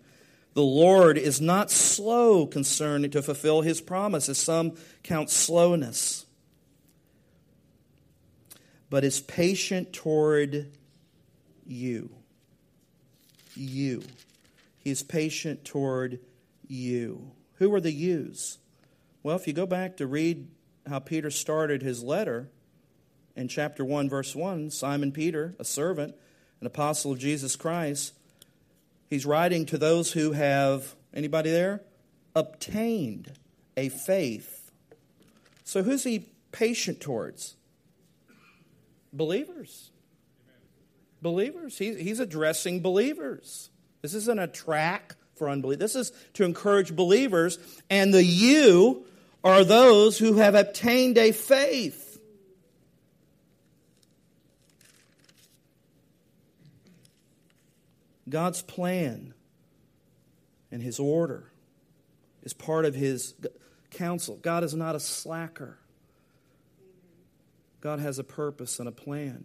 The 0.54 0.62
Lord 0.62 1.18
is 1.18 1.40
not 1.40 1.70
slow 1.70 2.46
concerning 2.46 3.10
to 3.10 3.22
fulfill 3.22 3.62
his 3.62 3.80
promise, 3.80 4.28
as 4.28 4.38
some 4.38 4.76
count 5.02 5.28
slowness, 5.28 6.26
but 8.88 9.04
is 9.04 9.20
patient 9.20 9.92
toward 9.92 10.72
you. 11.66 12.10
You. 13.56 14.02
He 14.78 14.90
is 14.90 15.02
patient 15.02 15.64
toward 15.64 16.20
you. 16.66 17.32
Who 17.54 17.74
are 17.74 17.80
the 17.80 17.92
yous? 17.92 18.58
Well, 19.22 19.36
if 19.36 19.46
you 19.46 19.52
go 19.52 19.66
back 19.66 19.96
to 19.96 20.06
read 20.06 20.48
how 20.86 20.98
Peter 21.00 21.30
started 21.30 21.82
his 21.82 22.02
letter, 22.02 22.48
in 23.36 23.48
chapter 23.48 23.84
1, 23.84 24.08
verse 24.08 24.34
1, 24.34 24.70
Simon 24.70 25.10
Peter, 25.10 25.56
a 25.58 25.64
servant, 25.64 26.14
an 26.60 26.66
apostle 26.66 27.12
of 27.12 27.18
Jesus 27.18 27.56
Christ, 27.56 28.13
he's 29.08 29.26
writing 29.26 29.66
to 29.66 29.78
those 29.78 30.12
who 30.12 30.32
have, 30.32 30.94
anybody 31.12 31.50
there? 31.50 31.82
Obtained 32.34 33.32
a 33.76 33.88
faith. 33.88 34.70
So 35.64 35.82
who's 35.82 36.04
he 36.04 36.28
patient 36.52 37.00
towards? 37.00 37.56
Believers. 39.12 39.90
Believers. 41.22 41.78
He, 41.78 41.94
he's 41.94 42.20
addressing 42.20 42.80
believers. 42.80 43.70
This 44.02 44.14
isn't 44.14 44.38
a 44.38 44.46
track 44.46 45.16
for 45.36 45.48
unbelief. 45.48 45.78
This 45.78 45.96
is 45.96 46.12
to 46.34 46.44
encourage 46.44 46.94
believers, 46.94 47.58
and 47.88 48.12
the 48.12 48.22
you 48.22 49.06
are 49.42 49.64
those 49.64 50.18
who 50.18 50.34
have 50.34 50.54
obtained 50.54 51.18
a 51.18 51.32
faith. 51.32 52.03
God's 58.28 58.62
plan 58.62 59.34
and 60.70 60.82
His 60.82 60.98
order 60.98 61.52
is 62.42 62.52
part 62.52 62.84
of 62.84 62.94
His 62.94 63.34
counsel. 63.90 64.36
God 64.36 64.64
is 64.64 64.74
not 64.74 64.94
a 64.94 65.00
slacker, 65.00 65.78
God 67.80 68.00
has 68.00 68.18
a 68.18 68.24
purpose 68.24 68.78
and 68.78 68.88
a 68.88 68.92
plan. 68.92 69.44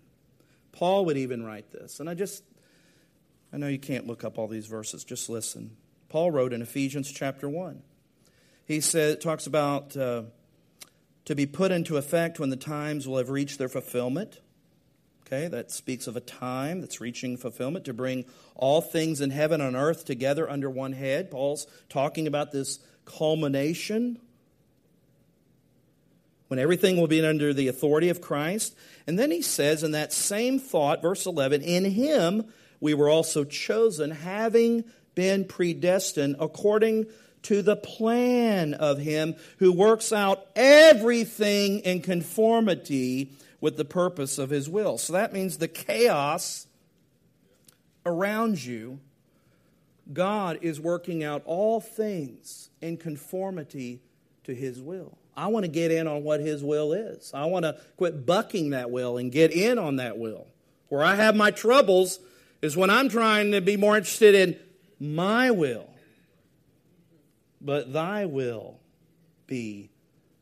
Paul 0.72 1.06
would 1.06 1.18
even 1.18 1.44
write 1.44 1.72
this. 1.72 2.00
And 2.00 2.10
I 2.10 2.14
just, 2.14 2.44
I 3.52 3.58
know 3.58 3.68
you 3.68 3.80
can't 3.80 4.08
look 4.08 4.24
up 4.24 4.38
all 4.38 4.48
these 4.48 4.68
verses, 4.68 5.04
just 5.04 5.30
listen. 5.30 5.76
Paul 6.08 6.32
wrote 6.32 6.54
in 6.54 6.62
Ephesians 6.62 7.12
chapter 7.12 7.50
1. 7.50 7.82
He 8.66 8.82
said, 8.82 9.20
talks 9.20 9.46
about 9.48 9.98
uh, 9.98 10.24
to 11.26 11.36
be 11.36 11.46
put 11.46 11.72
into 11.72 11.98
effect 11.98 12.40
when 12.40 12.50
the 12.50 12.56
times 12.56 13.08
will 13.08 13.18
have 13.18 13.30
reached 13.30 13.58
their 13.58 13.68
fulfillment 13.68 14.40
Okay, 15.32 15.48
that 15.48 15.70
speaks 15.70 16.08
of 16.08 16.16
a 16.16 16.22
time 16.22 16.82
that's 16.82 17.00
reaching 17.00 17.38
fulfillment 17.38 17.86
to 17.86 17.94
bring 17.94 18.26
all 18.56 18.82
things 18.82 19.22
in 19.22 19.30
heaven 19.30 19.62
and 19.62 19.76
earth 19.76 20.04
together 20.04 20.50
under 20.50 20.72
one 20.72 20.92
head. 20.92 21.30
Paul's 21.30 21.68
talking 21.88 22.26
about 22.26 22.52
this 22.52 22.80
culmination 23.06 24.18
when 26.48 26.58
everything 26.58 27.00
will 27.00 27.06
be 27.06 27.24
under 27.24 27.54
the 27.54 27.68
authority 27.68 28.10
of 28.10 28.22
Christ. 28.22 28.76
And 29.06 29.20
then 29.20 29.30
he 29.30 29.44
says 29.44 29.84
in 29.84 29.92
that 29.92 30.12
same 30.12 30.58
thought, 30.58 31.04
verse 31.04 31.28
11, 31.28 31.62
in 31.62 31.86
him 31.86 32.52
we 32.80 32.96
were 32.96 33.08
also 33.10 33.44
chosen, 33.44 34.10
having 34.10 34.84
been 35.14 35.46
predestined 35.46 36.38
according 36.40 37.06
to 37.44 37.62
the 37.62 37.76
plan 37.76 38.74
of 38.74 38.98
him 38.98 39.36
who 39.60 39.74
works 39.74 40.12
out 40.12 40.44
everything 40.56 41.82
in 41.82 42.02
conformity 42.02 43.32
with 43.62 43.78
the 43.78 43.86
purpose 43.86 44.38
of 44.38 44.50
his 44.50 44.70
will. 44.70 44.98
So 44.98 45.14
that 45.14 45.34
means 45.34 45.58
the 45.58 45.68
chaos 45.68 46.68
around 48.06 48.64
you, 48.64 49.00
God 50.12 50.60
is 50.62 50.80
working 50.80 51.24
out 51.24 51.44
all 51.46 51.80
things 51.80 52.70
in 52.82 52.98
conformity 52.98 54.02
to 54.46 54.56
his 54.56 54.82
will. 54.82 55.18
I 55.36 55.48
want 55.48 55.64
to 55.64 55.72
get 55.72 55.92
in 55.92 56.08
on 56.08 56.24
what 56.24 56.40
his 56.40 56.64
will 56.64 56.94
is. 56.94 57.32
I 57.34 57.46
want 57.46 57.64
to 57.64 57.78
quit 57.98 58.26
bucking 58.26 58.72
that 58.72 58.92
will 58.92 59.18
and 59.18 59.32
get 59.32 59.52
in 59.52 59.78
on 59.78 59.98
that 59.98 60.18
will. 60.18 60.48
Where 60.90 61.04
I 61.04 61.16
have 61.16 61.36
my 61.36 61.52
troubles 61.52 62.20
is 62.62 62.76
when 62.76 62.90
I'm 62.90 63.10
trying 63.10 63.52
to 63.52 63.62
be 63.62 63.78
more 63.78 63.96
interested 63.96 64.36
in 64.36 64.60
my 65.00 65.52
will. 65.52 65.88
But 67.62 67.94
thy 67.94 68.26
will 68.26 68.80
be 69.48 69.92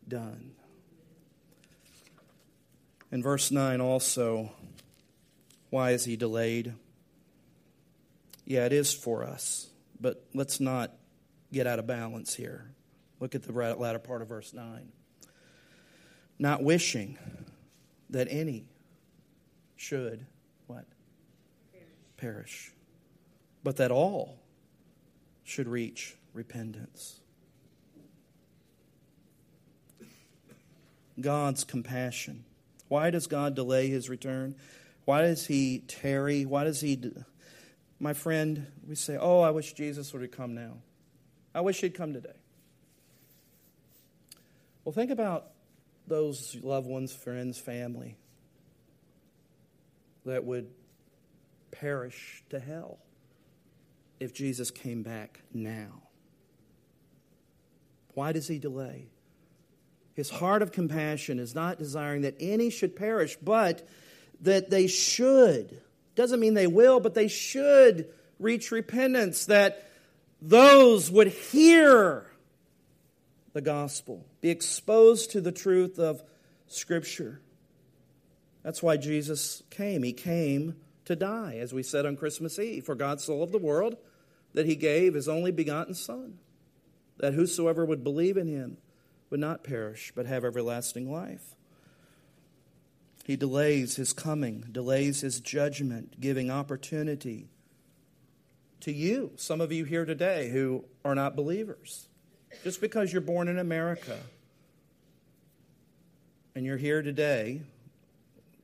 done. 0.07 0.46
In 3.11 3.23
verse 3.23 3.51
9 3.51 3.79
also, 3.79 4.51
why 5.69 5.91
is 5.91 6.03
he 6.05 6.15
delayed? 6.15 6.73
Yeah, 8.45 8.65
it 8.65 8.73
is 8.73 8.93
for 8.93 9.23
us, 9.23 9.67
but 9.99 10.23
let's 10.33 10.59
not 10.59 10.91
get 11.51 11.67
out 11.67 11.79
of 11.79 11.87
balance 11.87 12.33
here. 12.33 12.71
Look 13.19 13.33
at 13.33 13.43
the 13.43 13.51
latter 13.51 13.99
part 13.99 14.21
of 14.21 14.27
verse 14.27 14.53
9. 14.53 14.91
Not 16.37 16.63
wishing 16.63 17.17
that 18.09 18.27
any 18.29 18.65
should 19.75 20.25
what? 20.67 20.85
Perish. 21.71 21.87
Perish. 22.17 22.71
But 23.63 23.77
that 23.77 23.91
all 23.91 24.37
should 25.43 25.67
reach 25.67 26.15
repentance. 26.33 27.21
God's 31.19 31.63
compassion 31.63 32.43
why 32.87 33.09
does 33.09 33.27
God 33.27 33.55
delay 33.55 33.87
his 33.87 34.09
return? 34.09 34.55
Why 35.05 35.21
does 35.21 35.45
he 35.47 35.79
tarry? 35.87 36.45
Why 36.45 36.63
does 36.63 36.81
he 36.81 36.99
my 37.99 38.13
friend, 38.13 38.67
we 38.87 38.95
say, 38.95 39.17
Oh, 39.17 39.41
I 39.41 39.51
wish 39.51 39.73
Jesus 39.73 40.13
would 40.13 40.21
have 40.21 40.31
come 40.31 40.53
now. 40.53 40.77
I 41.53 41.61
wish 41.61 41.81
he'd 41.81 41.95
come 41.95 42.13
today. 42.13 42.29
Well, 44.85 44.93
think 44.93 45.11
about 45.11 45.47
those 46.07 46.55
loved 46.61 46.87
ones, 46.87 47.13
friends, 47.13 47.59
family 47.59 48.15
that 50.25 50.45
would 50.45 50.69
perish 51.71 52.43
to 52.49 52.59
hell 52.59 52.99
if 54.19 54.33
Jesus 54.33 54.71
came 54.71 55.03
back 55.03 55.41
now. 55.53 56.03
Why 58.13 58.31
does 58.31 58.47
he 58.47 58.59
delay? 58.59 59.07
His 60.17 60.31
heart 60.31 60.63
of 60.63 60.71
compassion 60.71 61.37
is 61.37 61.53
not 61.53 61.77
desiring 61.77 62.23
that 62.23 62.37
any 62.39 62.71
should 62.71 62.95
perish, 62.95 63.37
but 63.39 63.87
that 64.41 64.71
they 64.71 64.87
should. 64.87 65.79
Doesn't 66.15 66.39
mean 66.39 66.55
they 66.55 66.65
will, 66.65 66.99
but 66.99 67.13
they 67.13 67.27
should 67.27 68.09
reach 68.39 68.71
repentance, 68.71 69.45
that 69.45 69.87
those 70.41 71.11
would 71.11 71.27
hear 71.27 72.25
the 73.53 73.61
gospel, 73.61 74.25
be 74.41 74.49
exposed 74.49 75.31
to 75.31 75.41
the 75.41 75.51
truth 75.51 75.99
of 75.99 76.23
Scripture. 76.65 77.39
That's 78.63 78.81
why 78.81 78.97
Jesus 78.97 79.61
came. 79.69 80.01
He 80.01 80.13
came 80.13 80.77
to 81.05 81.15
die, 81.15 81.57
as 81.59 81.73
we 81.73 81.83
said 81.83 82.07
on 82.07 82.17
Christmas 82.17 82.57
Eve. 82.57 82.85
For 82.85 82.95
God 82.95 83.21
so 83.21 83.37
loved 83.37 83.51
the 83.51 83.59
world 83.59 83.97
that 84.55 84.65
he 84.65 84.75
gave 84.75 85.13
his 85.13 85.29
only 85.29 85.51
begotten 85.51 85.93
Son, 85.93 86.39
that 87.17 87.35
whosoever 87.35 87.85
would 87.85 88.03
believe 88.03 88.35
in 88.35 88.47
him 88.47 88.77
would 89.29 89.39
not 89.39 89.63
perish, 89.63 90.11
but 90.15 90.25
have 90.25 90.45
everlasting 90.45 91.11
life. 91.11 91.55
He 93.25 93.35
delays 93.35 93.97
his 93.97 94.13
coming, 94.13 94.63
delays 94.71 95.21
his 95.21 95.41
judgment, 95.41 96.21
giving 96.21 96.49
opportunity 96.49 97.49
to 98.81 98.93
you, 98.93 99.31
some 99.35 99.59
of 99.59 99.71
you 99.71 99.83
here 99.83 100.05
today 100.05 100.49
who 100.49 100.85
are 101.03 101.15
not 101.15 101.35
believers. 101.35 102.07
Just 102.63 102.79
because 102.79 103.11
you're 103.11 103.21
born 103.21 103.49
in 103.49 103.59
America 103.59 104.17
and 106.55 106.65
you're 106.65 106.77
here 106.77 107.01
today, 107.01 107.61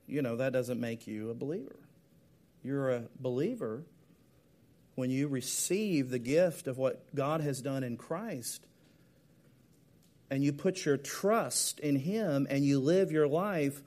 you 0.06 0.22
know, 0.22 0.36
that 0.36 0.52
doesn't 0.52 0.80
make 0.80 1.06
you 1.06 1.30
a 1.30 1.34
believer. 1.34 1.76
You're 2.62 2.90
a 2.90 3.02
believer 3.20 3.82
when 4.94 5.10
you 5.10 5.28
receive 5.28 6.08
the 6.08 6.18
gift 6.18 6.66
of 6.68 6.78
what 6.78 7.14
God 7.14 7.40
has 7.42 7.60
done 7.60 7.84
in 7.84 7.96
Christ 7.96 8.64
and 10.30 10.42
you 10.42 10.52
put 10.52 10.84
your 10.84 10.96
trust 10.96 11.80
in 11.80 11.96
Him 11.96 12.46
and 12.50 12.64
you 12.64 12.80
live 12.80 13.12
your 13.12 13.28
life 13.28 13.82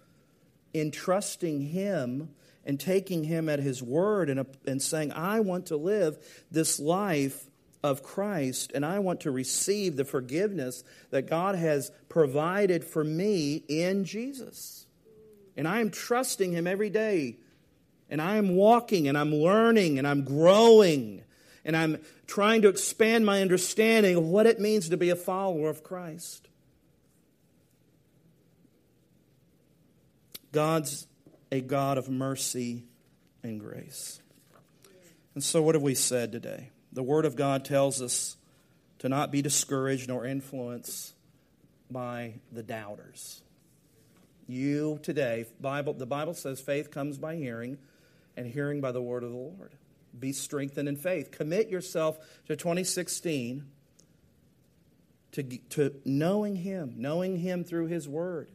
in 0.73 0.91
trusting 0.91 1.61
Him 1.61 2.29
and 2.65 2.79
taking 2.79 3.23
Him 3.23 3.49
at 3.49 3.59
His 3.59 3.81
word 3.81 4.29
and, 4.29 4.45
and 4.65 4.81
saying, 4.81 5.11
I 5.11 5.39
want 5.39 5.67
to 5.67 5.77
live 5.77 6.17
this 6.51 6.79
life 6.79 7.45
of 7.83 8.03
Christ 8.03 8.71
and 8.73 8.85
I 8.85 8.99
want 8.99 9.21
to 9.21 9.31
receive 9.31 9.95
the 9.95 10.05
forgiveness 10.05 10.83
that 11.09 11.29
God 11.29 11.55
has 11.55 11.91
provided 12.09 12.83
for 12.83 13.03
me 13.03 13.63
in 13.67 14.03
Jesus. 14.03 14.85
And 15.55 15.67
I 15.67 15.79
am 15.79 15.89
trusting 15.89 16.51
Him 16.51 16.67
every 16.67 16.89
day 16.89 17.38
and 18.09 18.21
I 18.21 18.38
am 18.38 18.55
walking 18.55 19.07
and 19.07 19.17
I'm 19.17 19.33
learning 19.33 19.97
and 19.97 20.07
I'm 20.07 20.23
growing 20.23 21.23
and 21.68 21.76
I'm 21.76 21.99
trying 22.26 22.61
to 22.61 22.70
expand 22.70 23.26
my 23.26 23.41
understanding 23.41 24.15
of 24.15 24.24
what 24.24 24.47
it 24.47 24.59
means 24.59 24.88
to 24.89 24.97
be 24.97 25.09
a 25.09 25.15
follower 25.18 25.70
of 25.70 25.84
Christ. 25.84 26.47
God's 30.53 31.05
a 31.51 31.59
God 31.59 31.97
of 31.97 32.09
mercy 32.09 32.86
and 33.43 33.59
grace. 33.59 34.22
And 35.36 35.43
so, 35.43 35.61
what 35.61 35.76
have 35.76 35.82
we 35.82 35.93
said 35.93 36.32
today? 36.32 36.72
The 36.93 37.03
Word 37.03 37.26
of 37.26 37.36
God 37.36 37.65
tells 37.65 38.01
us 38.01 38.38
to 38.99 39.09
not 39.09 39.32
be 39.32 39.41
discouraged 39.41 40.07
nor 40.07 40.26
influenced 40.26 41.13
by 41.91 42.36
the 42.51 42.63
doubters. 42.63 43.41
You 44.47 44.99
today, 45.03 45.45
Bible, 45.59 45.93
the 45.93 46.05
Bible 46.05 46.34
says 46.34 46.61
faith 46.61 46.91
comes 46.91 47.18
by 47.18 47.36
hearing, 47.36 47.78
and 48.38 48.47
hearing 48.47 48.80
by 48.80 48.93
the 48.93 49.01
word 49.01 49.24
of 49.24 49.32
the 49.32 49.36
Lord. 49.36 49.74
Be 50.20 50.34
strengthened 50.34 50.89
in 50.89 50.95
faith. 50.95 51.32
Commit 51.32 51.70
yourself 51.70 52.18
to 52.47 52.55
2016 52.55 53.65
to, 55.34 55.43
to 55.43 55.95
knowing 56.05 56.55
Him, 56.55 56.95
knowing 56.97 57.38
Him 57.38 57.63
through 57.63 57.88
His 57.88 58.07
Word. 58.07 58.49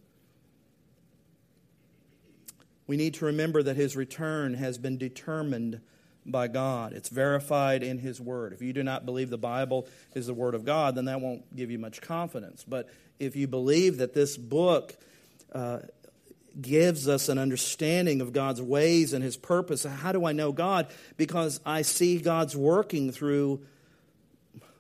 We 2.87 2.97
need 2.97 3.15
to 3.15 3.27
remember 3.27 3.63
that 3.63 3.77
His 3.77 3.97
return 3.97 4.55
has 4.55 4.79
been 4.79 4.99
determined 4.99 5.81
by 6.25 6.49
God. 6.49 6.93
It's 6.93 7.09
verified 7.09 7.83
in 7.83 7.99
His 7.99 8.21
Word. 8.21 8.53
If 8.53 8.63
you 8.63 8.73
do 8.73 8.83
not 8.83 9.07
believe 9.07 9.31
the 9.31 9.39
Bible 9.39 9.87
is 10.15 10.27
the 10.27 10.35
Word 10.35 10.55
of 10.55 10.65
God, 10.65 10.95
then 10.95 11.07
that 11.07 11.21
won't 11.21 11.55
give 11.55 11.71
you 11.71 11.79
much 11.79 12.01
confidence. 12.01 12.65
But 12.67 12.89
if 13.19 13.37
you 13.37 13.47
believe 13.47 13.99
that 13.99 14.15
this 14.15 14.37
book 14.37 14.97
uh, 15.53 15.81
gives 16.61 17.09
us 17.09 17.28
an 17.28 17.38
understanding 17.38 18.20
of 18.20 18.32
God's 18.32 18.61
ways 18.61 19.12
and 19.12 19.24
His 19.24 19.36
purpose. 19.36 19.84
How 19.84 20.12
do 20.12 20.24
I 20.24 20.32
know 20.32 20.53
God? 20.53 20.88
Because 21.16 21.61
I 21.64 21.82
see 21.82 22.18
God's 22.18 22.57
working 22.57 23.12
through 23.12 23.62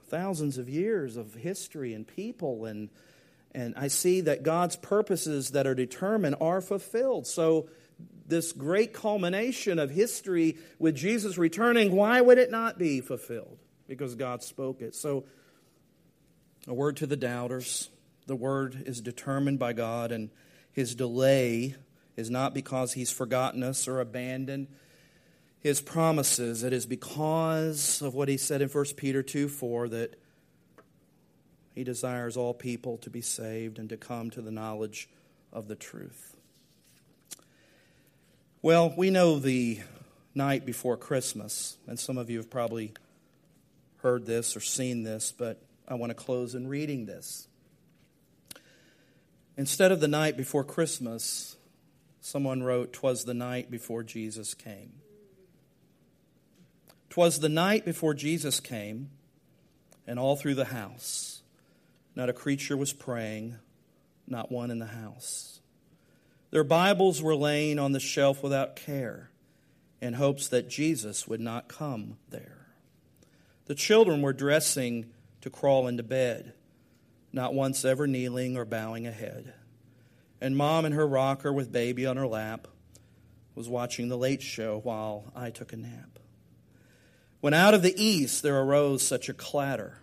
thousands 0.08 0.58
of 0.58 0.68
years 0.68 1.16
of 1.16 1.34
history 1.34 1.94
and 1.94 2.06
people, 2.06 2.66
and, 2.66 2.90
and 3.52 3.74
I 3.76 3.88
see 3.88 4.20
that 4.22 4.42
God's 4.42 4.76
purposes 4.76 5.50
that 5.52 5.66
are 5.66 5.74
determined 5.74 6.36
are 6.40 6.60
fulfilled. 6.60 7.26
So, 7.26 7.68
this 8.26 8.52
great 8.52 8.94
culmination 8.94 9.78
of 9.78 9.90
history 9.90 10.56
with 10.78 10.94
Jesus 10.94 11.36
returning, 11.36 11.94
why 11.94 12.20
would 12.20 12.38
it 12.38 12.50
not 12.50 12.78
be 12.78 13.00
fulfilled? 13.00 13.58
Because 13.86 14.14
God 14.14 14.42
spoke 14.42 14.80
it. 14.80 14.94
So, 14.94 15.24
a 16.66 16.74
word 16.74 16.96
to 16.98 17.06
the 17.06 17.16
doubters 17.16 17.90
the 18.26 18.36
word 18.36 18.84
is 18.86 19.00
determined 19.00 19.58
by 19.58 19.72
God, 19.72 20.12
and 20.12 20.30
his 20.72 20.94
delay 20.94 21.76
is 22.16 22.30
not 22.30 22.54
because 22.54 22.92
he's 22.94 23.10
forgotten 23.10 23.62
us 23.62 23.86
or 23.86 24.00
abandoned 24.00 24.68
his 25.60 25.80
promises. 25.80 26.62
It 26.62 26.72
is 26.72 26.86
because 26.86 28.02
of 28.02 28.14
what 28.14 28.28
he 28.28 28.36
said 28.36 28.62
in 28.62 28.68
1 28.68 28.84
Peter 28.96 29.22
2 29.22 29.48
4 29.48 29.88
that 29.88 30.20
he 31.74 31.84
desires 31.84 32.36
all 32.36 32.52
people 32.52 32.98
to 32.98 33.10
be 33.10 33.20
saved 33.22 33.78
and 33.78 33.88
to 33.88 33.96
come 33.96 34.30
to 34.30 34.42
the 34.42 34.50
knowledge 34.50 35.08
of 35.52 35.68
the 35.68 35.76
truth. 35.76 36.36
Well, 38.60 38.92
we 38.96 39.10
know 39.10 39.38
the 39.38 39.80
night 40.34 40.64
before 40.64 40.96
Christmas, 40.96 41.76
and 41.86 41.98
some 41.98 42.18
of 42.18 42.30
you 42.30 42.38
have 42.38 42.50
probably 42.50 42.92
heard 43.98 44.26
this 44.26 44.56
or 44.56 44.60
seen 44.60 45.02
this, 45.02 45.32
but 45.32 45.62
I 45.88 45.94
want 45.94 46.10
to 46.10 46.14
close 46.14 46.54
in 46.54 46.68
reading 46.68 47.06
this. 47.06 47.48
Instead 49.56 49.92
of 49.92 50.00
the 50.00 50.08
night 50.08 50.36
before 50.36 50.64
Christmas, 50.64 51.56
someone 52.20 52.62
wrote, 52.62 52.92
Twas 52.92 53.24
the 53.24 53.34
night 53.34 53.70
before 53.70 54.02
Jesus 54.02 54.54
came. 54.54 54.92
Twas 57.10 57.40
the 57.40 57.50
night 57.50 57.84
before 57.84 58.14
Jesus 58.14 58.60
came, 58.60 59.10
and 60.06 60.18
all 60.18 60.36
through 60.36 60.54
the 60.54 60.66
house, 60.66 61.42
not 62.16 62.30
a 62.30 62.32
creature 62.32 62.76
was 62.76 62.94
praying, 62.94 63.56
not 64.26 64.50
one 64.50 64.70
in 64.70 64.78
the 64.78 64.86
house. 64.86 65.60
Their 66.50 66.64
Bibles 66.64 67.22
were 67.22 67.36
laying 67.36 67.78
on 67.78 67.92
the 67.92 68.00
shelf 68.00 68.42
without 68.42 68.76
care, 68.76 69.30
in 70.00 70.14
hopes 70.14 70.48
that 70.48 70.70
Jesus 70.70 71.28
would 71.28 71.40
not 71.40 71.68
come 71.68 72.16
there. 72.30 72.68
The 73.66 73.74
children 73.74 74.22
were 74.22 74.32
dressing 74.32 75.12
to 75.42 75.50
crawl 75.50 75.86
into 75.86 76.02
bed 76.02 76.54
not 77.32 77.54
once 77.54 77.84
ever 77.84 78.06
kneeling 78.06 78.56
or 78.56 78.64
bowing 78.64 79.06
a 79.06 79.12
head. 79.12 79.54
And 80.40 80.56
mom 80.56 80.84
in 80.84 80.92
her 80.92 81.06
rocker 81.06 81.52
with 81.52 81.72
baby 81.72 82.04
on 82.04 82.16
her 82.16 82.26
lap 82.26 82.68
was 83.54 83.68
watching 83.68 84.08
the 84.08 84.18
late 84.18 84.42
show 84.42 84.80
while 84.82 85.32
I 85.34 85.50
took 85.50 85.72
a 85.72 85.76
nap. 85.76 86.18
When 87.40 87.54
out 87.54 87.74
of 87.74 87.82
the 87.82 88.02
east 88.02 88.42
there 88.42 88.60
arose 88.60 89.02
such 89.02 89.28
a 89.28 89.34
clatter, 89.34 89.98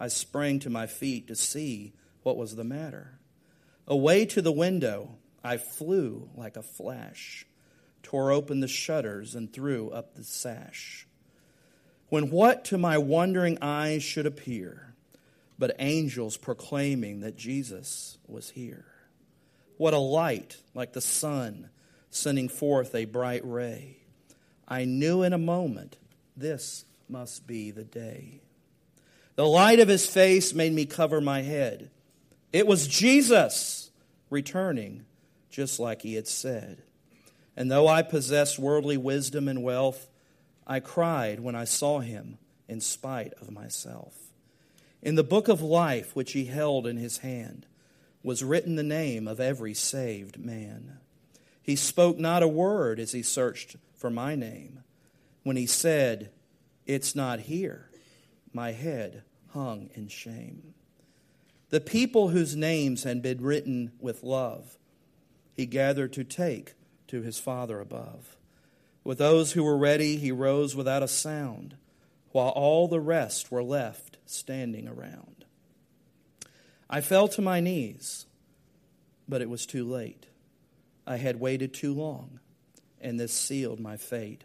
I 0.00 0.08
sprang 0.08 0.58
to 0.60 0.70
my 0.70 0.86
feet 0.86 1.28
to 1.28 1.36
see 1.36 1.92
what 2.22 2.36
was 2.36 2.56
the 2.56 2.64
matter. 2.64 3.18
Away 3.86 4.26
to 4.26 4.42
the 4.42 4.52
window, 4.52 5.16
I 5.42 5.58
flew 5.58 6.30
like 6.34 6.56
a 6.56 6.62
flash, 6.62 7.46
tore 8.02 8.32
open 8.32 8.60
the 8.60 8.68
shutters, 8.68 9.34
and 9.34 9.52
threw 9.52 9.90
up 9.90 10.14
the 10.14 10.24
sash. 10.24 11.06
When 12.08 12.30
what 12.30 12.64
to 12.66 12.78
my 12.78 12.98
wondering 12.98 13.58
eyes 13.60 14.02
should 14.02 14.26
appear 14.26 14.93
but 15.58 15.76
angels 15.78 16.36
proclaiming 16.36 17.20
that 17.20 17.36
Jesus 17.36 18.18
was 18.26 18.50
here. 18.50 18.86
What 19.76 19.94
a 19.94 19.98
light, 19.98 20.56
like 20.74 20.92
the 20.92 21.00
sun, 21.00 21.70
sending 22.10 22.48
forth 22.48 22.94
a 22.94 23.04
bright 23.04 23.42
ray. 23.44 23.98
I 24.66 24.84
knew 24.84 25.22
in 25.22 25.32
a 25.32 25.38
moment 25.38 25.96
this 26.36 26.84
must 27.08 27.46
be 27.46 27.70
the 27.70 27.84
day. 27.84 28.40
The 29.36 29.46
light 29.46 29.80
of 29.80 29.88
his 29.88 30.06
face 30.06 30.54
made 30.54 30.72
me 30.72 30.86
cover 30.86 31.20
my 31.20 31.42
head. 31.42 31.90
It 32.52 32.66
was 32.66 32.86
Jesus 32.86 33.90
returning, 34.30 35.04
just 35.50 35.80
like 35.80 36.02
he 36.02 36.14
had 36.14 36.28
said. 36.28 36.82
And 37.56 37.70
though 37.70 37.88
I 37.88 38.02
possessed 38.02 38.58
worldly 38.58 38.96
wisdom 38.96 39.48
and 39.48 39.62
wealth, 39.62 40.08
I 40.66 40.80
cried 40.80 41.40
when 41.40 41.54
I 41.54 41.64
saw 41.64 42.00
him 42.00 42.38
in 42.68 42.80
spite 42.80 43.32
of 43.40 43.50
myself. 43.50 44.14
In 45.04 45.16
the 45.16 45.22
book 45.22 45.48
of 45.48 45.60
life 45.60 46.16
which 46.16 46.32
he 46.32 46.46
held 46.46 46.86
in 46.86 46.96
his 46.96 47.18
hand 47.18 47.66
was 48.22 48.42
written 48.42 48.74
the 48.74 48.82
name 48.82 49.28
of 49.28 49.38
every 49.38 49.74
saved 49.74 50.38
man. 50.38 50.98
He 51.62 51.76
spoke 51.76 52.18
not 52.18 52.42
a 52.42 52.48
word 52.48 52.98
as 52.98 53.12
he 53.12 53.22
searched 53.22 53.76
for 53.94 54.08
my 54.08 54.34
name. 54.34 54.82
When 55.42 55.56
he 55.56 55.66
said, 55.66 56.30
It's 56.86 57.14
not 57.14 57.40
here, 57.40 57.90
my 58.54 58.72
head 58.72 59.24
hung 59.50 59.90
in 59.92 60.08
shame. 60.08 60.72
The 61.68 61.82
people 61.82 62.28
whose 62.28 62.56
names 62.56 63.04
had 63.04 63.20
been 63.20 63.42
written 63.42 63.92
with 64.00 64.22
love, 64.22 64.78
he 65.52 65.66
gathered 65.66 66.14
to 66.14 66.24
take 66.24 66.72
to 67.08 67.20
his 67.20 67.38
Father 67.38 67.78
above. 67.78 68.38
With 69.04 69.18
those 69.18 69.52
who 69.52 69.64
were 69.64 69.76
ready, 69.76 70.16
he 70.16 70.32
rose 70.32 70.74
without 70.74 71.02
a 71.02 71.08
sound, 71.08 71.76
while 72.32 72.48
all 72.48 72.88
the 72.88 73.00
rest 73.00 73.52
were 73.52 73.62
left 73.62 74.13
standing 74.26 74.88
around. 74.88 75.44
I 76.88 77.00
fell 77.00 77.28
to 77.28 77.42
my 77.42 77.60
knees, 77.60 78.26
but 79.28 79.42
it 79.42 79.50
was 79.50 79.66
too 79.66 79.84
late. 79.84 80.26
I 81.06 81.16
had 81.16 81.40
waited 81.40 81.74
too 81.74 81.92
long, 81.92 82.40
and 83.00 83.18
this 83.18 83.32
sealed 83.32 83.80
my 83.80 83.96
fate. 83.96 84.44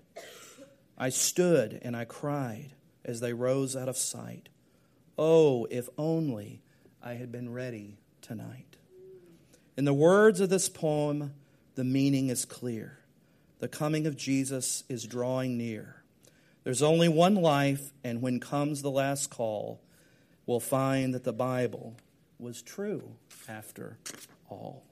I 0.97 1.09
stood 1.09 1.79
and 1.81 1.95
I 1.95 2.05
cried 2.05 2.73
as 3.05 3.21
they 3.21 3.33
rose 3.33 3.75
out 3.75 3.87
of 3.87 3.97
sight. 3.97 4.49
Oh, 5.17 5.65
if 5.69 5.87
only 5.97 6.61
I 7.01 7.13
had 7.13 7.31
been 7.31 7.53
ready 7.53 7.99
tonight. 8.21 8.77
In 9.77 9.85
the 9.85 9.93
words 9.93 10.41
of 10.41 10.49
this 10.49 10.67
poem, 10.67 11.33
the 11.75 11.85
meaning 11.85 12.29
is 12.29 12.43
clear. 12.43 12.99
The 13.59 13.69
coming 13.69 14.05
of 14.07 14.17
Jesus 14.17 14.83
is 14.89 15.05
drawing 15.05 15.57
near. 15.57 15.98
There's 16.69 16.83
only 16.83 17.09
one 17.09 17.33
life, 17.33 17.93
and 18.03 18.21
when 18.21 18.39
comes 18.39 18.83
the 18.83 18.91
last 18.91 19.31
call, 19.31 19.81
we'll 20.45 20.59
find 20.59 21.15
that 21.15 21.23
the 21.23 21.33
Bible 21.33 21.95
was 22.37 22.61
true 22.61 23.15
after 23.47 23.97
all. 24.51 24.83